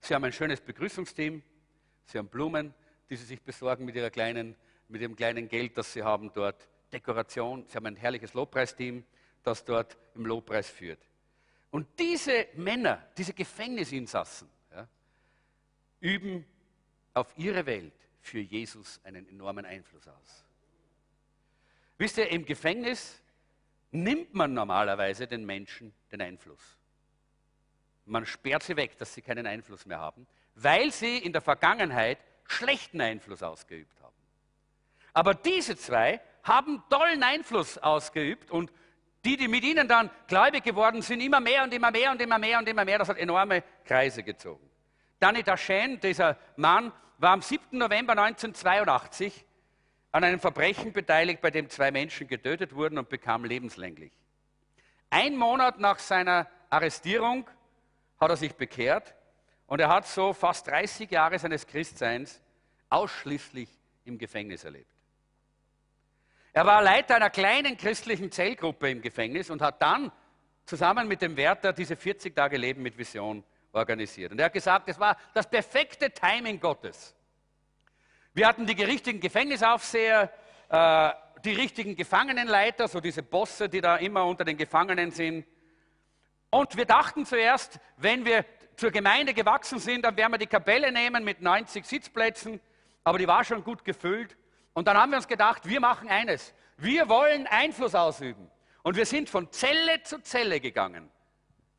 Sie 0.00 0.14
haben 0.14 0.24
ein 0.24 0.32
schönes 0.32 0.60
Begrüßungsteam. 0.60 1.42
Sie 2.06 2.18
haben 2.18 2.28
Blumen, 2.28 2.74
die 3.08 3.16
Sie 3.16 3.24
sich 3.24 3.40
besorgen 3.40 3.84
mit, 3.84 3.94
ihrer 3.94 4.10
kleinen, 4.10 4.56
mit 4.88 5.00
Ihrem 5.00 5.14
kleinen 5.14 5.48
Geld, 5.48 5.78
das 5.78 5.92
Sie 5.92 6.02
haben 6.02 6.32
dort. 6.32 6.68
Dekoration. 6.92 7.64
Sie 7.66 7.76
haben 7.76 7.86
ein 7.86 7.96
herrliches 7.96 8.34
Lobpreisteam, 8.34 9.04
das 9.42 9.64
dort 9.64 9.96
im 10.14 10.26
Lobpreis 10.26 10.68
führt. 10.68 11.00
Und 11.70 11.86
diese 11.98 12.46
Männer, 12.54 13.04
diese 13.16 13.34
Gefängnisinsassen, 13.34 14.48
ja, 14.72 14.86
üben 16.00 16.46
auf 17.12 17.36
ihre 17.36 17.66
Welt 17.66 17.94
für 18.20 18.38
Jesus 18.38 19.00
einen 19.04 19.28
enormen 19.28 19.64
Einfluss 19.64 20.06
aus. 20.06 20.44
Wisst 21.98 22.18
ihr, 22.18 22.28
im 22.30 22.44
Gefängnis 22.44 23.20
nimmt 23.90 24.34
man 24.34 24.52
normalerweise 24.52 25.26
den 25.26 25.44
Menschen 25.44 25.94
den 26.10 26.20
Einfluss. 26.20 26.78
Man 28.06 28.26
sperrt 28.26 28.64
sie 28.64 28.76
weg, 28.76 28.98
dass 28.98 29.14
sie 29.14 29.22
keinen 29.22 29.46
Einfluss 29.46 29.86
mehr 29.86 29.98
haben, 29.98 30.26
weil 30.54 30.90
sie 30.92 31.18
in 31.18 31.32
der 31.32 31.40
Vergangenheit 31.40 32.18
schlechten 32.46 33.00
Einfluss 33.00 33.42
ausgeübt 33.42 34.00
haben. 34.02 34.14
Aber 35.12 35.34
diese 35.34 35.76
zwei 35.76 36.20
haben 36.42 36.82
tollen 36.90 37.22
Einfluss 37.22 37.78
ausgeübt 37.78 38.50
und 38.50 38.70
die, 39.24 39.36
die 39.36 39.48
mit 39.48 39.64
ihnen 39.64 39.88
dann 39.88 40.10
gläubig 40.26 40.64
geworden 40.64 41.00
sind, 41.00 41.20
immer 41.20 41.40
mehr 41.40 41.64
und 41.64 41.72
immer 41.72 41.90
mehr 41.90 42.10
und 42.10 42.20
immer 42.20 42.38
mehr 42.38 42.58
und 42.58 42.68
immer 42.68 42.84
mehr, 42.84 42.98
das 42.98 43.08
hat 43.08 43.16
enorme 43.16 43.62
Kreise 43.84 44.22
gezogen. 44.22 44.68
Danny 45.18 45.42
Dashen, 45.42 45.98
dieser 46.00 46.36
Mann, 46.56 46.92
war 47.18 47.30
am 47.30 47.40
7. 47.40 47.78
November 47.78 48.12
1982 48.12 49.46
an 50.14 50.22
einem 50.22 50.38
Verbrechen 50.38 50.92
beteiligt, 50.92 51.40
bei 51.40 51.50
dem 51.50 51.68
zwei 51.68 51.90
Menschen 51.90 52.28
getötet 52.28 52.72
wurden 52.72 52.98
und 52.98 53.08
bekam 53.08 53.44
lebenslänglich. 53.44 54.12
Ein 55.10 55.36
Monat 55.36 55.80
nach 55.80 55.98
seiner 55.98 56.48
Arrestierung 56.70 57.50
hat 58.20 58.30
er 58.30 58.36
sich 58.36 58.54
bekehrt 58.54 59.12
und 59.66 59.80
er 59.80 59.88
hat 59.88 60.06
so 60.06 60.32
fast 60.32 60.68
30 60.68 61.10
Jahre 61.10 61.36
seines 61.40 61.66
Christseins 61.66 62.40
ausschließlich 62.90 63.68
im 64.04 64.16
Gefängnis 64.16 64.62
erlebt. 64.62 64.94
Er 66.52 66.64
war 66.64 66.80
Leiter 66.80 67.16
einer 67.16 67.30
kleinen 67.30 67.76
christlichen 67.76 68.30
Zellgruppe 68.30 68.88
im 68.90 69.02
Gefängnis 69.02 69.50
und 69.50 69.62
hat 69.62 69.82
dann 69.82 70.12
zusammen 70.64 71.08
mit 71.08 71.22
dem 71.22 71.36
Wärter 71.36 71.72
diese 71.72 71.96
40 71.96 72.36
Tage 72.36 72.56
Leben 72.56 72.84
mit 72.84 72.96
Vision 72.96 73.42
organisiert. 73.72 74.30
Und 74.30 74.38
er 74.38 74.44
hat 74.44 74.52
gesagt, 74.52 74.88
es 74.88 75.00
war 75.00 75.16
das 75.32 75.50
perfekte 75.50 76.08
Timing 76.08 76.60
Gottes. 76.60 77.16
Wir 78.34 78.48
hatten 78.48 78.66
die 78.66 78.82
richtigen 78.82 79.20
Gefängnisaufseher, 79.20 80.28
äh, 80.68 81.10
die 81.44 81.52
richtigen 81.52 81.94
Gefangenenleiter, 81.94 82.88
so 82.88 83.00
diese 83.00 83.22
Bosse, 83.22 83.68
die 83.68 83.80
da 83.80 83.96
immer 83.96 84.26
unter 84.26 84.44
den 84.44 84.56
Gefangenen 84.56 85.12
sind. 85.12 85.46
Und 86.50 86.76
wir 86.76 86.84
dachten 86.84 87.26
zuerst, 87.26 87.78
wenn 87.96 88.24
wir 88.24 88.44
zur 88.74 88.90
Gemeinde 88.90 89.34
gewachsen 89.34 89.78
sind, 89.78 90.04
dann 90.04 90.16
werden 90.16 90.32
wir 90.32 90.38
die 90.38 90.48
Kapelle 90.48 90.90
nehmen 90.90 91.22
mit 91.22 91.42
90 91.42 91.84
Sitzplätzen, 91.84 92.60
aber 93.04 93.18
die 93.18 93.28
war 93.28 93.44
schon 93.44 93.62
gut 93.62 93.84
gefüllt. 93.84 94.36
Und 94.72 94.88
dann 94.88 94.96
haben 94.96 95.10
wir 95.10 95.18
uns 95.18 95.28
gedacht, 95.28 95.68
wir 95.68 95.78
machen 95.78 96.08
eines. 96.08 96.54
Wir 96.76 97.08
wollen 97.08 97.46
Einfluss 97.46 97.94
ausüben. 97.94 98.50
Und 98.82 98.96
wir 98.96 99.06
sind 99.06 99.30
von 99.30 99.50
Zelle 99.52 100.02
zu 100.02 100.20
Zelle 100.20 100.58
gegangen. 100.58 101.08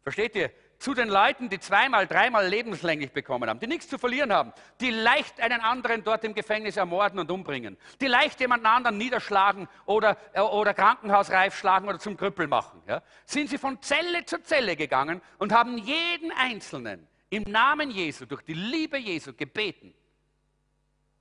Versteht 0.04 0.36
ihr? 0.38 0.52
Zu 0.78 0.94
den 0.94 1.10
Leuten, 1.10 1.50
die 1.50 1.60
zweimal, 1.60 2.08
dreimal 2.08 2.48
lebenslänglich 2.48 3.12
bekommen 3.12 3.50
haben, 3.50 3.60
die 3.60 3.68
nichts 3.68 3.88
zu 3.88 3.98
verlieren 3.98 4.32
haben, 4.34 4.54
die 4.82 4.90
leicht 4.90 5.40
einen 5.40 5.62
anderen 5.62 6.04
dort 6.04 6.24
im 6.24 6.34
Gefängnis 6.34 6.78
ermorden 6.78 7.20
und 7.20 7.32
umbringen, 7.32 7.78
die 8.02 8.08
leicht 8.08 8.40
jemanden 8.40 8.66
anderen 8.66 8.98
niederschlagen 8.98 9.68
oder, 9.86 10.18
äh, 10.34 10.42
oder 10.42 10.74
krankenhausreif 10.74 11.58
schlagen 11.58 11.88
oder 11.88 12.00
zum 12.00 12.18
Krüppel 12.18 12.48
machen, 12.48 12.82
ja, 12.88 13.02
sind 13.26 13.50
sie 13.50 13.58
von 13.58 13.82
Zelle 13.82 14.26
zu 14.26 14.42
Zelle 14.44 14.76
gegangen 14.76 15.22
und 15.38 15.54
haben 15.54 15.78
jeden 15.78 16.32
Einzelnen 16.32 17.08
im 17.30 17.44
Namen 17.44 17.92
Jesu, 17.92 18.26
durch 18.26 18.42
die 18.44 18.54
Liebe 18.54 18.98
Jesu 18.98 19.34
gebeten, 19.34 19.94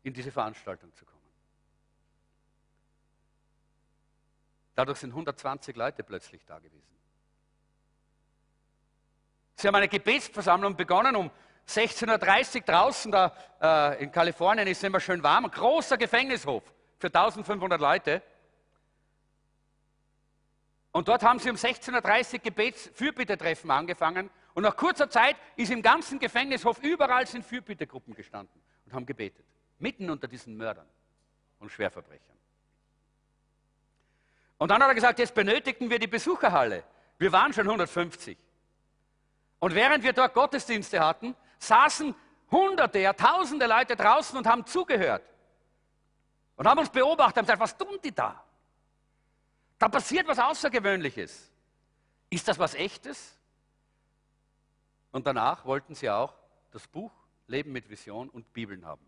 in 0.03 0.13
diese 0.13 0.31
Veranstaltung 0.31 0.93
zu 0.95 1.05
kommen. 1.05 1.15
Dadurch 4.75 4.99
sind 4.99 5.11
120 5.11 5.77
Leute 5.77 6.03
plötzlich 6.03 6.45
da 6.45 6.59
gewesen. 6.59 6.93
Sie 9.57 9.69
haben 9.69 9.75
eine 9.75 9.89
Gebetsversammlung 9.89 10.77
begonnen 10.77 11.17
um 11.17 11.31
16.30 11.69 12.57
Uhr 12.57 12.61
draußen 12.63 13.13
da 13.13 13.33
äh, 13.61 14.03
in 14.03 14.13
Kalifornien 14.13 14.67
ist 14.67 14.85
immer 14.85 15.01
schön 15.01 15.23
warm, 15.23 15.47
ein 15.47 15.51
großer 15.51 15.97
Gefängnishof 15.97 16.63
für 16.99 17.07
1500 17.07 17.81
Leute. 17.81 18.23
Und 20.93 21.09
dort 21.09 21.23
haben 21.23 21.39
sie 21.39 21.51
um 21.51 21.57
16.30 21.57 22.35
Uhr 22.35 22.39
Gebetsfürbittetreffen 22.41 23.71
angefangen. 23.71 24.31
Und 24.53 24.63
nach 24.63 24.77
kurzer 24.77 25.11
Zeit 25.11 25.37
ist 25.57 25.73
im 25.73 25.83
ganzen 25.83 26.19
Gefängnishof 26.19 26.79
überall 26.83 27.27
sind 27.27 27.45
Fürbittegruppen 27.45 28.15
gestanden 28.15 28.61
und 28.87 28.93
haben 28.93 29.07
gebetet. 29.07 29.45
Mitten 29.79 30.09
unter 30.09 30.29
diesen 30.29 30.57
Mördern 30.57 30.87
und 31.59 31.71
Schwerverbrechern. 31.71 32.37
Und 34.59 34.71
dann 34.71 34.83
hat 34.83 34.89
er 34.89 34.95
gesagt, 34.95 35.19
jetzt 35.19 35.35
benötigten 35.35 35.91
wir 35.91 35.99
die 35.99 36.07
Besucherhalle. 36.07 36.85
Wir 37.19 37.33
waren 37.33 37.53
schon 37.53 37.67
150. 37.67 38.39
Und 39.59 39.75
während 39.75 40.05
wir 40.05 40.13
dort 40.13 40.35
Gottesdienste 40.35 41.01
hatten, 41.01 41.35
saßen 41.59 42.15
Hunderte, 42.51 42.99
ja 42.99 43.13
Tausende 43.13 43.67
Leute 43.67 43.97
draußen 43.97 44.37
und 44.37 44.47
haben 44.47 44.67
zugehört. 44.67 45.23
Und 46.57 46.67
haben 46.67 46.79
uns 46.79 46.91
beobachtet 46.91 47.39
und 47.39 47.45
gesagt, 47.47 47.61
was 47.61 47.77
tun 47.77 47.99
die 48.03 48.15
da? 48.15 48.43
Da 49.79 49.89
passiert 49.89 50.27
was 50.29 50.39
Außergewöhnliches. 50.39 51.51
Ist 52.31 52.47
das 52.47 52.59
was 52.59 52.75
Echtes? 52.75 53.37
Und 55.11 55.27
danach 55.27 55.65
wollten 55.65 55.95
sie 55.95 56.11
auch 56.11 56.35
das 56.71 56.87
Buch 56.87 57.13
Leben 57.47 57.73
mit 57.73 57.89
Vision 57.89 58.29
und 58.31 58.53
Bibeln 58.53 58.85
haben. 58.85 59.05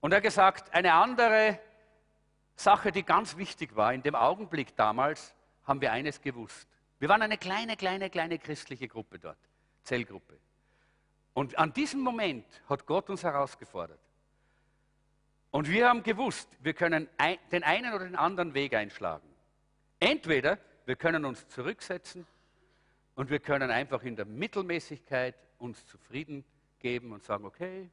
Und 0.00 0.12
er 0.12 0.16
hat 0.16 0.24
gesagt, 0.24 0.74
eine 0.74 0.92
andere 0.94 1.58
Sache, 2.56 2.92
die 2.92 3.04
ganz 3.04 3.36
wichtig 3.36 3.74
war, 3.76 3.94
in 3.94 4.02
dem 4.02 4.14
Augenblick 4.14 4.76
damals 4.76 5.34
haben 5.64 5.80
wir 5.80 5.92
eines 5.92 6.20
gewusst. 6.20 6.68
Wir 7.02 7.08
waren 7.08 7.22
eine 7.22 7.36
kleine, 7.36 7.76
kleine, 7.76 8.10
kleine 8.10 8.38
christliche 8.38 8.86
Gruppe 8.86 9.18
dort, 9.18 9.36
Zellgruppe. 9.82 10.38
Und 11.34 11.58
an 11.58 11.72
diesem 11.72 12.00
Moment 12.00 12.46
hat 12.68 12.86
Gott 12.86 13.10
uns 13.10 13.24
herausgefordert. 13.24 13.98
Und 15.50 15.68
wir 15.68 15.88
haben 15.88 16.04
gewusst, 16.04 16.48
wir 16.60 16.74
können 16.74 17.08
den 17.50 17.64
einen 17.64 17.92
oder 17.92 18.04
den 18.04 18.14
anderen 18.14 18.54
Weg 18.54 18.74
einschlagen. 18.74 19.26
Entweder 19.98 20.58
wir 20.86 20.94
können 20.94 21.24
uns 21.24 21.48
zurücksetzen 21.48 22.24
und 23.16 23.30
wir 23.30 23.40
können 23.40 23.72
einfach 23.72 24.04
in 24.04 24.14
der 24.14 24.24
Mittelmäßigkeit 24.24 25.34
uns 25.58 25.84
zufrieden 25.88 26.44
geben 26.78 27.10
und 27.10 27.24
sagen, 27.24 27.46
okay, 27.46 27.90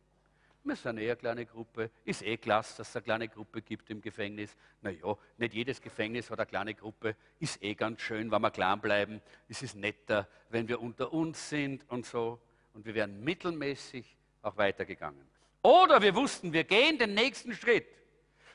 wir 0.64 0.76
sind 0.76 0.97
eher 0.97 1.12
eine 1.12 1.16
kleine 1.18 1.45
Gruppe, 1.45 1.89
ist 2.05 2.22
eh 2.22 2.38
klasse, 2.38 2.78
dass 2.78 2.89
es 2.89 2.95
eine 2.95 3.03
kleine 3.03 3.28
Gruppe 3.28 3.62
gibt 3.62 3.89
im 3.89 4.01
Gefängnis. 4.01 4.55
Naja, 4.82 5.16
nicht 5.38 5.53
jedes 5.53 5.82
Gefängnis 5.82 6.30
hat 6.30 6.39
eine 6.39 6.47
kleine 6.47 6.74
Gruppe, 6.74 7.16
ist 7.39 7.62
eh 7.64 7.76
ganz 7.76 8.01
schön, 8.01 8.30
wenn 8.32 8.41
wir 8.41 8.51
klein 8.51 8.80
bleiben. 8.80 9.22
Es 9.47 9.62
ist 9.62 9.76
netter, 9.76 10.28
wenn 10.49 10.68
wir 10.68 10.82
unter 10.82 11.14
uns 11.14 11.49
sind 11.49 11.86
und 11.89 12.05
so. 12.05 12.39
Und 12.74 12.86
wir 12.86 12.93
wären 12.93 13.24
mittelmäßig 13.24 14.05
auch 14.41 14.57
weitergegangen. 14.57 15.28
Oder 15.62 16.01
wir 16.01 16.16
wussten, 16.16 16.53
wir 16.53 16.64
gehen 16.64 16.97
den 16.97 17.14
nächsten 17.14 17.53
Schritt. 17.53 17.88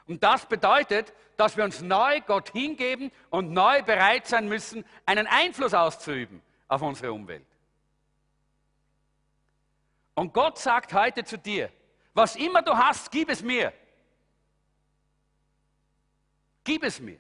Und 0.07 0.23
das 0.23 0.47
bedeutet, 0.47 1.13
dass 1.37 1.57
wir 1.57 1.65
uns 1.65 1.81
neu 1.81 2.21
Gott 2.21 2.51
hingeben 2.51 3.11
und 3.31 3.53
neu 3.53 3.83
bereit 3.83 4.27
sein 4.27 4.49
müssen, 4.49 4.85
einen 5.07 5.27
Einfluss 5.27 5.75
auszuüben 5.75 6.43
auf 6.69 6.83
unsere 6.83 7.13
Umwelt. 7.13 7.47
Und 10.15 10.33
Gott 10.33 10.59
sagt 10.59 10.93
heute 10.93 11.25
zu 11.25 11.39
dir, 11.39 11.71
was 12.15 12.37
immer 12.37 12.62
du 12.62 12.77
hast, 12.77 13.11
gib 13.11 13.29
es 13.29 13.43
mir. 13.43 13.73
Gib 16.62 16.85
es 16.85 17.01
mir. 17.01 17.19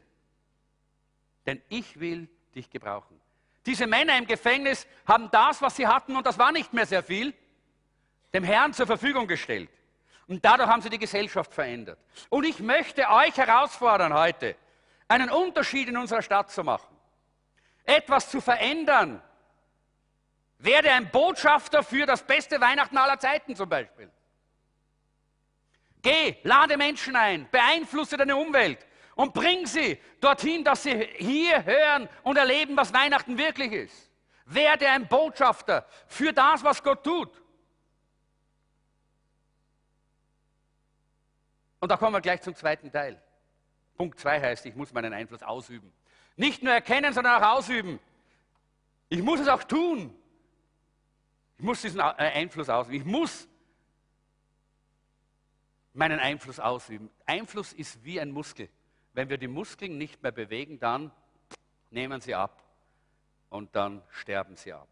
Denn 1.44 1.60
ich 1.68 1.98
will 1.98 2.28
dich 2.54 2.70
gebrauchen. 2.70 3.20
Diese 3.66 3.86
Männer 3.86 4.16
im 4.16 4.26
Gefängnis 4.26 4.86
haben 5.06 5.30
das, 5.30 5.60
was 5.60 5.76
sie 5.76 5.86
hatten, 5.86 6.16
und 6.16 6.26
das 6.26 6.38
war 6.38 6.52
nicht 6.52 6.72
mehr 6.72 6.86
sehr 6.86 7.02
viel, 7.02 7.34
dem 8.32 8.44
Herrn 8.44 8.72
zur 8.72 8.86
Verfügung 8.86 9.26
gestellt. 9.26 9.70
Und 10.26 10.44
dadurch 10.44 10.68
haben 10.68 10.80
sie 10.80 10.90
die 10.90 10.98
Gesellschaft 10.98 11.52
verändert. 11.52 11.98
Und 12.30 12.44
ich 12.44 12.60
möchte 12.60 13.08
euch 13.10 13.36
herausfordern 13.36 14.14
heute, 14.14 14.56
einen 15.08 15.28
Unterschied 15.28 15.88
in 15.88 15.96
unserer 15.96 16.22
Stadt 16.22 16.50
zu 16.50 16.64
machen. 16.64 16.96
Etwas 17.84 18.30
zu 18.30 18.40
verändern. 18.40 19.22
Werde 20.58 20.90
ein 20.92 21.10
Botschafter 21.10 21.82
für 21.82 22.06
das 22.06 22.22
beste 22.22 22.60
Weihnachten 22.60 22.96
aller 22.96 23.18
Zeiten 23.18 23.54
zum 23.54 23.68
Beispiel. 23.68 24.10
Geh, 26.04 26.36
lade 26.42 26.76
Menschen 26.76 27.16
ein, 27.16 27.48
beeinflusse 27.50 28.18
deine 28.18 28.36
Umwelt 28.36 28.86
und 29.14 29.32
bring 29.32 29.64
sie 29.64 29.98
dorthin, 30.20 30.62
dass 30.62 30.82
sie 30.82 31.08
hier 31.16 31.64
hören 31.64 32.10
und 32.22 32.36
erleben, 32.36 32.76
was 32.76 32.92
Weihnachten 32.92 33.38
wirklich 33.38 33.72
ist. 33.72 34.10
Werde 34.44 34.86
ein 34.86 35.08
Botschafter 35.08 35.86
für 36.06 36.34
das, 36.34 36.62
was 36.62 36.82
Gott 36.82 37.02
tut. 37.02 37.30
Und 41.80 41.88
da 41.88 41.96
kommen 41.96 42.12
wir 42.12 42.20
gleich 42.20 42.42
zum 42.42 42.54
zweiten 42.54 42.92
Teil. 42.92 43.18
Punkt 43.96 44.20
2 44.20 44.42
heißt, 44.42 44.66
ich 44.66 44.74
muss 44.74 44.92
meinen 44.92 45.14
Einfluss 45.14 45.42
ausüben. 45.42 45.90
Nicht 46.36 46.62
nur 46.62 46.74
erkennen, 46.74 47.14
sondern 47.14 47.42
auch 47.42 47.56
ausüben. 47.56 47.98
Ich 49.08 49.22
muss 49.22 49.40
es 49.40 49.48
auch 49.48 49.64
tun. 49.64 50.14
Ich 51.56 51.64
muss 51.64 51.80
diesen 51.80 52.00
äh, 52.00 52.02
Einfluss 52.02 52.68
ausüben. 52.68 52.98
Ich 52.98 53.06
muss 53.06 53.48
meinen 55.94 56.20
Einfluss 56.20 56.60
ausüben. 56.60 57.10
Einfluss 57.24 57.72
ist 57.72 58.04
wie 58.04 58.20
ein 58.20 58.30
Muskel. 58.30 58.68
Wenn 59.12 59.28
wir 59.28 59.38
die 59.38 59.48
Muskeln 59.48 59.96
nicht 59.96 60.22
mehr 60.22 60.32
bewegen, 60.32 60.78
dann 60.78 61.10
nehmen 61.90 62.20
sie 62.20 62.34
ab 62.34 62.62
und 63.48 63.74
dann 63.74 64.02
sterben 64.10 64.56
sie 64.56 64.72
ab. 64.72 64.88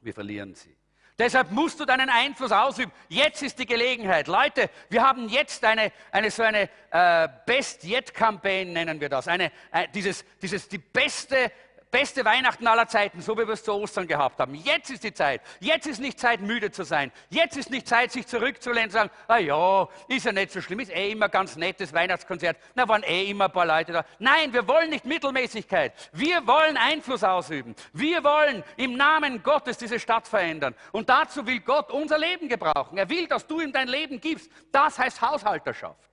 Wir 0.00 0.14
verlieren 0.14 0.54
sie. 0.54 0.74
Deshalb 1.18 1.50
musst 1.50 1.80
du 1.80 1.86
deinen 1.86 2.10
Einfluss 2.10 2.52
ausüben. 2.52 2.92
Jetzt 3.08 3.42
ist 3.42 3.58
die 3.58 3.64
Gelegenheit. 3.64 4.28
Leute, 4.28 4.68
wir 4.90 5.02
haben 5.02 5.28
jetzt 5.30 5.64
eine, 5.64 5.90
eine 6.10 6.30
so 6.30 6.42
eine 6.42 6.68
äh, 6.90 7.28
Best-Yet-Campaign, 7.46 8.74
nennen 8.74 9.00
wir 9.00 9.08
das. 9.08 9.26
Eine, 9.26 9.50
äh, 9.72 9.88
dieses, 9.94 10.26
dieses, 10.42 10.68
die 10.68 10.78
beste 10.78 11.50
beste 11.90 12.24
Weihnachten 12.24 12.66
aller 12.66 12.88
Zeiten, 12.88 13.20
so 13.22 13.36
wie 13.36 13.46
wir 13.46 13.54
es 13.54 13.64
zu 13.64 13.72
Ostern 13.72 14.06
gehabt 14.06 14.38
haben. 14.38 14.54
Jetzt 14.54 14.90
ist 14.90 15.04
die 15.04 15.12
Zeit. 15.12 15.40
Jetzt 15.60 15.86
ist 15.86 16.00
nicht 16.00 16.18
Zeit, 16.18 16.40
müde 16.40 16.70
zu 16.70 16.84
sein. 16.84 17.12
Jetzt 17.30 17.56
ist 17.56 17.70
nicht 17.70 17.88
Zeit, 17.88 18.12
sich 18.12 18.26
zurückzulehnen 18.26 18.84
und 18.84 18.90
zu 18.90 18.98
sagen, 18.98 19.10
ah 19.28 19.38
ja, 19.38 19.88
ist 20.08 20.26
ja 20.26 20.32
nicht 20.32 20.52
so 20.52 20.60
schlimm, 20.60 20.80
ist 20.80 20.90
eh 20.90 21.10
immer 21.12 21.28
ganz 21.28 21.56
nettes 21.56 21.92
Weihnachtskonzert. 21.92 22.56
Na, 22.74 22.88
waren 22.88 23.02
eh 23.02 23.30
immer 23.30 23.46
ein 23.46 23.52
paar 23.52 23.66
Leute 23.66 23.92
da. 23.92 24.04
Nein, 24.18 24.52
wir 24.52 24.66
wollen 24.68 24.90
nicht 24.90 25.04
Mittelmäßigkeit. 25.04 25.92
Wir 26.12 26.46
wollen 26.46 26.76
Einfluss 26.76 27.24
ausüben. 27.24 27.74
Wir 27.92 28.22
wollen 28.24 28.62
im 28.76 28.96
Namen 28.96 29.42
Gottes 29.42 29.78
diese 29.78 29.98
Stadt 29.98 30.26
verändern. 30.26 30.74
Und 30.92 31.08
dazu 31.08 31.46
will 31.46 31.60
Gott 31.60 31.90
unser 31.90 32.18
Leben 32.18 32.48
gebrauchen. 32.48 32.98
Er 32.98 33.08
will, 33.08 33.26
dass 33.26 33.46
du 33.46 33.60
ihm 33.60 33.72
dein 33.72 33.88
Leben 33.88 34.20
gibst. 34.20 34.50
Das 34.72 34.98
heißt 34.98 35.20
Haushalterschaft. 35.20 36.06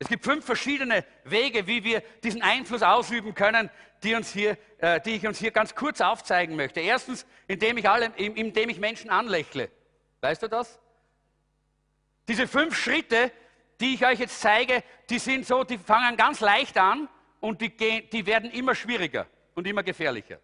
Es 0.00 0.08
gibt 0.08 0.24
fünf 0.24 0.46
verschiedene 0.46 1.04
Wege, 1.24 1.66
wie 1.66 1.84
wir 1.84 2.00
diesen 2.24 2.40
Einfluss 2.40 2.82
ausüben 2.82 3.34
können, 3.34 3.68
die, 4.02 4.14
uns 4.14 4.32
hier, 4.32 4.56
äh, 4.78 4.98
die 4.98 5.10
ich 5.10 5.26
uns 5.26 5.38
hier 5.38 5.50
ganz 5.50 5.74
kurz 5.74 6.00
aufzeigen 6.00 6.56
möchte. 6.56 6.80
Erstens, 6.80 7.26
indem 7.46 7.76
ich, 7.76 7.88
alle, 7.88 8.06
indem 8.16 8.70
ich 8.70 8.80
Menschen 8.80 9.10
anlächle. 9.10 9.70
Weißt 10.22 10.42
du 10.42 10.48
das? 10.48 10.80
Diese 12.28 12.48
fünf 12.48 12.74
Schritte, 12.76 13.30
die 13.78 13.94
ich 13.94 14.06
euch 14.06 14.18
jetzt 14.18 14.40
zeige, 14.40 14.82
die 15.10 15.18
sind 15.18 15.46
so, 15.46 15.64
die 15.64 15.76
fangen 15.76 16.16
ganz 16.16 16.40
leicht 16.40 16.78
an 16.78 17.06
und 17.40 17.60
die, 17.60 17.68
gehen, 17.68 18.08
die 18.10 18.24
werden 18.24 18.50
immer 18.50 18.74
schwieriger 18.74 19.26
und 19.54 19.66
immer 19.66 19.82
gefährlicher. 19.82 20.38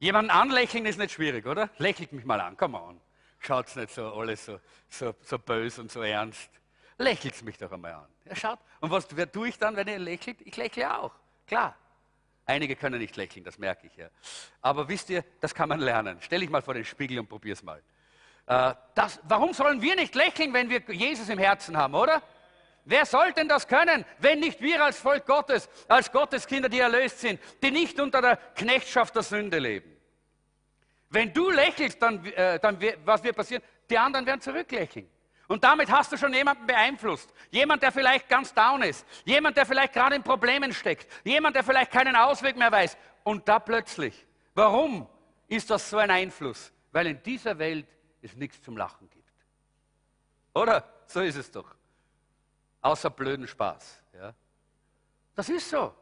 Jemanden 0.00 0.30
anlächeln 0.30 0.84
ist 0.84 0.98
nicht 0.98 1.12
schwierig, 1.12 1.46
oder? 1.46 1.70
Lächelt 1.78 2.12
mich 2.12 2.26
mal 2.26 2.42
an, 2.42 2.58
come 2.58 2.78
on. 2.78 3.00
Schaut 3.38 3.74
nicht 3.76 3.90
so 3.90 4.12
alles 4.12 4.44
so, 4.44 4.60
so, 4.88 5.14
so 5.22 5.38
böse 5.38 5.80
und 5.80 5.92
so 5.92 6.02
ernst. 6.02 6.50
Lächelt 6.98 7.42
mich 7.42 7.58
doch 7.58 7.70
einmal 7.70 7.92
an. 7.92 8.08
Ja, 8.24 8.34
schaut. 8.34 8.58
Und 8.80 8.90
was 8.90 9.06
tue 9.08 9.48
ich 9.48 9.58
dann, 9.58 9.76
wenn 9.76 9.86
ihr 9.86 9.98
lächelt? 9.98 10.40
Ich 10.42 10.56
lächle 10.56 10.98
auch. 10.98 11.12
Klar. 11.46 11.76
Einige 12.46 12.76
können 12.76 13.00
nicht 13.00 13.16
lächeln, 13.16 13.44
das 13.44 13.58
merke 13.58 13.88
ich 13.88 13.96
ja. 13.96 14.08
Aber 14.62 14.88
wisst 14.88 15.10
ihr, 15.10 15.24
das 15.40 15.54
kann 15.54 15.68
man 15.68 15.80
lernen. 15.80 16.18
Stell 16.20 16.40
dich 16.40 16.48
mal 16.48 16.62
vor 16.62 16.74
den 16.74 16.84
Spiegel 16.84 17.18
und 17.18 17.28
probier 17.28 17.52
es 17.54 17.62
mal. 17.62 17.82
Äh, 18.46 18.74
das, 18.94 19.20
warum 19.24 19.52
sollen 19.52 19.82
wir 19.82 19.96
nicht 19.96 20.14
lächeln, 20.14 20.52
wenn 20.54 20.70
wir 20.70 20.80
Jesus 20.88 21.28
im 21.28 21.38
Herzen 21.38 21.76
haben, 21.76 21.94
oder? 21.94 22.22
Wer 22.84 23.04
soll 23.04 23.32
denn 23.32 23.48
das 23.48 23.66
können, 23.66 24.04
wenn 24.18 24.38
nicht 24.38 24.60
wir 24.60 24.84
als 24.84 25.00
Volk 25.00 25.26
Gottes, 25.26 25.68
als 25.88 26.12
Gotteskinder, 26.12 26.68
die 26.68 26.78
erlöst 26.78 27.18
sind, 27.18 27.40
die 27.60 27.72
nicht 27.72 27.98
unter 27.98 28.22
der 28.22 28.36
Knechtschaft 28.54 29.16
der 29.16 29.24
Sünde 29.24 29.58
leben? 29.58 29.95
Wenn 31.16 31.32
du 31.32 31.48
lächelst, 31.48 32.02
dann, 32.02 32.22
äh, 32.26 32.60
dann 32.60 32.78
was 33.02 33.24
wird 33.24 33.34
passieren? 33.34 33.62
Die 33.88 33.96
anderen 33.96 34.26
werden 34.26 34.42
zurücklächeln. 34.42 35.08
Und 35.48 35.64
damit 35.64 35.90
hast 35.90 36.12
du 36.12 36.18
schon 36.18 36.34
jemanden 36.34 36.66
beeinflusst. 36.66 37.32
Jemand, 37.50 37.82
der 37.82 37.90
vielleicht 37.90 38.28
ganz 38.28 38.52
down 38.52 38.82
ist. 38.82 39.06
Jemand, 39.24 39.56
der 39.56 39.64
vielleicht 39.64 39.94
gerade 39.94 40.14
in 40.14 40.22
Problemen 40.22 40.74
steckt. 40.74 41.10
Jemand, 41.24 41.56
der 41.56 41.64
vielleicht 41.64 41.90
keinen 41.90 42.16
Ausweg 42.16 42.58
mehr 42.58 42.70
weiß. 42.70 42.98
Und 43.24 43.48
da 43.48 43.58
plötzlich. 43.58 44.26
Warum 44.54 45.08
ist 45.48 45.70
das 45.70 45.88
so 45.88 45.96
ein 45.96 46.10
Einfluss? 46.10 46.70
Weil 46.92 47.06
in 47.06 47.22
dieser 47.22 47.58
Welt 47.58 47.86
es 48.20 48.36
nichts 48.36 48.60
zum 48.60 48.76
Lachen 48.76 49.08
gibt. 49.08 49.32
Oder? 50.52 50.84
So 51.06 51.22
ist 51.22 51.36
es 51.36 51.50
doch. 51.50 51.74
Außer 52.82 53.08
blöden 53.08 53.48
Spaß. 53.48 54.02
Ja? 54.12 54.34
Das 55.34 55.48
ist 55.48 55.70
so. 55.70 55.94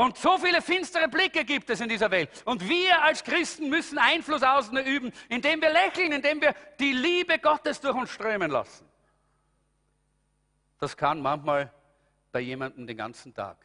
Und 0.00 0.16
so 0.16 0.38
viele 0.38 0.62
finstere 0.62 1.08
Blicke 1.08 1.44
gibt 1.44 1.68
es 1.68 1.78
in 1.82 1.88
dieser 1.90 2.10
Welt. 2.10 2.30
Und 2.46 2.66
wir 2.66 3.02
als 3.02 3.22
Christen 3.22 3.68
müssen 3.68 3.98
Einfluss 3.98 4.42
ausüben, 4.42 5.12
indem 5.28 5.60
wir 5.60 5.70
lächeln, 5.70 6.12
indem 6.12 6.40
wir 6.40 6.54
die 6.78 6.92
Liebe 6.92 7.38
Gottes 7.38 7.82
durch 7.82 7.94
uns 7.94 8.08
strömen 8.08 8.50
lassen. 8.50 8.88
Das 10.78 10.96
kann 10.96 11.20
manchmal 11.20 11.70
bei 12.32 12.40
jemandem 12.40 12.86
den 12.86 12.96
ganzen 12.96 13.34
Tag 13.34 13.58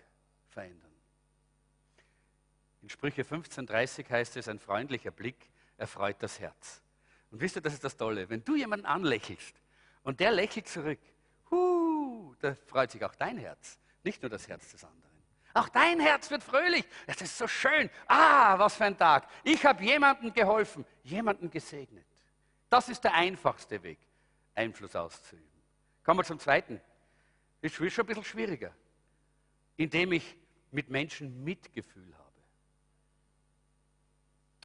verändern. 0.49 0.91
In 2.81 2.89
Sprüche 2.89 3.21
15,30 3.21 4.09
heißt 4.09 4.35
es, 4.35 4.49
ein 4.49 4.59
freundlicher 4.59 5.11
Blick 5.11 5.49
erfreut 5.77 6.17
das 6.19 6.41
Herz. 6.41 6.81
Und 7.31 7.39
wisst 7.39 7.55
ihr, 7.55 7.61
das 7.61 7.75
ist 7.75 7.85
das 7.85 7.95
Tolle. 7.95 8.27
Wenn 8.27 8.43
du 8.43 8.57
jemanden 8.57 8.87
anlächelst 8.87 9.55
und 10.03 10.19
der 10.19 10.31
lächelt 10.31 10.67
zurück, 10.67 10.99
huh, 11.49 12.35
da 12.41 12.55
freut 12.65 12.91
sich 12.91 13.05
auch 13.05 13.15
dein 13.15 13.37
Herz, 13.37 13.79
nicht 14.03 14.21
nur 14.21 14.29
das 14.29 14.49
Herz 14.49 14.69
des 14.73 14.83
anderen. 14.83 15.04
Auch 15.55 15.69
dein 15.69 16.01
Herz 16.01 16.29
wird 16.29 16.43
fröhlich. 16.43 16.85
Das 17.07 17.21
ist 17.21 17.37
so 17.37 17.47
schön. 17.47 17.89
Ah, 18.07 18.59
was 18.59 18.75
für 18.75 18.83
ein 18.83 18.97
Tag. 18.97 19.25
Ich 19.41 19.65
habe 19.65 19.81
jemandem 19.81 20.33
geholfen, 20.33 20.85
jemanden 21.03 21.49
gesegnet. 21.49 22.05
Das 22.69 22.89
ist 22.89 23.01
der 23.05 23.13
einfachste 23.13 23.81
Weg, 23.81 23.97
Einfluss 24.53 24.97
auszuüben. 24.97 25.47
Kommen 26.03 26.19
wir 26.19 26.25
zum 26.25 26.39
zweiten. 26.39 26.81
Das 27.61 27.71
ist 27.71 27.93
schon 27.93 28.03
ein 28.03 28.07
bisschen 28.07 28.25
schwieriger, 28.25 28.73
indem 29.77 30.11
ich 30.11 30.35
mit 30.71 30.89
Menschen 30.89 31.41
Mitgefühl 31.45 32.13
habe. 32.17 32.25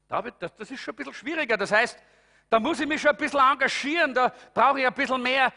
David, 0.08 0.34
das, 0.40 0.56
das 0.56 0.72
ist 0.72 0.80
schon 0.80 0.94
ein 0.94 0.96
bisschen 0.96 1.14
schwieriger. 1.14 1.56
Das 1.56 1.70
heißt, 1.70 2.02
da 2.50 2.58
muss 2.58 2.80
ich 2.80 2.86
mich 2.88 3.00
schon 3.00 3.12
ein 3.12 3.16
bisschen 3.16 3.40
engagieren, 3.40 4.12
da 4.12 4.34
brauche 4.52 4.80
ich 4.80 4.86
ein 4.86 4.92
bisschen 4.92 5.22
mehr 5.22 5.52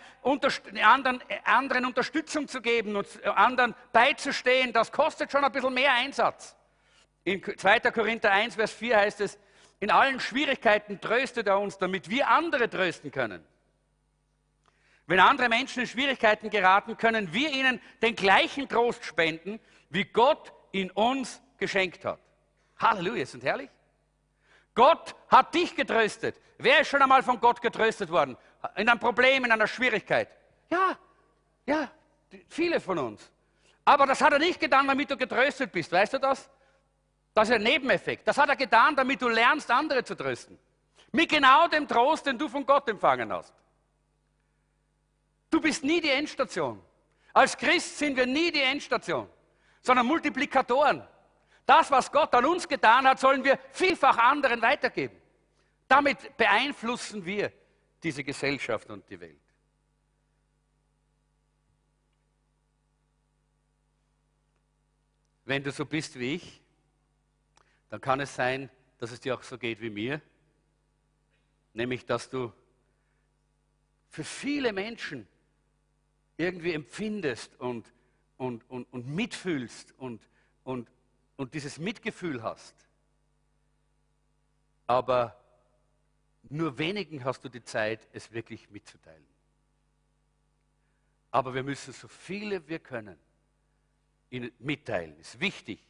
anderen, 0.84 1.24
anderen 1.44 1.86
Unterstützung 1.86 2.48
zu 2.48 2.62
geben 2.62 2.96
und 2.96 3.08
anderen 3.26 3.74
beizustehen. 3.92 4.72
Das 4.72 4.92
kostet 4.92 5.32
schon 5.32 5.44
ein 5.44 5.52
bisschen 5.52 5.74
mehr 5.74 5.92
Einsatz. 5.92 6.56
In 7.24 7.44
2. 7.44 7.80
Korinther 7.80 8.32
1, 8.32 8.56
Vers 8.56 8.74
4 8.74 8.98
heißt 8.98 9.22
es, 9.22 9.40
in 9.80 9.90
allen 9.90 10.20
Schwierigkeiten 10.20 11.02
tröstet 11.02 11.48
er 11.48 11.60
uns, 11.60 11.80
damit 11.80 12.10
wir 12.10 12.28
andere 12.30 12.70
trösten 12.70 13.12
können. 13.12 13.44
Wenn 15.08 15.20
andere 15.20 15.50
Menschen 15.50 15.82
in 15.82 15.88
Schwierigkeiten 15.88 16.50
geraten, 16.50 16.96
können 16.96 17.34
wir 17.34 17.50
ihnen 17.50 17.82
den 18.02 18.16
gleichen 18.16 18.70
Trost 18.70 19.04
spenden, 19.04 19.60
wie 19.90 20.06
Gott 20.06 20.54
ihn 20.72 20.92
uns 20.92 21.42
geschenkt 21.58 22.06
hat. 22.06 22.20
Halleluja, 22.78 23.26
sind 23.26 23.44
herrlich? 23.44 23.70
Gott 24.76 25.16
hat 25.28 25.54
dich 25.54 25.76
getröstet. 25.76 26.40
Wer 26.58 26.82
ist 26.82 26.88
schon 26.88 27.02
einmal 27.02 27.24
von 27.24 27.40
Gott 27.40 27.62
getröstet 27.62 28.10
worden? 28.10 28.38
In 28.76 28.90
einem 28.90 29.00
Problem, 29.00 29.46
in 29.46 29.52
einer 29.52 29.68
Schwierigkeit? 29.68 30.30
Ja, 30.70 30.98
ja, 31.66 31.92
viele 32.48 32.80
von 32.80 32.98
uns. 32.98 33.30
Aber 33.86 34.06
das 34.06 34.22
hat 34.22 34.34
er 34.34 34.40
nicht 34.40 34.60
getan, 34.60 34.88
damit 34.88 35.12
du 35.12 35.18
getröstet 35.18 35.72
bist. 35.72 35.92
Weißt 35.92 36.14
du 36.14 36.20
das? 36.20 36.50
Das 37.34 37.50
ist 37.50 37.56
ein 37.56 37.64
Nebeneffekt. 37.64 38.28
Das 38.28 38.38
hat 38.38 38.50
er 38.50 38.56
getan, 38.56 38.96
damit 38.96 39.22
du 39.22 39.28
lernst, 39.28 39.70
andere 39.70 40.04
zu 40.04 40.16
trösten. 40.16 40.58
Mit 41.12 41.30
genau 41.30 41.68
dem 41.68 41.88
Trost, 41.88 42.26
den 42.26 42.38
du 42.38 42.48
von 42.48 42.66
Gott 42.66 42.88
empfangen 42.90 43.32
hast. 43.32 43.54
Du 45.50 45.62
bist 45.62 45.84
nie 45.84 46.02
die 46.02 46.10
Endstation. 46.10 46.82
Als 47.34 47.58
Christ 47.58 47.98
sind 47.98 48.16
wir 48.16 48.26
nie 48.26 48.52
die 48.52 48.62
Endstation, 48.62 49.28
sondern 49.82 50.06
Multiplikatoren. 50.06 51.04
Das, 51.66 51.90
was 51.92 52.12
Gott 52.12 52.34
an 52.36 52.46
uns 52.46 52.68
getan 52.68 53.08
hat, 53.08 53.20
sollen 53.20 53.44
wir 53.44 53.58
vielfach 53.72 54.18
anderen 54.18 54.62
weitergeben. 54.62 55.16
Damit 55.88 56.36
beeinflussen 56.38 57.24
wir 57.26 57.52
diese 58.02 58.24
Gesellschaft 58.24 58.90
und 58.90 59.10
die 59.10 59.20
Welt. 59.20 59.40
Wenn 65.46 65.64
du 65.64 65.72
so 65.72 65.86
bist 65.86 66.18
wie 66.20 66.36
ich, 66.36 66.62
dann 67.90 68.00
kann 68.02 68.20
es 68.20 68.34
sein, 68.34 68.70
dass 68.98 69.12
es 69.12 69.20
dir 69.20 69.36
auch 69.36 69.44
so 69.44 69.58
geht 69.58 69.82
wie 69.82 69.90
mir, 69.90 70.22
nämlich 71.74 72.06
dass 72.06 72.30
du 72.30 72.52
für 74.10 74.24
viele 74.24 74.72
Menschen 74.72 75.28
irgendwie 76.38 76.74
empfindest 76.74 77.60
und, 77.60 77.92
und, 78.38 78.70
und, 78.70 78.92
und 78.92 79.08
mitfühlst 79.08 79.94
und, 79.98 80.22
und, 80.64 80.90
und 81.44 81.54
dieses 81.54 81.78
Mitgefühl 81.78 82.42
hast. 82.42 82.74
Aber 84.88 85.38
nur 86.44 86.78
wenigen 86.78 87.26
hast 87.26 87.44
du 87.44 87.50
die 87.50 87.66
Zeit, 87.66 88.00
es 88.14 88.32
wirklich 88.32 88.70
mitzuteilen. 88.70 89.26
Aber 91.32 91.54
wir 91.54 91.64
müssen 91.64 91.92
so 91.92 92.08
viele 92.08 92.66
wir 92.70 92.80
können 92.80 93.20
ihnen 94.30 94.54
mitteilen. 94.60 95.20
Ist 95.20 95.38
wichtig. 95.42 95.86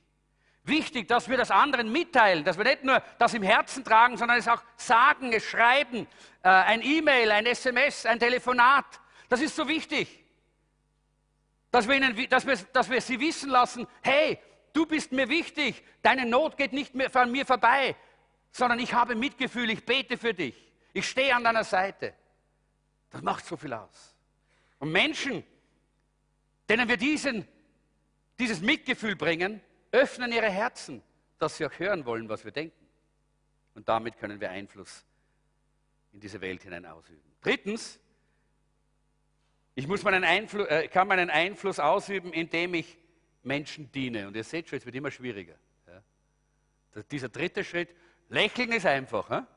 Wichtig, 0.64 1.08
dass 1.08 1.30
wir 1.30 1.38
das 1.38 1.52
anderen 1.52 1.92
mitteilen, 1.92 2.44
dass 2.44 2.58
wir 2.58 2.64
nicht 2.64 2.84
nur 2.84 3.00
das 3.20 3.36
im 3.36 3.44
Herzen 3.44 3.84
tragen, 3.84 4.18
sondern 4.18 4.40
es 4.40 4.48
auch 4.48 4.64
sagen, 4.76 5.34
es 5.34 5.44
schreiben, 5.44 6.08
äh, 6.42 6.50
ein 6.50 6.82
E-Mail, 6.82 7.30
ein 7.30 7.46
SMS, 7.46 8.08
ein 8.08 8.18
Telefonat. 8.18 8.86
Das 9.30 9.40
ist 9.40 9.56
so 9.56 9.68
wichtig. 9.68 10.26
Dass 11.70 11.88
wir, 11.88 11.96
ihnen, 11.96 12.28
dass, 12.30 12.48
wir, 12.48 12.58
dass 12.74 12.90
wir 12.90 13.02
sie 13.02 13.20
wissen 13.20 13.52
lassen, 13.52 13.86
hey, 14.02 14.40
du 14.74 14.86
bist 14.86 15.12
mir 15.12 15.30
wichtig, 15.30 15.84
deine 16.02 16.26
Not 16.26 16.58
geht 16.58 16.74
nicht 16.74 16.96
mehr 16.96 17.16
an 17.16 17.32
mir 17.32 17.46
vorbei, 17.46 17.96
sondern 18.52 18.80
ich 18.80 18.94
habe 18.94 19.16
Mitgefühl, 19.16 19.70
ich 19.70 19.86
bete 19.86 20.18
für 20.18 20.34
dich, 20.34 20.56
ich 20.94 21.08
stehe 21.08 21.36
an 21.36 21.44
deiner 21.44 21.64
Seite. 21.64 22.14
Das 23.10 23.22
macht 23.22 23.46
so 23.46 23.56
viel 23.56 23.74
aus. 23.74 24.16
Und 24.80 24.92
Menschen, 24.92 25.44
denen 26.68 26.88
wir 26.88 26.98
diesen, 26.98 27.48
dieses 28.40 28.62
Mitgefühl 28.62 29.16
bringen, 29.16 29.62
öffnen 29.92 30.32
ihre 30.32 30.50
Herzen, 30.50 31.04
dass 31.38 31.58
sie 31.58 31.66
auch 31.66 31.80
hören 31.80 32.06
wollen, 32.06 32.28
was 32.28 32.44
wir 32.44 32.52
denken. 32.52 32.88
Und 33.76 33.88
damit 33.88 34.18
können 34.18 34.40
wir 34.40 34.50
Einfluss 34.50 35.06
in 36.12 36.20
diese 36.20 36.42
Welt 36.42 36.64
hinein 36.64 36.86
ausüben. 36.86 37.22
Drittens, 37.42 38.00
ich 39.76 39.88
muss 39.88 40.04
meinen 40.04 40.24
Einfluss, 40.24 40.68
äh, 40.68 40.88
kann 40.88 41.08
meinen 41.08 41.30
Einfluss 41.30 41.80
ausüben, 41.80 42.34
indem 42.34 42.76
ich 42.76 42.98
Menschen 43.44 43.92
diene. 43.92 44.28
Und 44.28 44.36
ihr 44.36 44.44
seht 44.44 44.70
schon, 44.70 44.80
es 44.80 44.86
wird 44.86 44.96
immer 44.96 45.12
schwieriger. 45.12 45.56
Ja? 45.88 47.04
Dieser 47.12 47.30
dritte 47.30 47.64
Schritt, 47.64 47.90
lächeln 48.30 48.72
ist 48.72 48.86
einfach. 48.86 49.30
Ja? 49.30 49.48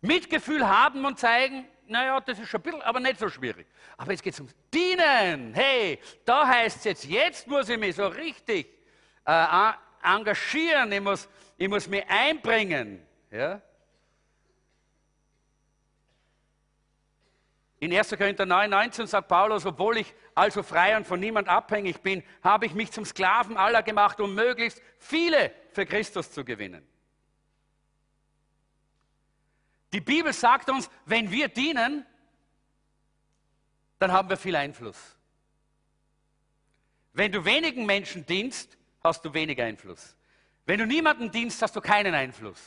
Mitgefühl 0.00 0.66
haben 0.66 1.04
und 1.04 1.18
zeigen, 1.18 1.66
naja, 1.88 2.20
das 2.20 2.38
ist 2.38 2.48
schon 2.48 2.60
ein 2.60 2.62
bisschen, 2.64 2.82
aber 2.82 3.00
nicht 3.00 3.18
so 3.18 3.28
schwierig. 3.28 3.66
Aber 3.96 4.12
jetzt 4.12 4.22
geht 4.22 4.34
es 4.34 4.40
ums 4.40 4.54
Dienen. 4.72 5.54
Hey, 5.54 6.00
da 6.24 6.46
heißt 6.46 6.78
es 6.78 6.84
jetzt, 6.84 7.04
jetzt 7.04 7.46
muss 7.46 7.68
ich 7.68 7.78
mich 7.78 7.96
so 7.96 8.06
richtig 8.06 8.66
äh, 9.24 9.72
engagieren, 10.02 10.92
ich 10.92 11.00
muss, 11.00 11.28
ich 11.56 11.68
muss 11.68 11.88
mich 11.88 12.04
einbringen. 12.08 13.06
Ja? 13.30 13.60
In 17.78 17.92
1. 17.92 18.10
Korinther 18.10 18.46
9, 18.46 18.70
19 18.70 19.06
sagt 19.06 19.28
Paulus, 19.28 19.66
obwohl 19.66 19.98
ich 19.98 20.14
also 20.34 20.62
frei 20.62 20.96
und 20.96 21.06
von 21.06 21.20
niemand 21.20 21.48
abhängig 21.48 22.00
bin, 22.00 22.22
habe 22.42 22.66
ich 22.66 22.74
mich 22.74 22.90
zum 22.90 23.04
Sklaven 23.04 23.56
aller 23.58 23.82
gemacht, 23.82 24.18
um 24.20 24.34
möglichst 24.34 24.80
viele 24.98 25.52
für 25.72 25.84
Christus 25.84 26.30
zu 26.30 26.44
gewinnen. 26.44 26.86
Die 29.92 30.00
Bibel 30.00 30.32
sagt 30.32 30.70
uns, 30.70 30.90
wenn 31.04 31.30
wir 31.30 31.48
dienen, 31.48 32.06
dann 33.98 34.12
haben 34.12 34.28
wir 34.28 34.36
viel 34.36 34.56
Einfluss. 34.56 35.16
Wenn 37.12 37.32
du 37.32 37.44
wenigen 37.44 37.86
Menschen 37.86 38.24
dienst, 38.26 38.76
hast 39.02 39.24
du 39.24 39.32
wenig 39.32 39.60
Einfluss. 39.60 40.16
Wenn 40.64 40.78
du 40.78 40.86
niemanden 40.86 41.30
dienst, 41.30 41.62
hast 41.62 41.76
du 41.76 41.80
keinen 41.80 42.14
Einfluss. 42.14 42.60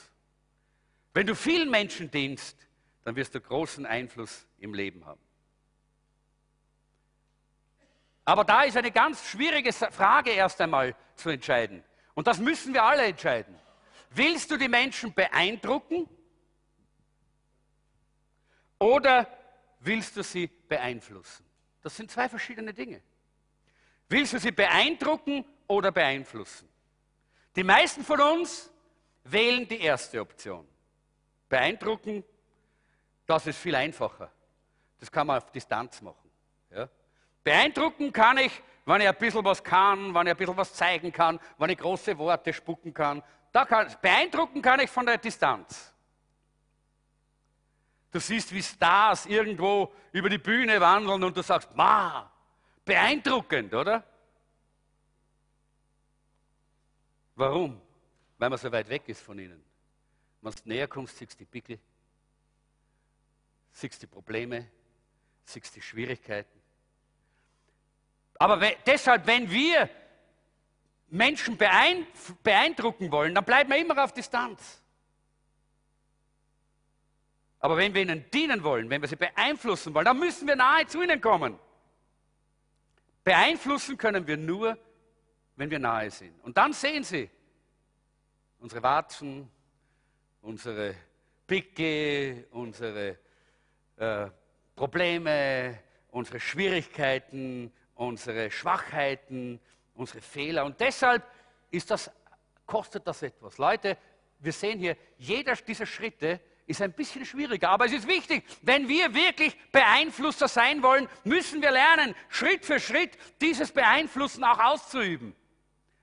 Wenn 1.13 1.27
du 1.27 1.35
vielen 1.35 1.69
Menschen 1.69 2.09
dienst, 2.09 2.57
dann 3.03 3.15
wirst 3.15 3.35
du 3.35 3.41
großen 3.41 3.85
Einfluss 3.85 4.47
im 4.59 4.73
Leben 4.73 5.05
haben. 5.05 5.21
Aber 8.25 8.43
da 8.43 8.61
ist 8.61 8.77
eine 8.77 8.91
ganz 8.91 9.27
schwierige 9.27 9.73
Frage 9.73 10.29
erst 10.29 10.61
einmal 10.61 10.95
zu 11.15 11.29
entscheiden. 11.29 11.83
Und 12.13 12.27
das 12.27 12.37
müssen 12.37 12.73
wir 12.73 12.83
alle 12.83 13.03
entscheiden. 13.05 13.57
Willst 14.11 14.51
du 14.51 14.57
die 14.57 14.67
Menschen 14.67 15.13
beeindrucken 15.13 16.07
oder 18.77 19.27
willst 19.79 20.15
du 20.15 20.23
sie 20.23 20.47
beeinflussen? 20.47 21.45
Das 21.81 21.95
sind 21.95 22.11
zwei 22.11 22.29
verschiedene 22.29 22.73
Dinge. 22.73 23.01
Willst 24.09 24.33
du 24.33 24.39
sie 24.39 24.51
beeindrucken 24.51 25.45
oder 25.67 25.91
beeinflussen? 25.91 26.67
Die 27.55 27.63
meisten 27.63 28.03
von 28.03 28.19
uns 28.21 28.71
wählen 29.23 29.67
die 29.67 29.81
erste 29.81 30.21
Option. 30.21 30.67
Beeindrucken, 31.47 32.23
das 33.25 33.47
ist 33.47 33.57
viel 33.57 33.75
einfacher. 33.75 34.31
Das 34.99 35.11
kann 35.11 35.27
man 35.27 35.37
auf 35.37 35.51
Distanz 35.51 36.01
machen. 36.01 36.29
Ja? 36.71 36.89
Beeindrucken 37.43 38.11
kann 38.11 38.37
ich, 38.37 38.61
wenn 38.85 39.01
ich 39.01 39.07
ein 39.07 39.15
bisschen 39.15 39.43
was 39.45 39.63
kann, 39.63 40.13
wenn 40.13 40.27
ich 40.27 40.31
ein 40.31 40.37
bisschen 40.37 40.57
was 40.57 40.73
zeigen 40.73 41.11
kann, 41.11 41.39
wenn 41.57 41.69
ich 41.69 41.77
große 41.77 42.17
Worte 42.17 42.51
spucken 42.53 42.93
kann. 42.93 43.23
Da 43.51 43.65
kann 43.65 43.87
beeindrucken 44.01 44.61
kann 44.61 44.79
ich 44.79 44.89
von 44.89 45.05
der 45.05 45.17
Distanz. 45.17 45.93
Du 48.11 48.19
siehst, 48.19 48.51
wie 48.51 48.63
Stars 48.63 49.25
irgendwo 49.27 49.93
über 50.11 50.29
die 50.29 50.39
Bühne 50.39 50.81
wandeln 50.81 51.23
und 51.23 51.37
du 51.37 51.43
sagst, 51.43 51.73
ma, 51.75 52.31
beeindruckend, 52.83 53.73
oder? 53.73 54.03
Warum? 57.35 57.79
Weil 58.37 58.49
man 58.49 58.57
so 58.57 58.71
weit 58.71 58.89
weg 58.89 59.07
ist 59.07 59.21
von 59.21 59.37
ihnen. 59.37 59.63
Wenn 60.41 60.51
du 60.51 60.59
näher 60.65 60.87
kommst, 60.87 61.17
siehst 61.17 61.33
du 61.33 61.37
die 61.37 61.45
Pickel, 61.45 61.79
siehst 63.71 64.01
die 64.01 64.07
Probleme, 64.07 64.67
siehst 65.49 65.75
die 65.75 65.81
Schwierigkeiten. 65.81 66.59
Aber 68.35 68.61
we 68.61 68.75
deshalb, 68.85 69.27
wenn 69.27 69.49
wir 69.49 69.89
Menschen 71.09 71.57
beeindrucken 71.57 73.11
wollen, 73.11 73.35
dann 73.35 73.43
bleiben 73.43 73.69
wir 73.69 73.77
immer 73.77 74.03
auf 74.03 74.13
Distanz. 74.13 74.81
Aber 77.59 77.75
wenn 77.75 77.93
wir 77.93 78.03
ihnen 78.03 78.29
dienen 78.31 78.63
wollen, 78.63 78.89
wenn 78.89 79.01
wir 79.01 79.09
sie 79.09 79.17
beeinflussen 79.17 79.93
wollen, 79.93 80.05
dann 80.05 80.19
müssen 80.19 80.47
wir 80.47 80.55
nahe 80.55 80.85
zu 80.87 81.01
ihnen 81.01 81.19
kommen. 81.19 81.59
Beeinflussen 83.23 83.97
können 83.97 84.25
wir 84.25 84.37
nur, 84.37 84.77
wenn 85.57 85.69
wir 85.69 85.79
nahe 85.79 86.09
sind. 86.09 86.39
Und 86.41 86.55
dann 86.57 86.71
sehen 86.71 87.03
Sie 87.03 87.29
unsere 88.59 88.81
Warzen, 88.81 89.49
unsere 90.41 90.95
Picke, 91.45 92.47
unsere 92.51 93.17
äh, 93.97 94.29
Probleme, 94.79 95.77
unsere 96.09 96.39
Schwierigkeiten, 96.39 97.69
unsere 97.95 98.49
Schwachheiten, 98.49 99.59
unsere 99.93 100.21
Fehler. 100.21 100.63
Und 100.63 100.79
deshalb 100.79 101.21
das, 101.85 102.09
kostet 102.65 103.05
das 103.05 103.21
etwas. 103.21 103.57
Leute, 103.57 103.97
wir 104.39 104.53
sehen 104.53 104.79
hier, 104.79 104.95
jeder 105.17 105.53
dieser 105.57 105.85
Schritte 105.85 106.39
ist 106.65 106.81
ein 106.81 106.93
bisschen 106.93 107.25
schwieriger, 107.25 107.71
aber 107.71 107.87
es 107.87 107.91
ist 107.91 108.07
wichtig, 108.07 108.45
wenn 108.61 108.87
wir 108.87 109.13
wirklich 109.13 109.57
Beeinflusser 109.73 110.47
sein 110.47 110.81
wollen, 110.81 111.09
müssen 111.25 111.61
wir 111.61 111.71
lernen, 111.71 112.15
Schritt 112.29 112.63
für 112.63 112.79
Schritt 112.79 113.17
dieses 113.41 113.73
Beeinflussen 113.73 114.45
auch 114.45 114.59
auszuüben. 114.59 115.35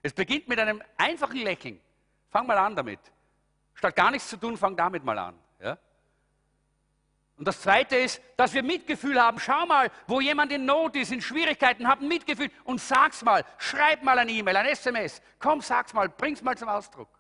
Es 0.03 0.13
beginnt 0.13 0.49
mit 0.49 0.59
einem 0.59 0.83
einfachen 0.99 1.39
Lächeln. 1.39 1.81
Fang 2.29 2.47
mal 2.47 2.59
an 2.59 2.77
damit. 2.77 3.01
Statt 3.73 3.97
gar 3.97 4.11
nichts 4.11 4.29
zu 4.29 4.37
tun, 4.37 4.55
fang 4.59 4.77
damit 4.77 5.03
mal 5.03 5.19
an. 5.19 5.46
Und 7.37 7.47
das 7.47 7.61
Zweite 7.61 7.97
ist, 7.97 8.21
dass 8.37 8.55
wir 8.55 8.63
Mitgefühl 8.63 9.21
haben. 9.21 9.39
Schau 9.39 9.67
mal, 9.67 9.91
wo 10.07 10.21
jemand 10.21 10.53
in 10.53 10.65
Not 10.65 10.97
ist, 10.97 11.13
in 11.13 11.21
Schwierigkeiten, 11.21 11.87
hab 11.87 12.01
Mitgefühl 12.01 12.51
und 12.65 12.81
sag's 12.81 13.23
mal. 13.23 13.45
Schreib 13.59 14.03
mal 14.03 14.19
ein 14.19 14.29
E-Mail, 14.29 14.57
ein 14.57 14.67
SMS. 14.67 15.21
Komm, 15.39 15.61
sag's 15.61 15.93
mal, 15.93 16.09
bring's 16.09 16.41
mal 16.41 16.57
zum 16.57 16.69
Ausdruck. 16.69 17.11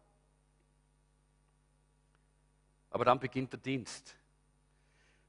Aber 2.90 3.04
dann 3.04 3.20
beginnt 3.20 3.52
der 3.52 3.60
Dienst. 3.60 4.16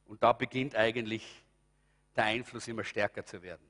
Und 0.05 0.23
da 0.23 0.31
beginnt 0.31 0.73
eigentlich 0.73 1.43
der 2.15 2.25
Einfluss 2.25 2.67
immer 2.69 2.85
stärker 2.85 3.25
zu 3.25 3.41
werden. 3.41 3.67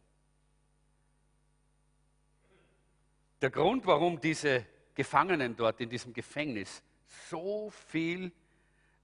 Der 3.42 3.50
Grund, 3.50 3.88
warum 3.88 4.20
diese 4.22 4.66
Gefangenen 4.94 5.56
dort 5.56 5.82
in 5.82 5.90
diesem 5.90 6.14
Gefängnis 6.14 6.84
so 7.30 7.72
viel 7.72 8.32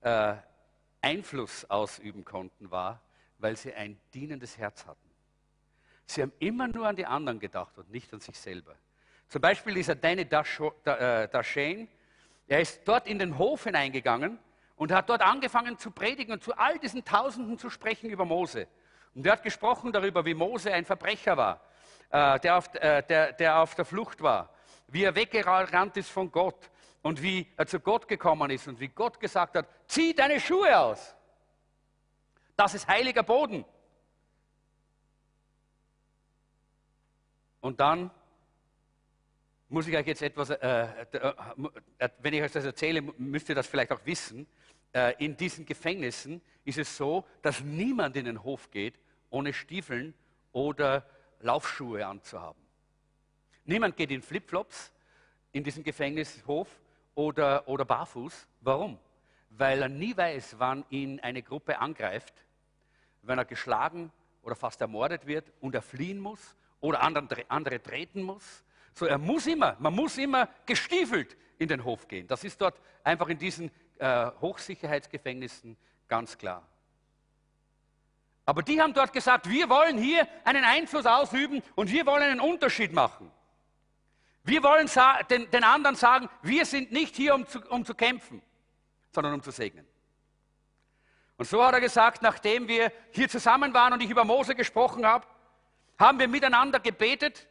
äh, 0.02 0.36
Einfluss 1.04 1.70
ausüben 1.70 2.24
konnten, 2.24 2.72
war, 2.72 3.02
weil 3.38 3.58
sie 3.58 3.74
ein 3.74 4.00
dienendes 4.14 4.58
Herz 4.58 4.86
hatten. 4.86 5.10
Sie 6.06 6.22
haben 6.22 6.34
immer 6.40 6.68
nur 6.68 6.88
an 6.88 6.96
die 6.96 7.06
anderen 7.06 7.40
gedacht 7.40 7.78
und 7.78 7.92
nicht 7.92 8.14
an 8.14 8.20
sich 8.20 8.40
selber. 8.40 8.76
Zum 9.28 9.42
Beispiel 9.42 9.74
dieser 9.74 9.96
Danny 9.96 10.22
äh, 10.22 10.26
Dashane, 11.28 11.88
er 12.48 12.60
ist 12.60 12.82
dort 12.86 13.08
in 13.08 13.20
den 13.20 13.38
Hof 13.38 13.64
hineingegangen 13.64 14.38
und 14.76 14.92
hat 14.92 15.10
dort 15.10 15.22
angefangen 15.22 15.78
zu 15.78 15.92
predigen 15.92 16.34
und 16.34 16.44
zu 16.44 16.56
all 16.58 16.78
diesen 16.80 17.04
Tausenden 17.04 17.58
zu 17.58 17.70
sprechen 17.70 18.10
über 18.10 18.26
Mose. 18.26 18.68
Und 19.16 19.26
er 19.26 19.34
hat 19.34 19.44
gesprochen 19.44 19.92
darüber, 19.92 20.26
wie 20.26 20.34
Mose 20.34 20.74
ein 20.74 20.86
Verbrecher 20.86 21.38
war, 21.38 21.62
äh, 22.10 22.40
der, 22.40 22.58
auf, 22.58 22.74
äh, 22.76 23.02
der, 23.04 23.34
der 23.34 23.60
auf 23.60 23.76
der 23.76 23.86
Flucht 23.86 24.22
war, 24.22 24.50
wie 24.88 25.04
er 25.04 25.16
weggerannt 25.16 25.98
ist 25.98 26.10
von 26.10 26.32
Gott 26.32 26.70
und 27.04 27.22
wie 27.22 27.48
er 27.58 27.68
zu 27.68 27.80
Gott 27.80 28.08
gekommen 28.08 28.50
ist 28.50 28.68
und 28.68 28.80
wie 28.80 28.88
Gott 28.88 29.20
gesagt 29.20 29.56
hat, 29.56 29.68
zieh 29.86 30.16
deine 30.16 30.40
Schuhe 30.40 30.80
aus. 30.80 31.16
Das 32.56 32.74
ist 32.74 32.88
heiliger 32.88 33.24
Boden. 33.24 33.66
Und 37.62 37.80
dann 37.80 38.10
muss 39.70 39.88
ich 39.88 39.96
euch 39.96 40.08
jetzt 40.08 40.22
etwas, 40.22 40.50
äh, 40.50 40.56
äh, 40.56 41.34
äh 41.98 42.10
wenn 42.20 42.34
ich 42.34 42.42
euch 42.42 42.52
das 42.52 42.66
erzähle, 42.66 43.02
müsst 43.02 43.50
ihr 43.50 43.56
das 43.56 43.68
vielleicht 43.68 43.92
auch 43.92 44.06
wissen. 44.06 44.48
Äh, 44.94 45.14
in 45.24 45.36
diesen 45.36 45.66
Gefängnissen 45.66 46.42
ist 46.64 46.78
es 46.78 46.96
so, 46.96 47.26
dass 47.42 47.62
niemand 47.62 48.16
in 48.16 48.26
den 48.26 48.44
Hof 48.44 48.72
geht, 48.72 49.00
ohne 49.30 49.52
Stiefeln 49.52 50.14
oder 50.52 51.06
Laufschuhe 51.42 52.06
anzuhaben. 52.06 52.62
Niemand 53.66 53.98
geht 53.98 54.12
in 54.12 54.22
Flipflops 54.22 54.94
in 55.52 55.64
diesen 55.64 55.84
Gefängnishof 55.84 56.68
oder, 57.16 57.68
oder 57.68 57.86
barfuß. 57.86 58.48
Warum? 58.62 59.00
Weil 59.50 59.82
er 59.82 59.90
nie 59.90 60.16
weiß, 60.16 60.56
wann 60.58 60.86
ihn 60.90 61.20
eine 61.20 61.42
Gruppe 61.42 61.80
angreift, 61.80 62.34
wenn 63.22 63.38
er 63.38 63.46
geschlagen 63.46 64.12
oder 64.42 64.56
fast 64.56 64.82
ermordet 64.82 65.26
wird 65.26 65.52
und 65.62 65.76
er 65.76 65.82
fliehen 65.82 66.20
muss 66.20 66.56
oder 66.82 67.02
andere, 67.02 67.44
andere 67.50 67.82
treten 67.82 68.24
muss. 68.24 68.64
So, 68.94 69.06
er 69.06 69.18
muss 69.18 69.48
immer, 69.48 69.76
man 69.80 69.94
muss 69.94 70.18
immer 70.18 70.50
gestiefelt 70.66 71.38
in 71.58 71.68
den 71.68 71.84
Hof 71.84 72.08
gehen. 72.08 72.28
Das 72.28 72.44
ist 72.44 72.60
dort 72.62 72.80
einfach 73.04 73.30
in 73.30 73.38
diesen 73.38 73.72
äh, 73.98 74.32
Hochsicherheitsgefängnissen 74.42 75.78
ganz 76.08 76.38
klar. 76.38 76.68
Aber 78.46 78.62
die 78.62 78.82
haben 78.82 78.94
dort 78.94 79.14
gesagt, 79.14 79.50
wir 79.50 79.70
wollen 79.70 79.98
hier 79.98 80.28
einen 80.44 80.66
Einfluss 80.66 81.06
ausüben 81.06 81.64
und 81.76 81.90
wir 81.92 82.06
wollen 82.06 82.24
einen 82.24 82.42
Unterschied 82.42 82.92
machen. 82.92 83.32
Wir 84.44 84.62
wollen 84.62 84.90
den, 85.30 85.64
anderen 85.64 85.96
sagen, 85.96 86.30
wir 86.42 86.66
sind 86.66 86.92
nicht 86.92 87.16
hier, 87.16 87.34
um 87.34 87.48
zu, 87.48 87.60
um 87.70 87.86
zu 87.86 87.96
kämpfen, 87.96 88.42
sondern 89.12 89.34
um 89.34 89.42
zu 89.42 89.52
segnen. 89.52 89.88
Und 91.38 91.46
so 91.46 91.64
hat 91.64 91.74
er 91.74 91.82
gesagt, 91.82 92.22
nachdem 92.22 92.68
wir 92.68 92.92
hier 93.12 93.30
zusammen 93.30 93.74
waren 93.74 93.94
und 93.94 94.02
ich 94.02 94.10
über 94.10 94.26
Mose 94.26 94.54
gesprochen 94.54 95.06
habe, 95.06 95.26
haben 95.98 96.20
wir 96.20 96.28
miteinander 96.28 96.80
gebetet. 96.80 97.48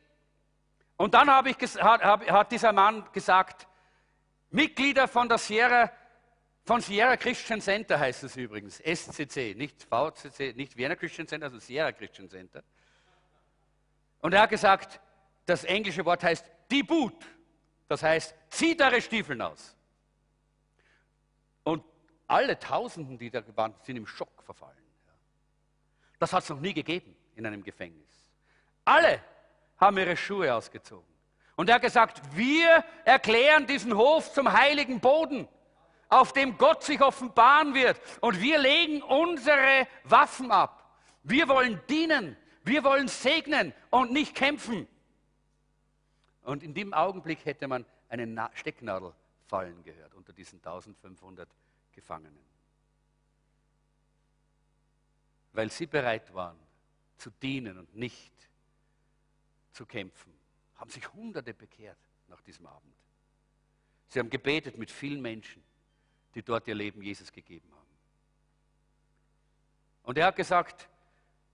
Und 0.96 1.14
dann 1.14 1.28
ich, 1.46 1.56
hat, 1.82 2.02
hat 2.02 2.52
dieser 2.52 2.72
Mann 2.72 3.04
gesagt, 3.12 3.66
Mitglieder 4.50 5.08
von 5.08 5.28
der 5.28 5.38
Sierra 5.38 5.90
von 6.64 6.80
Sierra 6.80 7.16
Christian 7.16 7.60
Center 7.60 7.98
heißt 7.98 8.22
es 8.22 8.36
übrigens, 8.36 8.78
SCC, 8.78 9.54
nicht 9.56 9.82
VCC, 9.82 10.54
nicht 10.54 10.76
Vienna 10.76 10.94
Christian 10.94 11.26
Center, 11.26 11.46
sondern 11.46 11.60
Sierra 11.60 11.90
Christian 11.90 12.28
Center. 12.28 12.62
Und 14.20 14.32
er 14.32 14.42
hat 14.42 14.50
gesagt, 14.50 15.00
das 15.44 15.64
englische 15.64 16.04
Wort 16.04 16.22
heißt 16.22 16.44
die 16.72 16.82
Boot, 16.82 17.14
das 17.88 18.02
heißt, 18.02 18.34
zieht 18.50 18.80
eure 18.80 19.00
Stiefeln 19.00 19.40
aus. 19.42 19.76
Und 21.62 21.84
alle 22.26 22.58
Tausenden, 22.58 23.18
die 23.18 23.30
da 23.30 23.42
waren, 23.56 23.74
sind 23.82 23.96
im 23.96 24.06
Schock 24.06 24.42
verfallen. 24.42 24.76
Das 26.18 26.32
hat 26.32 26.44
es 26.44 26.48
noch 26.48 26.60
nie 26.60 26.72
gegeben 26.72 27.14
in 27.36 27.46
einem 27.46 27.62
Gefängnis. 27.62 28.08
Alle 28.84 29.20
haben 29.78 29.98
ihre 29.98 30.16
Schuhe 30.16 30.54
ausgezogen. 30.54 31.12
Und 31.56 31.68
er 31.68 31.76
hat 31.76 31.82
gesagt, 31.82 32.22
wir 32.34 32.84
erklären 33.04 33.66
diesen 33.66 33.96
Hof 33.96 34.32
zum 34.32 34.52
heiligen 34.52 35.00
Boden 35.00 35.48
auf 36.08 36.32
dem 36.32 36.58
Gott 36.58 36.82
sich 36.82 37.00
offenbaren 37.00 37.74
wird. 37.74 38.00
Und 38.20 38.40
wir 38.40 38.58
legen 38.58 39.02
unsere 39.02 39.86
Waffen 40.04 40.50
ab. 40.50 40.96
Wir 41.22 41.48
wollen 41.48 41.80
dienen, 41.88 42.36
wir 42.64 42.84
wollen 42.84 43.08
segnen 43.08 43.72
und 43.90 44.12
nicht 44.12 44.34
kämpfen. 44.34 44.86
Und 46.42 46.62
in 46.62 46.74
dem 46.74 46.92
Augenblick 46.92 47.44
hätte 47.44 47.68
man 47.68 47.84
eine 48.08 48.50
Stecknadel 48.54 49.12
fallen 49.46 49.82
gehört 49.82 50.14
unter 50.14 50.32
diesen 50.32 50.58
1500 50.58 51.48
Gefangenen. 51.92 52.52
Weil 55.52 55.70
sie 55.70 55.86
bereit 55.86 56.32
waren 56.34 56.58
zu 57.18 57.30
dienen 57.30 57.78
und 57.78 57.94
nicht 57.94 58.32
zu 59.72 59.86
kämpfen, 59.86 60.32
haben 60.76 60.90
sich 60.90 61.12
Hunderte 61.12 61.54
bekehrt 61.54 61.98
nach 62.28 62.40
diesem 62.40 62.66
Abend. 62.66 62.94
Sie 64.08 64.18
haben 64.18 64.30
gebetet 64.30 64.78
mit 64.78 64.90
vielen 64.90 65.20
Menschen 65.20 65.62
die 66.34 66.42
dort 66.42 66.66
ihr 66.68 66.74
Leben 66.74 67.02
Jesus 67.02 67.30
gegeben 67.32 67.70
haben. 67.72 67.82
Und 70.04 70.18
er 70.18 70.26
hat 70.26 70.36
gesagt, 70.36 70.88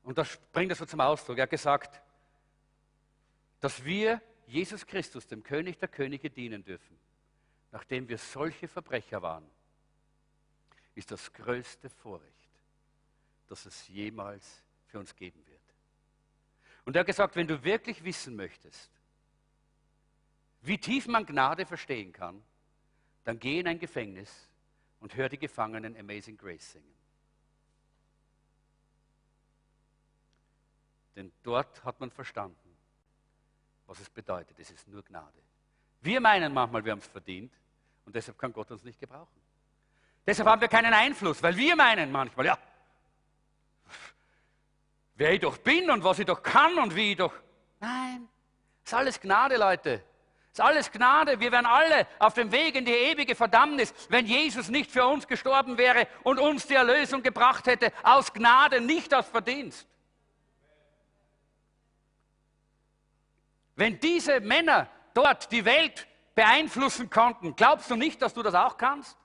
und 0.03 0.17
das 0.17 0.39
bringt 0.53 0.71
das 0.71 0.79
so 0.79 0.87
zum 0.87 1.01
Ausdruck, 1.01 1.39
er 1.39 1.43
hat 1.43 1.51
gesagt, 1.51 2.01
dass 3.61 3.85
wir 3.85 4.21
Jesus 4.49 4.87
Christus, 4.87 5.27
dem 5.27 5.43
König 5.43 5.79
der 5.79 5.89
Könige, 5.89 6.31
dienen 6.31 6.65
dürfen, 6.65 6.99
nachdem 7.71 8.09
wir 8.09 8.17
solche 8.17 8.67
Verbrecher 8.67 9.21
waren, 9.21 9.45
ist 10.95 11.11
das 11.11 11.33
größte 11.35 11.91
Vorrecht, 11.91 12.51
das 13.47 13.67
es 13.67 13.87
jemals 13.89 14.65
für 14.87 14.99
uns 14.99 15.15
geben 15.15 15.47
wird. 15.47 15.61
Und 16.87 16.97
er 16.97 17.01
hat 17.01 17.07
gesagt, 17.07 17.37
wenn 17.37 17.47
du 17.47 17.63
wirklich 17.63 18.03
wissen 18.05 18.37
möchtest, 18.37 18.91
wie 20.63 20.79
tief 20.79 21.07
man 21.07 21.27
Gnade 21.27 21.67
verstehen 21.67 22.13
kann, 22.13 22.43
dann 23.25 23.39
geh 23.39 23.61
in 23.61 23.69
ein 23.69 23.79
Gefängnis 23.79 24.49
und 25.01 25.15
hör 25.15 25.29
die 25.29 25.39
Gefangenen 25.39 25.95
Amazing 25.95 26.39
Grace 26.39 26.73
singen. 26.73 26.95
Denn 31.17 31.33
dort 31.43 31.85
hat 31.85 32.01
man 32.01 32.11
verstanden, 32.11 32.68
was 33.89 33.99
es 33.99 34.09
bedeutet. 34.09 34.57
Es 34.61 34.71
ist 34.71 34.87
nur 34.87 35.03
Gnade. 35.03 35.43
Wir 36.01 36.21
meinen 36.21 36.55
manchmal, 36.55 36.85
wir 36.85 36.93
haben 36.93 37.01
es 37.01 37.09
verdient 37.09 37.53
und 38.07 38.15
deshalb 38.15 38.39
kann 38.39 38.53
Gott 38.53 38.71
uns 38.71 38.85
nicht 38.85 39.01
gebrauchen. 39.01 39.41
Deshalb 40.25 40.49
haben 40.49 40.61
wir 40.61 40.69
keinen 40.69 40.95
Einfluss, 40.95 41.43
weil 41.43 41.57
wir 41.57 41.75
meinen 41.75 42.13
manchmal, 42.13 42.47
ja, 42.47 42.59
wer 45.17 45.33
ich 45.33 45.41
doch 45.41 45.59
bin 45.59 45.91
und 45.91 46.05
was 46.05 46.21
ich 46.21 46.27
doch 46.27 46.41
kann 46.41 46.79
und 46.79 46.95
wie 46.95 47.11
ich 47.13 47.17
doch. 47.17 47.35
Nein, 47.81 48.29
es 48.85 48.93
ist 48.93 48.95
alles 48.95 49.21
Gnade, 49.21 49.57
Leute 49.57 50.05
ist 50.59 50.65
alles 50.65 50.91
Gnade. 50.91 51.39
Wir 51.39 51.53
wären 51.53 51.67
alle 51.67 52.07
auf 52.19 52.35
dem 52.35 52.51
Weg 52.51 52.75
in 52.75 52.85
die 52.85 52.93
ewige 52.93 53.35
Verdammnis, 53.35 53.95
wenn 54.09 54.27
Jesus 54.27 54.69
nicht 54.69 54.91
für 54.91 55.07
uns 55.07 55.27
gestorben 55.27 55.79
wäre 55.79 56.09
und 56.25 56.39
uns 56.39 56.67
die 56.67 56.75
Erlösung 56.75 57.23
gebracht 57.23 57.67
hätte. 57.67 57.93
Aus 58.03 58.33
Gnade, 58.33 58.81
nicht 58.81 59.15
aus 59.15 59.29
Verdienst. 59.29 59.87
Wenn 63.79 64.01
diese 64.01 64.41
Männer 64.41 64.89
dort 65.15 65.53
die 65.53 65.65
Welt 65.65 66.09
beeinflussen 66.35 67.09
konnten, 67.11 67.55
glaubst 67.55 67.89
du 67.89 67.95
nicht, 67.95 68.21
dass 68.21 68.35
du 68.35 68.43
das 68.43 68.55
auch 68.55 68.77
kannst? 68.77 69.17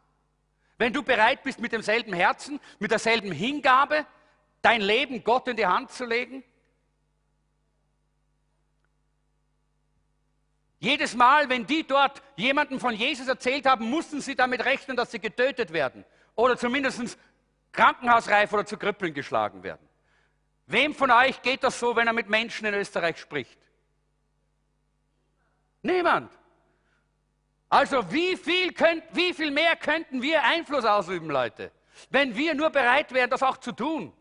Wenn 0.77 0.93
du 0.93 1.01
bereit 1.01 1.41
bist, 1.41 1.59
mit 1.59 1.71
demselben 1.71 2.13
Herzen, 2.13 2.59
mit 2.77 2.91
derselben 2.91 3.31
Hingabe, 3.31 4.05
dein 4.61 4.81
Leben 4.81 5.23
Gott 5.23 5.47
in 5.47 5.57
die 5.57 5.65
Hand 5.65 5.89
zu 5.89 6.05
legen? 6.05 6.43
Jedes 10.79 11.15
Mal, 11.15 11.49
wenn 11.49 11.65
die 11.65 11.87
dort 11.87 12.21
jemanden 12.35 12.79
von 12.79 12.93
Jesus 12.93 13.27
erzählt 13.27 13.65
haben, 13.65 13.89
mussten 13.89 14.21
sie 14.21 14.35
damit 14.35 14.63
rechnen, 14.65 14.95
dass 14.95 15.09
sie 15.09 15.19
getötet 15.19 15.73
werden 15.73 16.05
oder 16.35 16.57
zumindest 16.57 17.17
krankenhausreif 17.71 18.53
oder 18.53 18.67
zu 18.67 18.77
Krüppeln 18.77 19.15
geschlagen 19.15 19.63
werden. 19.63 19.89
Wem 20.67 20.93
von 20.93 21.09
euch 21.09 21.41
geht 21.41 21.63
das 21.63 21.79
so, 21.79 21.95
wenn 21.95 22.05
er 22.05 22.13
mit 22.13 22.29
Menschen 22.29 22.67
in 22.67 22.75
Österreich 22.75 23.17
spricht? 23.17 23.57
Niemand. 25.83 26.31
Also 27.69 28.11
wie 28.11 28.37
viel, 28.37 28.73
könnt, 28.73 29.03
wie 29.13 29.33
viel 29.33 29.51
mehr 29.51 29.75
könnten 29.75 30.21
wir 30.21 30.43
Einfluss 30.43 30.85
ausüben, 30.85 31.29
Leute, 31.29 31.71
wenn 32.09 32.35
wir 32.35 32.53
nur 32.53 32.69
bereit 32.69 33.11
wären, 33.13 33.29
das 33.29 33.43
auch 33.43 33.57
zu 33.57 33.71
tun, 33.71 34.13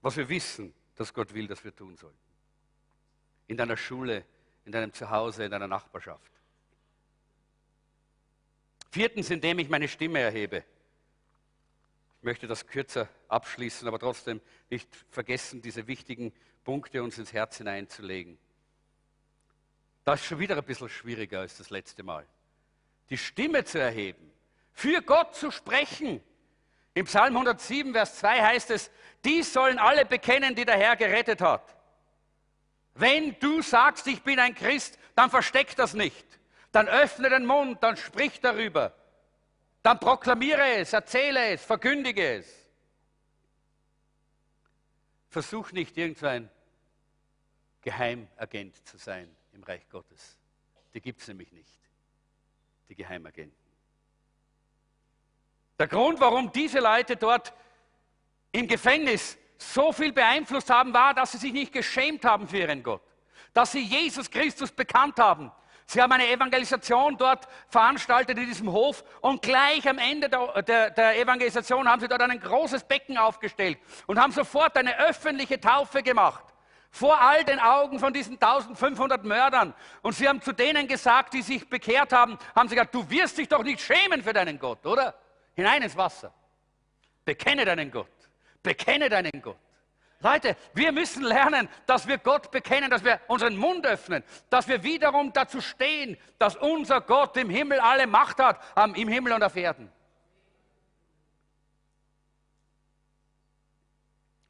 was 0.00 0.16
wir 0.16 0.28
wissen, 0.28 0.72
dass 0.96 1.12
Gott 1.12 1.32
will, 1.34 1.46
dass 1.46 1.62
wir 1.62 1.74
tun 1.74 1.96
sollten. 1.96 2.18
In 3.46 3.56
deiner 3.56 3.76
Schule, 3.76 4.24
in 4.64 4.72
deinem 4.72 4.92
Zuhause, 4.92 5.44
in 5.44 5.50
deiner 5.50 5.68
Nachbarschaft. 5.68 6.32
Viertens, 8.90 9.30
indem 9.30 9.58
ich 9.58 9.68
meine 9.68 9.88
Stimme 9.88 10.20
erhebe. 10.20 10.64
Ich 12.18 12.24
möchte 12.24 12.46
das 12.46 12.66
kürzer 12.66 13.08
abschließen, 13.28 13.86
aber 13.86 13.98
trotzdem 13.98 14.40
nicht 14.70 14.88
vergessen, 15.10 15.62
diese 15.62 15.86
wichtigen 15.86 16.32
Punkte 16.64 17.02
uns 17.02 17.18
ins 17.18 17.32
Herz 17.32 17.58
hineinzulegen. 17.58 18.38
Das 20.08 20.22
ist 20.22 20.26
schon 20.26 20.38
wieder 20.38 20.56
ein 20.56 20.64
bisschen 20.64 20.88
schwieriger 20.88 21.40
als 21.40 21.58
das 21.58 21.68
letzte 21.68 22.02
Mal. 22.02 22.24
Die 23.10 23.18
Stimme 23.18 23.62
zu 23.62 23.78
erheben, 23.78 24.32
für 24.72 25.02
Gott 25.02 25.34
zu 25.34 25.50
sprechen. 25.50 26.22
Im 26.94 27.04
Psalm 27.04 27.36
107, 27.36 27.92
Vers 27.92 28.16
2 28.20 28.42
heißt 28.42 28.70
es, 28.70 28.90
dies 29.22 29.52
sollen 29.52 29.78
alle 29.78 30.06
bekennen, 30.06 30.54
die 30.54 30.64
der 30.64 30.78
Herr 30.78 30.96
gerettet 30.96 31.42
hat. 31.42 31.76
Wenn 32.94 33.38
du 33.38 33.60
sagst, 33.60 34.06
ich 34.06 34.22
bin 34.22 34.38
ein 34.38 34.54
Christ, 34.54 34.98
dann 35.14 35.28
versteck 35.28 35.76
das 35.76 35.92
nicht. 35.92 36.26
Dann 36.72 36.88
öffne 36.88 37.28
den 37.28 37.44
Mund, 37.44 37.82
dann 37.82 37.98
sprich 37.98 38.40
darüber. 38.40 38.94
Dann 39.82 40.00
proklamiere 40.00 40.76
es, 40.76 40.94
erzähle 40.94 41.50
es, 41.50 41.62
verkündige 41.62 42.38
es. 42.38 42.66
Versuch 45.28 45.70
nicht 45.72 45.98
irgendein 45.98 46.48
Geheimagent 47.82 48.74
zu 48.88 48.96
sein 48.96 49.36
im 49.58 49.64
Reich 49.64 49.88
Gottes. 49.90 50.38
Die 50.94 51.00
gibt 51.00 51.20
es 51.20 51.28
nämlich 51.28 51.50
nicht, 51.52 51.80
die 52.88 52.94
Geheimagenten. 52.94 53.56
Der 55.78 55.88
Grund, 55.88 56.20
warum 56.20 56.50
diese 56.52 56.78
Leute 56.78 57.16
dort 57.16 57.52
im 58.52 58.66
Gefängnis 58.66 59.36
so 59.58 59.92
viel 59.92 60.12
beeinflusst 60.12 60.70
haben, 60.70 60.94
war, 60.94 61.12
dass 61.12 61.32
sie 61.32 61.38
sich 61.38 61.52
nicht 61.52 61.72
geschämt 61.72 62.24
haben 62.24 62.48
für 62.48 62.58
ihren 62.58 62.82
Gott, 62.82 63.02
dass 63.52 63.72
sie 63.72 63.82
Jesus 63.82 64.30
Christus 64.30 64.70
bekannt 64.70 65.18
haben. 65.18 65.50
Sie 65.86 66.00
haben 66.00 66.12
eine 66.12 66.28
Evangelisation 66.28 67.16
dort 67.16 67.48
veranstaltet 67.68 68.38
in 68.38 68.46
diesem 68.46 68.70
Hof 68.70 69.02
und 69.20 69.42
gleich 69.42 69.88
am 69.88 69.98
Ende 69.98 70.28
der, 70.28 70.62
der, 70.62 70.90
der 70.90 71.18
Evangelisation 71.18 71.88
haben 71.88 72.00
sie 72.00 72.08
dort 72.08 72.20
ein 72.20 72.38
großes 72.38 72.84
Becken 72.84 73.18
aufgestellt 73.18 73.78
und 74.06 74.20
haben 74.20 74.32
sofort 74.32 74.76
eine 74.76 74.98
öffentliche 75.00 75.60
Taufe 75.60 76.02
gemacht 76.02 76.44
vor 76.90 77.20
all 77.20 77.44
den 77.44 77.60
Augen 77.60 77.98
von 77.98 78.12
diesen 78.12 78.34
1500 78.34 79.24
Mördern. 79.24 79.74
Und 80.02 80.14
sie 80.14 80.28
haben 80.28 80.40
zu 80.40 80.52
denen 80.52 80.88
gesagt, 80.88 81.34
die 81.34 81.42
sich 81.42 81.68
bekehrt 81.68 82.12
haben, 82.12 82.38
haben 82.54 82.68
sie 82.68 82.74
gesagt, 82.74 82.94
du 82.94 83.08
wirst 83.10 83.38
dich 83.38 83.48
doch 83.48 83.62
nicht 83.62 83.80
schämen 83.80 84.22
für 84.22 84.32
deinen 84.32 84.58
Gott, 84.58 84.84
oder? 84.86 85.14
Hinein 85.54 85.82
ins 85.82 85.96
Wasser. 85.96 86.32
Bekenne 87.24 87.64
deinen 87.64 87.90
Gott. 87.90 88.08
Bekenne 88.62 89.08
deinen 89.08 89.42
Gott. 89.42 89.58
Leute, 90.20 90.56
wir 90.74 90.90
müssen 90.90 91.22
lernen, 91.22 91.68
dass 91.86 92.08
wir 92.08 92.18
Gott 92.18 92.50
bekennen, 92.50 92.90
dass 92.90 93.04
wir 93.04 93.20
unseren 93.28 93.56
Mund 93.56 93.86
öffnen, 93.86 94.24
dass 94.50 94.66
wir 94.66 94.82
wiederum 94.82 95.32
dazu 95.32 95.60
stehen, 95.60 96.16
dass 96.38 96.56
unser 96.56 97.00
Gott 97.00 97.36
im 97.36 97.50
Himmel 97.50 97.78
alle 97.78 98.06
Macht 98.06 98.38
hat, 98.40 98.60
im 98.96 99.08
Himmel 99.08 99.32
und 99.34 99.44
auf 99.44 99.54
Erden. 99.54 99.92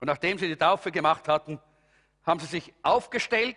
Und 0.01 0.07
nachdem 0.07 0.39
sie 0.39 0.49
die 0.49 0.57
Taufe 0.57 0.91
gemacht 0.91 1.28
hatten, 1.28 1.61
haben 2.28 2.40
sie 2.40 2.46
sich 2.46 2.72
aufgestellt 2.82 3.56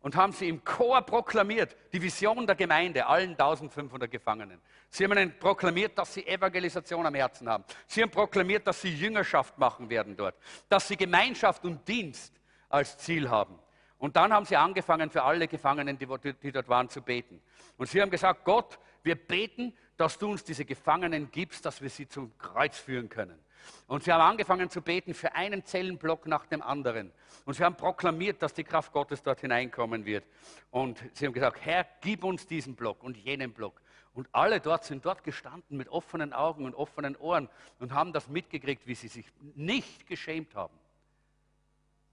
und 0.00 0.16
haben 0.16 0.32
sie 0.32 0.48
im 0.48 0.64
Chor 0.64 1.02
proklamiert, 1.02 1.76
die 1.92 2.02
Vision 2.02 2.46
der 2.46 2.56
Gemeinde, 2.56 3.06
allen 3.06 3.30
1500 3.30 4.10
Gefangenen. 4.10 4.60
Sie 4.90 5.04
haben 5.04 5.12
ihnen 5.12 5.38
proklamiert, 5.38 5.96
dass 5.98 6.14
sie 6.14 6.26
Evangelisation 6.26 7.04
am 7.06 7.14
Herzen 7.14 7.48
haben. 7.48 7.64
Sie 7.86 8.02
haben 8.02 8.10
proklamiert, 8.10 8.66
dass 8.66 8.80
sie 8.80 8.94
Jüngerschaft 8.94 9.58
machen 9.58 9.88
werden 9.90 10.16
dort, 10.16 10.34
dass 10.68 10.88
sie 10.88 10.96
Gemeinschaft 10.96 11.64
und 11.64 11.86
Dienst 11.86 12.32
als 12.68 12.98
Ziel 12.98 13.28
haben. 13.28 13.58
Und 13.98 14.16
dann 14.16 14.32
haben 14.32 14.46
sie 14.46 14.56
angefangen, 14.56 15.10
für 15.10 15.24
alle 15.24 15.48
Gefangenen, 15.48 15.98
die, 15.98 16.06
die 16.42 16.52
dort 16.52 16.68
waren, 16.68 16.88
zu 16.88 17.02
beten. 17.02 17.40
Und 17.76 17.88
sie 17.88 18.00
haben 18.00 18.10
gesagt, 18.10 18.44
Gott, 18.44 18.78
wir 19.02 19.16
beten, 19.16 19.76
dass 19.96 20.18
du 20.18 20.30
uns 20.30 20.44
diese 20.44 20.64
Gefangenen 20.64 21.30
gibst, 21.30 21.66
dass 21.66 21.82
wir 21.82 21.90
sie 21.90 22.08
zum 22.08 22.36
Kreuz 22.38 22.78
führen 22.78 23.08
können. 23.08 23.38
Und 23.86 24.04
sie 24.04 24.12
haben 24.12 24.20
angefangen 24.20 24.70
zu 24.70 24.82
beten 24.82 25.14
für 25.14 25.34
einen 25.34 25.64
Zellenblock 25.64 26.26
nach 26.26 26.46
dem 26.46 26.62
anderen. 26.62 27.12
Und 27.44 27.54
sie 27.54 27.64
haben 27.64 27.76
proklamiert, 27.76 28.42
dass 28.42 28.54
die 28.54 28.64
Kraft 28.64 28.92
Gottes 28.92 29.22
dort 29.22 29.40
hineinkommen 29.40 30.04
wird. 30.04 30.24
Und 30.70 31.02
sie 31.14 31.26
haben 31.26 31.32
gesagt, 31.32 31.64
Herr, 31.64 31.86
gib 32.00 32.24
uns 32.24 32.46
diesen 32.46 32.76
Block 32.76 33.02
und 33.02 33.16
jenen 33.16 33.52
Block. 33.52 33.80
Und 34.14 34.28
alle 34.32 34.60
dort 34.60 34.84
sind 34.84 35.04
dort 35.04 35.22
gestanden 35.22 35.76
mit 35.76 35.88
offenen 35.88 36.32
Augen 36.32 36.64
und 36.64 36.74
offenen 36.74 37.16
Ohren 37.16 37.48
und 37.78 37.92
haben 37.92 38.12
das 38.12 38.28
mitgekriegt, 38.28 38.86
wie 38.86 38.94
sie 38.94 39.08
sich 39.08 39.26
nicht 39.54 40.06
geschämt 40.06 40.54
haben, 40.54 40.76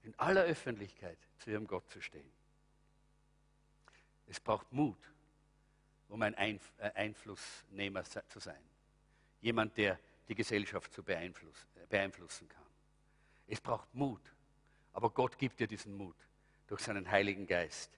in 0.03 0.13
aller 0.19 0.43
Öffentlichkeit 0.43 1.17
zu 1.39 1.49
ihrem 1.49 1.65
Gott 1.67 1.89
zu 1.89 2.01
stehen. 2.01 2.31
Es 4.27 4.39
braucht 4.39 4.71
Mut, 4.71 4.97
um 6.09 6.21
ein 6.21 6.35
äh, 6.35 6.59
Einflussnehmer 6.93 8.03
zu 8.03 8.39
sein. 8.39 8.61
Jemand, 9.41 9.75
der 9.77 9.99
die 10.27 10.35
Gesellschaft 10.35 10.93
zu 10.93 11.03
beeinflussen, 11.03 11.67
beeinflussen 11.89 12.47
kann. 12.49 12.63
Es 13.47 13.61
braucht 13.61 13.93
Mut, 13.93 14.21
aber 14.93 15.09
Gott 15.09 15.37
gibt 15.37 15.59
dir 15.59 15.67
diesen 15.67 15.95
Mut 15.95 16.15
durch 16.67 16.81
seinen 16.81 17.09
Heiligen 17.09 17.45
Geist. 17.45 17.91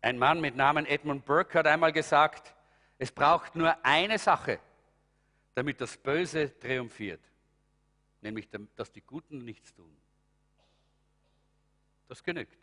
Ein 0.00 0.18
Mann 0.18 0.40
mit 0.40 0.54
Namen 0.54 0.86
Edmund 0.86 1.24
Burke 1.24 1.58
hat 1.58 1.66
einmal 1.66 1.92
gesagt, 1.92 2.54
es 2.98 3.10
braucht 3.10 3.56
nur 3.56 3.76
eine 3.84 4.18
Sache, 4.18 4.60
damit 5.54 5.80
das 5.80 5.96
Böse 5.96 6.56
triumphiert, 6.58 7.20
nämlich 8.20 8.48
dass 8.76 8.92
die 8.92 9.00
Guten 9.00 9.44
nichts 9.44 9.74
tun. 9.74 9.96
Das 12.06 12.22
genügt. 12.22 12.58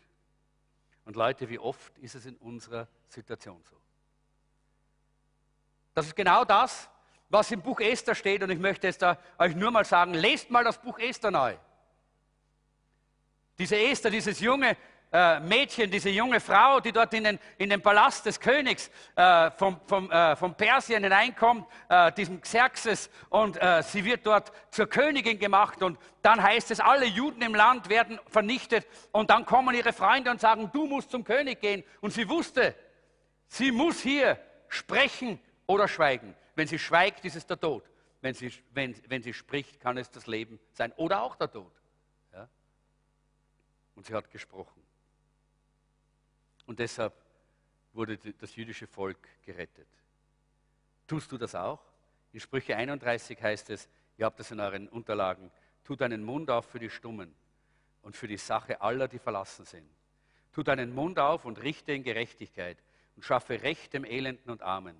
Und 1.03 1.15
Leute, 1.15 1.49
wie 1.49 1.59
oft 1.59 1.97
ist 1.99 2.15
es 2.15 2.25
in 2.25 2.35
unserer 2.37 2.87
Situation 3.09 3.61
so? 3.63 3.75
Das 5.93 6.07
ist 6.07 6.15
genau 6.15 6.43
das, 6.43 6.89
was 7.29 7.51
im 7.51 7.61
Buch 7.61 7.79
Esther 7.79 8.15
steht. 8.15 8.43
Und 8.43 8.49
ich 8.49 8.59
möchte 8.59 8.87
jetzt 8.87 9.01
da 9.01 9.17
euch 9.37 9.55
nur 9.55 9.71
mal 9.71 9.85
sagen, 9.85 10.13
lest 10.13 10.49
mal 10.51 10.63
das 10.63 10.81
Buch 10.81 10.99
Esther 10.99 11.31
neu. 11.31 11.55
Diese 13.57 13.77
Esther, 13.77 14.11
dieses 14.11 14.39
junge 14.39 14.75
äh, 15.15 15.39
Mädchen, 15.39 15.89
diese 15.89 16.09
junge 16.09 16.41
Frau, 16.41 16.81
die 16.81 16.91
dort 16.91 17.13
in 17.13 17.23
den, 17.23 17.39
in 17.57 17.69
den 17.69 17.81
Palast 17.81 18.25
des 18.25 18.37
Königs 18.37 18.91
äh, 19.15 19.49
vom, 19.51 19.79
vom, 19.87 20.11
äh, 20.11 20.35
vom 20.35 20.55
Persien 20.55 21.03
hineinkommt, 21.03 21.65
äh, 21.87 22.11
diesem 22.11 22.41
Xerxes, 22.41 23.09
und 23.29 23.55
äh, 23.61 23.81
sie 23.83 24.03
wird 24.03 24.25
dort 24.25 24.51
zur 24.71 24.87
Königin 24.87 25.39
gemacht. 25.39 25.81
Und 25.83 25.97
dann 26.21 26.43
heißt 26.43 26.69
es, 26.71 26.81
alle 26.81 27.05
Juden 27.05 27.41
im 27.43 27.55
Land 27.55 27.87
werden 27.87 28.19
vernichtet. 28.27 28.85
Und 29.13 29.29
dann 29.29 29.45
kommen 29.45 29.73
ihre 29.73 29.93
Freunde 29.93 30.31
und 30.31 30.41
sagen, 30.41 30.69
du 30.73 30.85
musst 30.85 31.11
zum 31.11 31.23
König 31.23 31.61
gehen. 31.61 31.83
Und 32.01 32.11
sie 32.11 32.27
wusste, 32.27 32.75
sie 33.47 33.71
muss 33.71 34.01
hier 34.01 34.37
sprechen 34.67 35.39
oder 35.65 35.87
schweigen. 35.87 36.35
Wenn 36.55 36.67
sie 36.67 36.79
schweigt, 36.79 37.25
ist 37.25 37.35
es 37.35 37.45
der 37.45 37.59
Tod. 37.59 37.83
Wenn 38.21 38.33
sie, 38.33 38.51
wenn, 38.71 38.95
wenn 39.07 39.21
sie 39.21 39.33
spricht, 39.33 39.79
kann 39.79 39.97
es 39.97 40.09
das 40.09 40.25
Leben 40.25 40.59
sein 40.71 40.91
oder 40.93 41.21
auch 41.21 41.35
der 41.35 41.51
Tod. 41.51 41.71
Ja? 42.33 42.49
Und 43.95 44.05
sie 44.05 44.13
hat 44.13 44.31
gesprochen. 44.31 44.81
Und 46.65 46.79
deshalb 46.79 47.13
wurde 47.93 48.17
das 48.17 48.55
jüdische 48.55 48.87
Volk 48.87 49.19
gerettet. 49.43 49.87
Tust 51.07 51.31
du 51.31 51.37
das 51.37 51.53
auch? 51.53 51.79
In 52.33 52.39
Sprüche 52.39 52.75
31 52.75 53.41
heißt 53.41 53.69
es, 53.69 53.87
ihr 54.17 54.25
habt 54.25 54.39
das 54.39 54.51
in 54.51 54.59
euren 54.59 54.89
Unterlagen, 54.89 55.51
tut 55.83 56.01
deinen 56.01 56.23
Mund 56.23 56.49
auf 56.49 56.65
für 56.65 56.79
die 56.79 56.89
Stummen 56.89 57.33
und 58.01 58.15
für 58.15 58.27
die 58.27 58.37
Sache 58.37 58.81
aller, 58.81 59.07
die 59.07 59.19
verlassen 59.19 59.65
sind. 59.65 59.89
Tut 60.51 60.67
deinen 60.67 60.93
Mund 60.93 61.19
auf 61.19 61.45
und 61.45 61.61
richte 61.61 61.93
in 61.93 62.03
Gerechtigkeit 62.03 62.77
und 63.15 63.23
schaffe 63.23 63.61
Recht 63.61 63.93
dem 63.93 64.03
Elenden 64.03 64.51
und 64.51 64.61
Armen. 64.61 64.95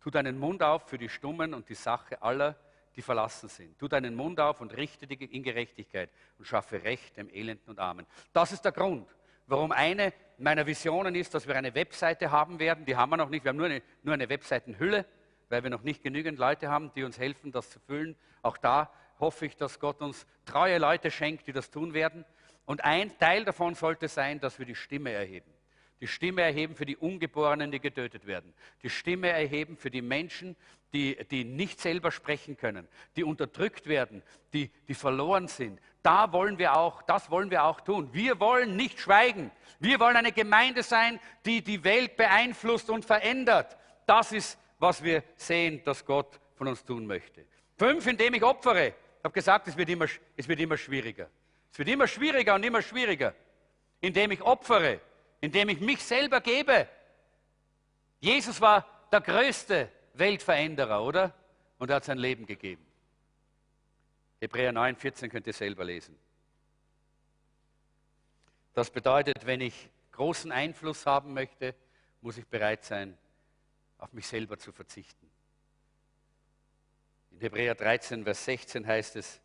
Tu 0.00 0.10
deinen 0.10 0.38
Mund 0.38 0.62
auf 0.62 0.88
für 0.88 0.98
die 0.98 1.08
Stummen 1.08 1.54
und 1.54 1.68
die 1.68 1.74
Sache 1.74 2.22
aller, 2.22 2.56
die 2.96 3.02
verlassen 3.02 3.48
sind. 3.48 3.78
Tu 3.78 3.88
deinen 3.88 4.14
Mund 4.14 4.40
auf 4.40 4.60
und 4.60 4.76
richte 4.76 5.06
dich 5.06 5.32
in 5.32 5.42
Gerechtigkeit 5.42 6.10
und 6.38 6.44
schaffe 6.44 6.82
Recht 6.82 7.16
dem 7.16 7.28
Elenden 7.30 7.70
und 7.70 7.78
Armen. 7.78 8.06
Das 8.32 8.52
ist 8.52 8.64
der 8.64 8.72
Grund, 8.72 9.08
warum 9.46 9.72
eine 9.72 10.12
meiner 10.38 10.66
Visionen 10.66 11.14
ist, 11.14 11.34
dass 11.34 11.46
wir 11.46 11.56
eine 11.56 11.74
Webseite 11.74 12.30
haben 12.30 12.58
werden. 12.58 12.84
Die 12.84 12.96
haben 12.96 13.10
wir 13.10 13.16
noch 13.16 13.28
nicht. 13.28 13.44
Wir 13.44 13.50
haben 13.50 13.56
nur 13.56 13.66
eine, 13.66 13.82
nur 14.02 14.14
eine 14.14 14.28
Webseitenhülle, 14.28 15.04
weil 15.48 15.62
wir 15.62 15.70
noch 15.70 15.82
nicht 15.82 16.02
genügend 16.02 16.38
Leute 16.38 16.70
haben, 16.70 16.92
die 16.94 17.04
uns 17.04 17.18
helfen, 17.18 17.52
das 17.52 17.70
zu 17.70 17.80
füllen. 17.80 18.16
Auch 18.42 18.56
da 18.56 18.92
hoffe 19.18 19.46
ich, 19.46 19.56
dass 19.56 19.80
Gott 19.80 20.00
uns 20.00 20.26
treue 20.44 20.78
Leute 20.78 21.10
schenkt, 21.10 21.46
die 21.46 21.52
das 21.52 21.70
tun 21.70 21.92
werden. 21.92 22.24
Und 22.66 22.84
ein 22.84 23.16
Teil 23.18 23.44
davon 23.44 23.74
sollte 23.74 24.08
sein, 24.08 24.40
dass 24.40 24.58
wir 24.58 24.66
die 24.66 24.74
Stimme 24.74 25.10
erheben. 25.10 25.52
Die 26.00 26.06
Stimme 26.06 26.42
erheben 26.42 26.76
für 26.76 26.86
die 26.86 26.96
Ungeborenen, 26.96 27.70
die 27.72 27.80
getötet 27.80 28.26
werden. 28.26 28.54
Die 28.82 28.90
Stimme 28.90 29.28
erheben 29.28 29.76
für 29.76 29.90
die 29.90 30.02
Menschen, 30.02 30.56
die, 30.92 31.16
die 31.30 31.44
nicht 31.44 31.80
selber 31.80 32.10
sprechen 32.10 32.56
können, 32.56 32.88
die 33.16 33.24
unterdrückt 33.24 33.86
werden, 33.86 34.22
die, 34.52 34.70
die 34.86 34.94
verloren 34.94 35.48
sind. 35.48 35.80
Da 36.02 36.32
wollen 36.32 36.58
wir 36.58 36.76
auch, 36.76 37.02
das 37.02 37.30
wollen 37.30 37.50
wir 37.50 37.64
auch 37.64 37.80
tun. 37.80 38.08
Wir 38.12 38.40
wollen 38.40 38.76
nicht 38.76 39.00
schweigen. 39.00 39.50
Wir 39.80 40.00
wollen 40.00 40.16
eine 40.16 40.32
Gemeinde 40.32 40.82
sein, 40.82 41.20
die 41.44 41.62
die 41.62 41.84
Welt 41.84 42.16
beeinflusst 42.16 42.88
und 42.90 43.04
verändert. 43.04 43.76
Das 44.06 44.32
ist, 44.32 44.58
was 44.78 45.02
wir 45.02 45.22
sehen, 45.36 45.82
dass 45.84 46.04
Gott 46.04 46.40
von 46.54 46.68
uns 46.68 46.84
tun 46.84 47.06
möchte. 47.06 47.44
Fünf, 47.76 48.06
indem 48.06 48.34
ich 48.34 48.42
opfere. 48.42 48.88
Ich 48.88 49.24
habe 49.24 49.34
gesagt, 49.34 49.68
es 49.68 49.76
wird, 49.76 49.88
immer, 49.88 50.06
es 50.36 50.48
wird 50.48 50.60
immer 50.60 50.76
schwieriger. 50.76 51.28
Es 51.72 51.78
wird 51.78 51.88
immer 51.88 52.06
schwieriger 52.06 52.54
und 52.54 52.64
immer 52.64 52.82
schwieriger. 52.82 53.34
Indem 54.00 54.30
ich 54.30 54.40
opfere, 54.42 55.00
indem 55.40 55.68
ich 55.68 55.80
mich 55.80 56.02
selber 56.02 56.40
gebe. 56.40 56.88
Jesus 58.20 58.60
war 58.60 58.86
der 59.12 59.20
größte 59.20 59.90
Weltveränderer, 60.14 61.02
oder? 61.02 61.34
Und 61.78 61.90
er 61.90 61.96
hat 61.96 62.04
sein 62.04 62.18
Leben 62.18 62.46
gegeben. 62.46 62.84
Hebräer 64.40 64.72
9, 64.72 64.96
14 64.96 65.30
könnt 65.30 65.46
ihr 65.46 65.52
selber 65.52 65.84
lesen. 65.84 66.16
Das 68.74 68.90
bedeutet, 68.90 69.46
wenn 69.46 69.60
ich 69.60 69.88
großen 70.12 70.52
Einfluss 70.52 71.06
haben 71.06 71.34
möchte, 71.34 71.74
muss 72.20 72.38
ich 72.38 72.46
bereit 72.46 72.84
sein, 72.84 73.16
auf 73.98 74.12
mich 74.12 74.26
selber 74.26 74.58
zu 74.58 74.72
verzichten. 74.72 75.28
In 77.32 77.40
Hebräer 77.40 77.74
13, 77.74 78.24
Vers 78.24 78.44
16 78.44 78.86
heißt 78.86 79.16
es, 79.16 79.40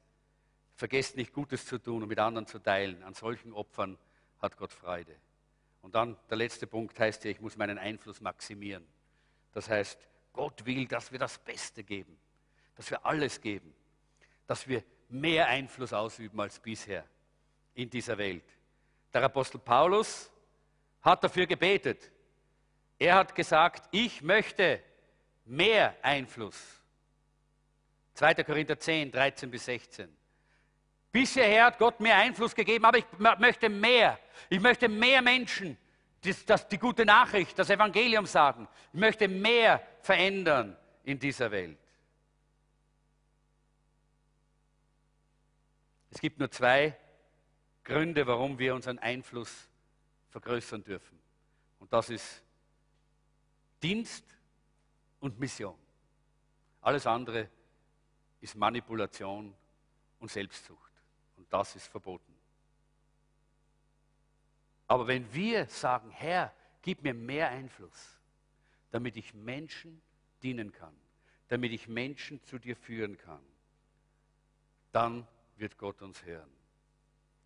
vergesst 0.76 1.16
nicht 1.16 1.34
Gutes 1.34 1.66
zu 1.66 1.78
tun 1.78 2.04
und 2.04 2.10
mit 2.10 2.20
anderen 2.20 2.48
zu 2.48 2.60
teilen. 2.60 3.02
An 3.04 3.14
solchen 3.14 3.54
Opfern 3.54 3.98
hat 4.42 4.58
Gott 4.58 4.72
Freude. 4.72 5.16
Und 5.84 5.94
dann 5.96 6.18
der 6.30 6.38
letzte 6.38 6.66
Punkt 6.66 6.98
heißt 6.98 7.26
ja, 7.26 7.32
ich 7.32 7.42
muss 7.42 7.58
meinen 7.58 7.78
Einfluss 7.78 8.22
maximieren. 8.22 8.88
Das 9.52 9.70
heißt, 9.70 10.00
Gott 10.32 10.66
will, 10.66 10.88
dass 10.88 11.12
wir 11.12 11.20
das 11.20 11.38
Beste 11.38 11.84
geben, 11.84 12.18
dass 12.76 12.90
wir 12.90 13.06
alles 13.06 13.40
geben, 13.40 13.76
dass 14.48 14.68
wir 14.68 14.82
mehr 15.10 15.48
Einfluss 15.48 15.94
ausüben 15.94 16.40
als 16.40 16.58
bisher 16.58 17.06
in 17.76 17.90
dieser 17.90 18.18
Welt. 18.18 18.46
Der 19.14 19.24
Apostel 19.24 19.60
Paulus 19.60 20.32
hat 21.02 21.24
dafür 21.24 21.46
gebetet. 21.46 22.10
Er 22.98 23.16
hat 23.16 23.36
gesagt, 23.36 23.90
ich 23.92 24.22
möchte 24.22 24.82
mehr 25.46 25.96
Einfluss. 26.02 26.82
2. 28.14 28.36
Korinther 28.36 28.80
10, 28.80 29.12
13 29.12 29.52
bis 29.52 29.66
16. 29.66 30.23
Bisher 31.14 31.66
hat 31.66 31.78
Gott 31.78 32.00
mir 32.00 32.16
Einfluss 32.16 32.56
gegeben, 32.56 32.86
aber 32.86 32.98
ich 32.98 33.06
möchte 33.20 33.70
mehr. 33.70 34.20
Ich 34.50 34.60
möchte 34.60 34.90
mehr 34.90 35.22
Menschen 35.22 35.78
das, 36.22 36.44
das, 36.44 36.68
die 36.68 36.80
gute 36.80 37.06
Nachricht, 37.06 37.58
das 37.60 37.70
Evangelium 37.70 38.26
sagen. 38.26 38.68
Ich 38.92 39.00
möchte 39.00 39.28
mehr 39.28 39.86
verändern 40.02 40.76
in 41.04 41.20
dieser 41.20 41.52
Welt. 41.52 41.78
Es 46.10 46.20
gibt 46.20 46.40
nur 46.40 46.50
zwei 46.50 46.98
Gründe, 47.84 48.26
warum 48.26 48.58
wir 48.58 48.74
unseren 48.74 48.98
Einfluss 48.98 49.70
vergrößern 50.32 50.84
dürfen. 50.84 51.20
Und 51.80 51.94
das 51.94 52.10
ist 52.10 52.42
Dienst 53.84 54.26
und 55.20 55.40
Mission. 55.40 55.78
Alles 56.82 57.06
andere 57.06 57.50
ist 58.42 58.56
Manipulation 58.56 59.54
und 60.20 60.32
Selbstsucht. 60.32 60.93
Das 61.54 61.76
ist 61.76 61.86
verboten. 61.86 62.34
Aber 64.88 65.06
wenn 65.06 65.32
wir 65.36 65.68
sagen, 65.68 66.10
Herr, 66.10 66.52
gib 66.82 67.04
mir 67.04 67.14
mehr 67.14 67.50
Einfluss, 67.50 68.18
damit 68.90 69.16
ich 69.18 69.36
Menschen 69.36 70.02
dienen 70.42 70.72
kann, 70.72 70.96
damit 71.50 71.72
ich 71.72 71.88
Menschen 71.88 72.44
zu 72.44 72.58
dir 72.58 72.76
führen 72.76 73.20
kann, 73.20 73.46
dann 74.94 75.28
wird 75.58 75.78
Gott 75.78 76.02
uns 76.02 76.26
hören. 76.26 76.50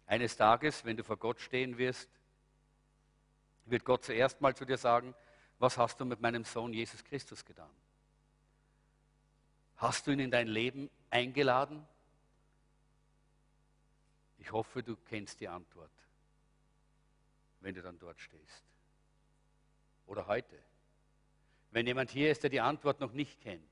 Eines 0.06 0.38
Tages, 0.38 0.86
wenn 0.86 0.96
du 0.96 1.04
vor 1.04 1.18
Gott 1.18 1.42
stehen 1.42 1.78
wirst, 1.78 2.10
wird 3.66 3.84
Gott 3.84 4.06
zuerst 4.06 4.40
mal 4.40 4.56
zu 4.56 4.64
dir 4.64 4.78
sagen, 4.78 5.14
was 5.60 5.78
hast 5.78 6.00
du 6.00 6.06
mit 6.06 6.22
meinem 6.22 6.46
Sohn 6.46 6.74
Jesus 6.74 7.04
Christus 7.04 7.44
getan? 7.44 7.76
Hast 9.76 10.08
du 10.08 10.12
ihn 10.12 10.20
in 10.20 10.32
dein 10.32 10.48
Leben 10.48 10.90
eingeladen? 11.10 11.86
Ich 14.48 14.54
hoffe, 14.54 14.82
du 14.82 14.96
kennst 15.10 15.42
die 15.42 15.50
Antwort, 15.50 15.92
wenn 17.60 17.76
du 17.76 17.82
dann 17.82 18.00
dort 18.00 18.18
stehst. 18.18 18.64
Oder 20.06 20.26
heute. 20.28 20.58
Wenn 21.72 21.86
jemand 21.86 22.12
hier 22.12 22.32
ist, 22.32 22.44
der 22.44 22.50
die 22.50 22.62
Antwort 22.62 23.02
noch 23.02 23.12
nicht 23.12 23.42
kennt, 23.42 23.70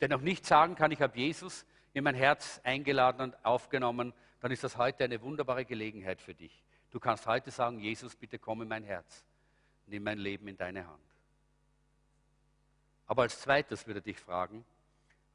der 0.00 0.08
noch 0.08 0.22
nicht 0.22 0.46
sagen 0.46 0.76
kann, 0.76 0.92
ich 0.92 1.02
habe 1.02 1.18
Jesus 1.18 1.66
in 1.92 2.04
mein 2.04 2.14
Herz 2.14 2.58
eingeladen 2.64 3.20
und 3.20 3.44
aufgenommen, 3.44 4.14
dann 4.40 4.50
ist 4.50 4.64
das 4.64 4.78
heute 4.78 5.04
eine 5.04 5.20
wunderbare 5.20 5.66
Gelegenheit 5.66 6.22
für 6.22 6.34
dich. 6.34 6.64
Du 6.90 6.98
kannst 6.98 7.26
heute 7.26 7.50
sagen, 7.50 7.78
Jesus, 7.78 8.16
bitte 8.16 8.38
komm 8.38 8.62
in 8.62 8.68
mein 8.68 8.84
Herz, 8.84 9.26
nimm 9.88 10.04
mein 10.04 10.16
Leben 10.16 10.48
in 10.48 10.56
deine 10.56 10.86
Hand. 10.86 11.04
Aber 13.04 13.24
als 13.24 13.42
zweites 13.42 13.86
würde 13.86 14.00
er 14.00 14.04
dich 14.04 14.18
fragen, 14.18 14.64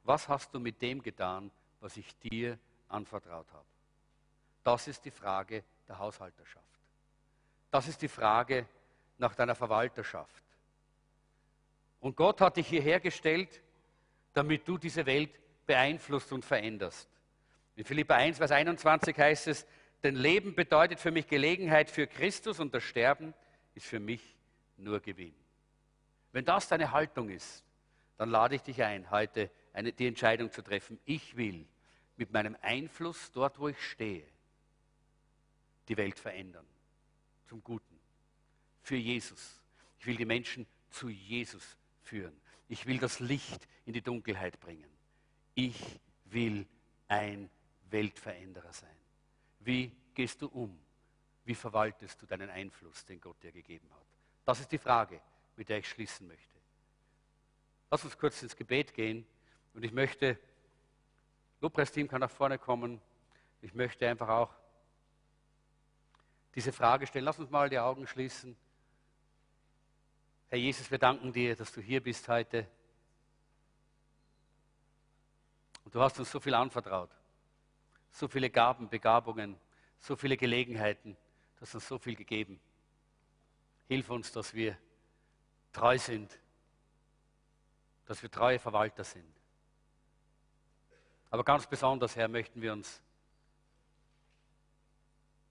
was 0.02 0.28
hast 0.28 0.52
du 0.52 0.58
mit 0.58 0.82
dem 0.82 1.00
getan, 1.00 1.52
was 1.78 1.96
ich 1.96 2.18
dir 2.18 2.58
anvertraut 2.88 3.46
habe? 3.52 3.73
Das 4.64 4.88
ist 4.88 5.04
die 5.04 5.10
Frage 5.10 5.62
der 5.86 5.98
Haushalterschaft. 5.98 6.64
Das 7.70 7.86
ist 7.86 8.00
die 8.02 8.08
Frage 8.08 8.66
nach 9.18 9.34
deiner 9.34 9.54
Verwalterschaft. 9.54 10.42
Und 12.00 12.16
Gott 12.16 12.40
hat 12.40 12.56
dich 12.56 12.66
hierher 12.66 12.98
gestellt, 12.98 13.62
damit 14.32 14.66
du 14.66 14.78
diese 14.78 15.06
Welt 15.06 15.30
beeinflusst 15.66 16.32
und 16.32 16.44
veränderst. 16.44 17.08
In 17.76 17.84
Philippa 17.84 18.16
1, 18.16 18.38
Vers 18.38 18.50
21 18.50 19.16
heißt 19.16 19.46
es, 19.48 19.66
denn 20.02 20.16
Leben 20.16 20.54
bedeutet 20.54 21.00
für 21.00 21.10
mich 21.10 21.26
Gelegenheit 21.26 21.90
für 21.90 22.06
Christus 22.06 22.60
und 22.60 22.74
das 22.74 22.82
Sterben 22.82 23.34
ist 23.74 23.86
für 23.86 24.00
mich 24.00 24.36
nur 24.76 25.00
Gewinn. 25.00 25.34
Wenn 26.32 26.44
das 26.44 26.68
deine 26.68 26.90
Haltung 26.90 27.30
ist, 27.30 27.64
dann 28.16 28.28
lade 28.28 28.54
ich 28.56 28.62
dich 28.62 28.82
ein, 28.82 29.10
heute 29.10 29.50
eine, 29.72 29.92
die 29.92 30.06
Entscheidung 30.06 30.50
zu 30.50 30.62
treffen. 30.62 31.00
Ich 31.04 31.36
will 31.36 31.66
mit 32.16 32.32
meinem 32.32 32.56
Einfluss 32.60 33.32
dort, 33.32 33.58
wo 33.58 33.68
ich 33.68 33.80
stehe, 33.82 34.24
die 35.88 35.96
Welt 35.96 36.18
verändern. 36.18 36.66
Zum 37.48 37.62
Guten. 37.62 37.98
Für 38.82 38.96
Jesus. 38.96 39.60
Ich 39.98 40.06
will 40.06 40.16
die 40.16 40.24
Menschen 40.24 40.66
zu 40.90 41.08
Jesus 41.08 41.76
führen. 42.02 42.38
Ich 42.68 42.86
will 42.86 42.98
das 42.98 43.20
Licht 43.20 43.66
in 43.84 43.92
die 43.92 44.02
Dunkelheit 44.02 44.60
bringen. 44.60 44.90
Ich 45.54 46.00
will 46.26 46.66
ein 47.08 47.50
Weltveränderer 47.90 48.72
sein. 48.72 48.96
Wie 49.60 49.92
gehst 50.14 50.42
du 50.42 50.48
um? 50.48 50.78
Wie 51.44 51.54
verwaltest 51.54 52.20
du 52.20 52.26
deinen 52.26 52.50
Einfluss, 52.50 53.04
den 53.04 53.20
Gott 53.20 53.42
dir 53.42 53.52
gegeben 53.52 53.88
hat? 53.94 54.06
Das 54.44 54.60
ist 54.60 54.72
die 54.72 54.78
Frage, 54.78 55.20
mit 55.56 55.68
der 55.68 55.78
ich 55.78 55.88
schließen 55.88 56.26
möchte. 56.26 56.58
Lass 57.90 58.04
uns 58.04 58.18
kurz 58.18 58.42
ins 58.42 58.56
Gebet 58.56 58.94
gehen 58.94 59.26
und 59.74 59.84
ich 59.84 59.92
möchte, 59.92 60.38
Lobpreisteam 61.60 62.08
kann 62.08 62.20
nach 62.20 62.30
vorne 62.30 62.58
kommen, 62.58 63.00
ich 63.62 63.74
möchte 63.74 64.08
einfach 64.08 64.28
auch 64.28 64.54
diese 66.54 66.72
Frage 66.72 67.06
stellen. 67.06 67.24
Lass 67.24 67.38
uns 67.38 67.50
mal 67.50 67.68
die 67.68 67.78
Augen 67.78 68.06
schließen. 68.06 68.56
Herr 70.48 70.58
Jesus, 70.58 70.90
wir 70.90 70.98
danken 70.98 71.32
dir, 71.32 71.56
dass 71.56 71.72
du 71.72 71.80
hier 71.80 72.02
bist 72.02 72.28
heute. 72.28 72.68
Und 75.84 75.94
du 75.94 76.00
hast 76.00 76.18
uns 76.18 76.30
so 76.30 76.40
viel 76.40 76.54
anvertraut. 76.54 77.10
So 78.10 78.28
viele 78.28 78.48
Gaben, 78.50 78.88
Begabungen, 78.88 79.58
so 79.98 80.14
viele 80.14 80.36
Gelegenheiten. 80.36 81.16
Du 81.56 81.62
hast 81.62 81.74
uns 81.74 81.88
so 81.88 81.98
viel 81.98 82.14
gegeben. 82.14 82.60
Hilf 83.88 84.08
uns, 84.10 84.30
dass 84.30 84.54
wir 84.54 84.78
treu 85.72 85.98
sind, 85.98 86.38
dass 88.06 88.22
wir 88.22 88.30
treue 88.30 88.58
Verwalter 88.58 89.02
sind. 89.02 89.34
Aber 91.30 91.42
ganz 91.42 91.66
besonders, 91.66 92.14
Herr, 92.14 92.28
möchten 92.28 92.62
wir 92.62 92.72
uns 92.72 93.02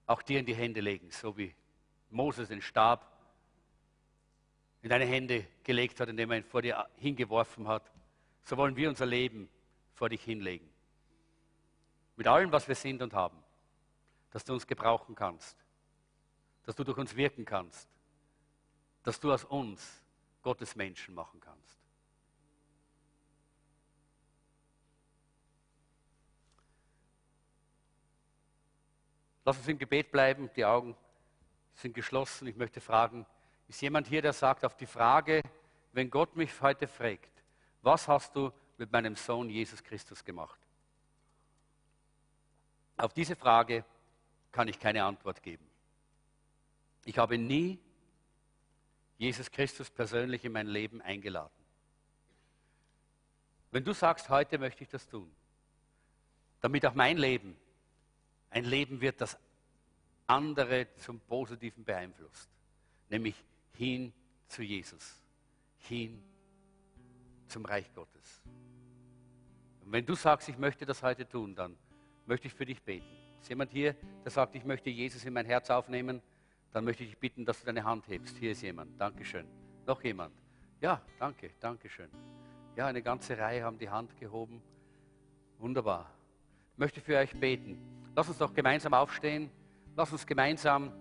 auch 0.05 0.21
dir 0.21 0.39
in 0.39 0.45
die 0.45 0.55
Hände 0.55 0.81
legen, 0.81 1.09
so 1.11 1.37
wie 1.37 1.53
Moses 2.09 2.49
den 2.49 2.61
Stab 2.61 3.09
in 4.81 4.89
deine 4.89 5.05
Hände 5.05 5.47
gelegt 5.63 5.99
hat, 5.99 6.09
indem 6.09 6.31
er 6.31 6.37
ihn 6.37 6.43
vor 6.43 6.61
dir 6.61 6.87
hingeworfen 6.97 7.67
hat. 7.67 7.89
So 8.43 8.57
wollen 8.57 8.75
wir 8.75 8.89
unser 8.89 9.05
Leben 9.05 9.49
vor 9.93 10.09
dich 10.09 10.23
hinlegen. 10.23 10.69
Mit 12.17 12.27
allem, 12.27 12.51
was 12.51 12.67
wir 12.67 12.75
sind 12.75 13.01
und 13.01 13.13
haben. 13.13 13.37
Dass 14.31 14.43
du 14.43 14.53
uns 14.53 14.67
gebrauchen 14.67 15.15
kannst. 15.15 15.57
Dass 16.65 16.75
du 16.75 16.83
durch 16.83 16.97
uns 16.97 17.15
wirken 17.15 17.45
kannst. 17.45 17.89
dass 19.03 19.19
du 19.19 19.31
aus 19.31 19.43
uns 19.43 20.01
Gottes 20.41 20.75
Menschen 20.75 21.13
machen 21.13 21.39
kannst. 21.39 21.82
Lass 29.45 29.57
uns 29.57 29.67
im 29.67 29.77
Gebet 29.77 30.11
bleiben, 30.11 30.49
die 30.55 30.65
Augen 30.65 30.95
sind 31.75 31.93
geschlossen. 31.93 32.47
Ich 32.47 32.55
möchte 32.55 32.79
fragen, 32.81 33.25
ist 33.67 33.81
jemand 33.81 34.07
hier, 34.07 34.21
der 34.21 34.33
sagt 34.33 34.63
auf 34.63 34.75
die 34.75 34.85
Frage, 34.85 35.41
wenn 35.91 36.09
Gott 36.09 36.35
mich 36.35 36.61
heute 36.61 36.87
fragt, 36.87 37.31
was 37.81 38.07
hast 38.07 38.35
du 38.35 38.51
mit 38.77 38.91
meinem 38.91 39.15
Sohn 39.15 39.49
Jesus 39.49 39.83
Christus 39.83 40.23
gemacht? 40.23 40.59
Auf 42.97 43.13
diese 43.13 43.35
Frage 43.35 43.83
kann 44.51 44.67
ich 44.67 44.79
keine 44.79 45.03
Antwort 45.03 45.41
geben. 45.41 45.67
Ich 47.05 47.17
habe 47.17 47.37
nie 47.37 47.79
Jesus 49.17 49.51
Christus 49.51 49.89
persönlich 49.89 50.45
in 50.45 50.51
mein 50.51 50.67
Leben 50.67 51.01
eingeladen. 51.01 51.51
Wenn 53.71 53.83
du 53.83 53.93
sagst, 53.93 54.29
heute 54.29 54.57
möchte 54.57 54.83
ich 54.83 54.89
das 54.89 55.07
tun, 55.07 55.29
damit 56.61 56.85
auch 56.85 56.93
mein 56.93 57.17
Leben 57.17 57.57
ein 58.53 58.65
Leben 58.65 59.01
wird, 59.01 59.19
das 59.19 59.37
andere 60.27 60.87
zum 60.97 61.19
Positiven 61.19 61.83
beeinflusst, 61.83 62.49
nämlich 63.09 63.35
hin 63.73 64.13
zu 64.47 64.61
Jesus, 64.61 65.19
hin 65.79 66.23
zum 67.47 67.65
Reich 67.65 67.91
Gottes. 67.93 68.43
Und 69.83 69.91
wenn 69.91 70.05
du 70.05 70.15
sagst, 70.15 70.47
ich 70.49 70.57
möchte 70.57 70.85
das 70.85 71.01
heute 71.01 71.27
tun, 71.27 71.55
dann 71.55 71.75
möchte 72.25 72.47
ich 72.47 72.53
für 72.53 72.65
dich 72.65 72.81
beten. 72.81 73.07
Ist 73.41 73.49
jemand 73.49 73.71
hier, 73.71 73.95
der 74.23 74.31
sagt, 74.31 74.55
ich 74.55 74.63
möchte 74.63 74.89
Jesus 74.89 75.25
in 75.25 75.33
mein 75.33 75.45
Herz 75.45 75.69
aufnehmen? 75.69 76.21
Dann 76.71 76.85
möchte 76.85 77.03
ich 77.03 77.09
dich 77.09 77.19
bitten, 77.19 77.45
dass 77.45 77.59
du 77.59 77.65
deine 77.65 77.83
Hand 77.83 78.07
hebst. 78.07 78.37
Hier 78.37 78.51
ist 78.51 78.61
jemand. 78.61 78.99
Dankeschön. 79.01 79.45
Noch 79.85 80.01
jemand? 80.03 80.33
Ja, 80.79 81.01
danke, 81.19 81.51
Dankeschön. 81.59 82.09
Ja, 82.75 82.87
eine 82.87 83.01
ganze 83.01 83.37
Reihe 83.37 83.63
haben 83.63 83.77
die 83.77 83.89
Hand 83.89 84.15
gehoben. 84.19 84.61
Wunderbar. 85.59 86.09
Ich 86.71 86.77
möchte 86.77 87.01
für 87.01 87.17
euch 87.17 87.37
beten. 87.39 87.77
Lass 88.15 88.27
uns 88.27 88.37
doch 88.37 88.53
gemeinsam 88.53 88.93
aufstehen. 88.93 89.49
Lass 89.95 90.11
uns 90.11 90.25
gemeinsam 90.25 90.91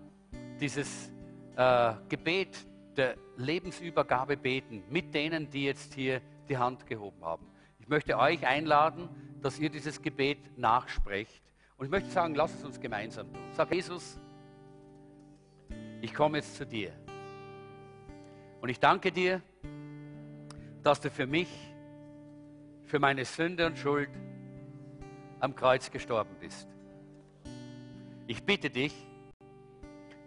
dieses 0.59 1.11
äh, 1.55 1.93
Gebet 2.09 2.67
der 2.97 3.15
Lebensübergabe 3.37 4.37
beten 4.37 4.83
mit 4.89 5.13
denen, 5.13 5.49
die 5.49 5.65
jetzt 5.65 5.93
hier 5.93 6.21
die 6.47 6.57
Hand 6.57 6.85
gehoben 6.85 7.23
haben. 7.23 7.47
Ich 7.79 7.87
möchte 7.87 8.17
euch 8.17 8.45
einladen, 8.45 9.09
dass 9.41 9.59
ihr 9.59 9.69
dieses 9.69 10.01
Gebet 10.01 10.57
nachsprecht. 10.57 11.43
Und 11.77 11.85
ich 11.85 11.91
möchte 11.91 12.09
sagen, 12.09 12.35
lass 12.35 12.53
es 12.53 12.63
uns 12.63 12.79
gemeinsam 12.79 13.31
tun. 13.33 13.41
Sag 13.51 13.73
Jesus, 13.73 14.19
ich 16.01 16.13
komme 16.13 16.37
jetzt 16.37 16.55
zu 16.55 16.65
dir. 16.65 16.93
Und 18.61 18.69
ich 18.69 18.79
danke 18.79 19.11
dir, 19.11 19.41
dass 20.81 21.01
du 21.01 21.09
für 21.09 21.27
mich, 21.27 21.49
für 22.85 22.99
meine 22.99 23.25
Sünde 23.25 23.65
und 23.65 23.77
Schuld 23.77 24.09
am 25.39 25.55
Kreuz 25.55 25.91
gestorben 25.91 26.35
bist. 26.39 26.67
Ich 28.27 28.43
bitte 28.43 28.69
dich, 28.69 28.93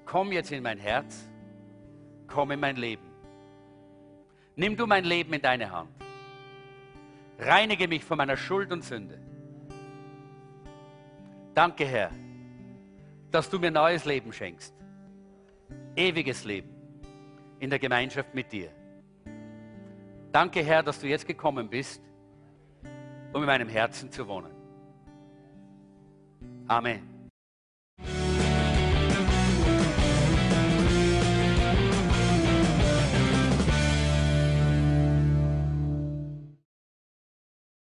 komm 0.04 0.32
jetzt 0.32 0.52
in 0.52 0.62
mein 0.62 0.78
Herz, 0.78 1.28
komm 2.26 2.50
in 2.50 2.60
mein 2.60 2.76
Leben. 2.76 3.06
Nimm 4.54 4.76
du 4.76 4.86
mein 4.86 5.04
Leben 5.04 5.32
in 5.32 5.42
deine 5.42 5.70
Hand. 5.70 5.90
Reinige 7.38 7.88
mich 7.88 8.04
von 8.04 8.16
meiner 8.16 8.36
Schuld 8.36 8.72
und 8.72 8.82
Sünde. 8.82 9.20
Danke, 11.54 11.86
Herr, 11.86 12.10
dass 13.30 13.48
du 13.48 13.58
mir 13.58 13.70
neues 13.70 14.04
Leben 14.04 14.32
schenkst. 14.32 14.74
Ewiges 15.94 16.44
Leben 16.44 16.70
in 17.60 17.70
der 17.70 17.78
Gemeinschaft 17.78 18.34
mit 18.34 18.52
dir. 18.52 18.70
Danke, 20.32 20.62
Herr, 20.62 20.82
dass 20.82 21.00
du 21.00 21.06
jetzt 21.06 21.26
gekommen 21.26 21.68
bist, 21.68 22.02
um 23.32 23.42
in 23.42 23.46
meinem 23.46 23.68
Herzen 23.68 24.10
zu 24.10 24.26
wohnen. 24.28 24.52
Amen. 26.68 27.15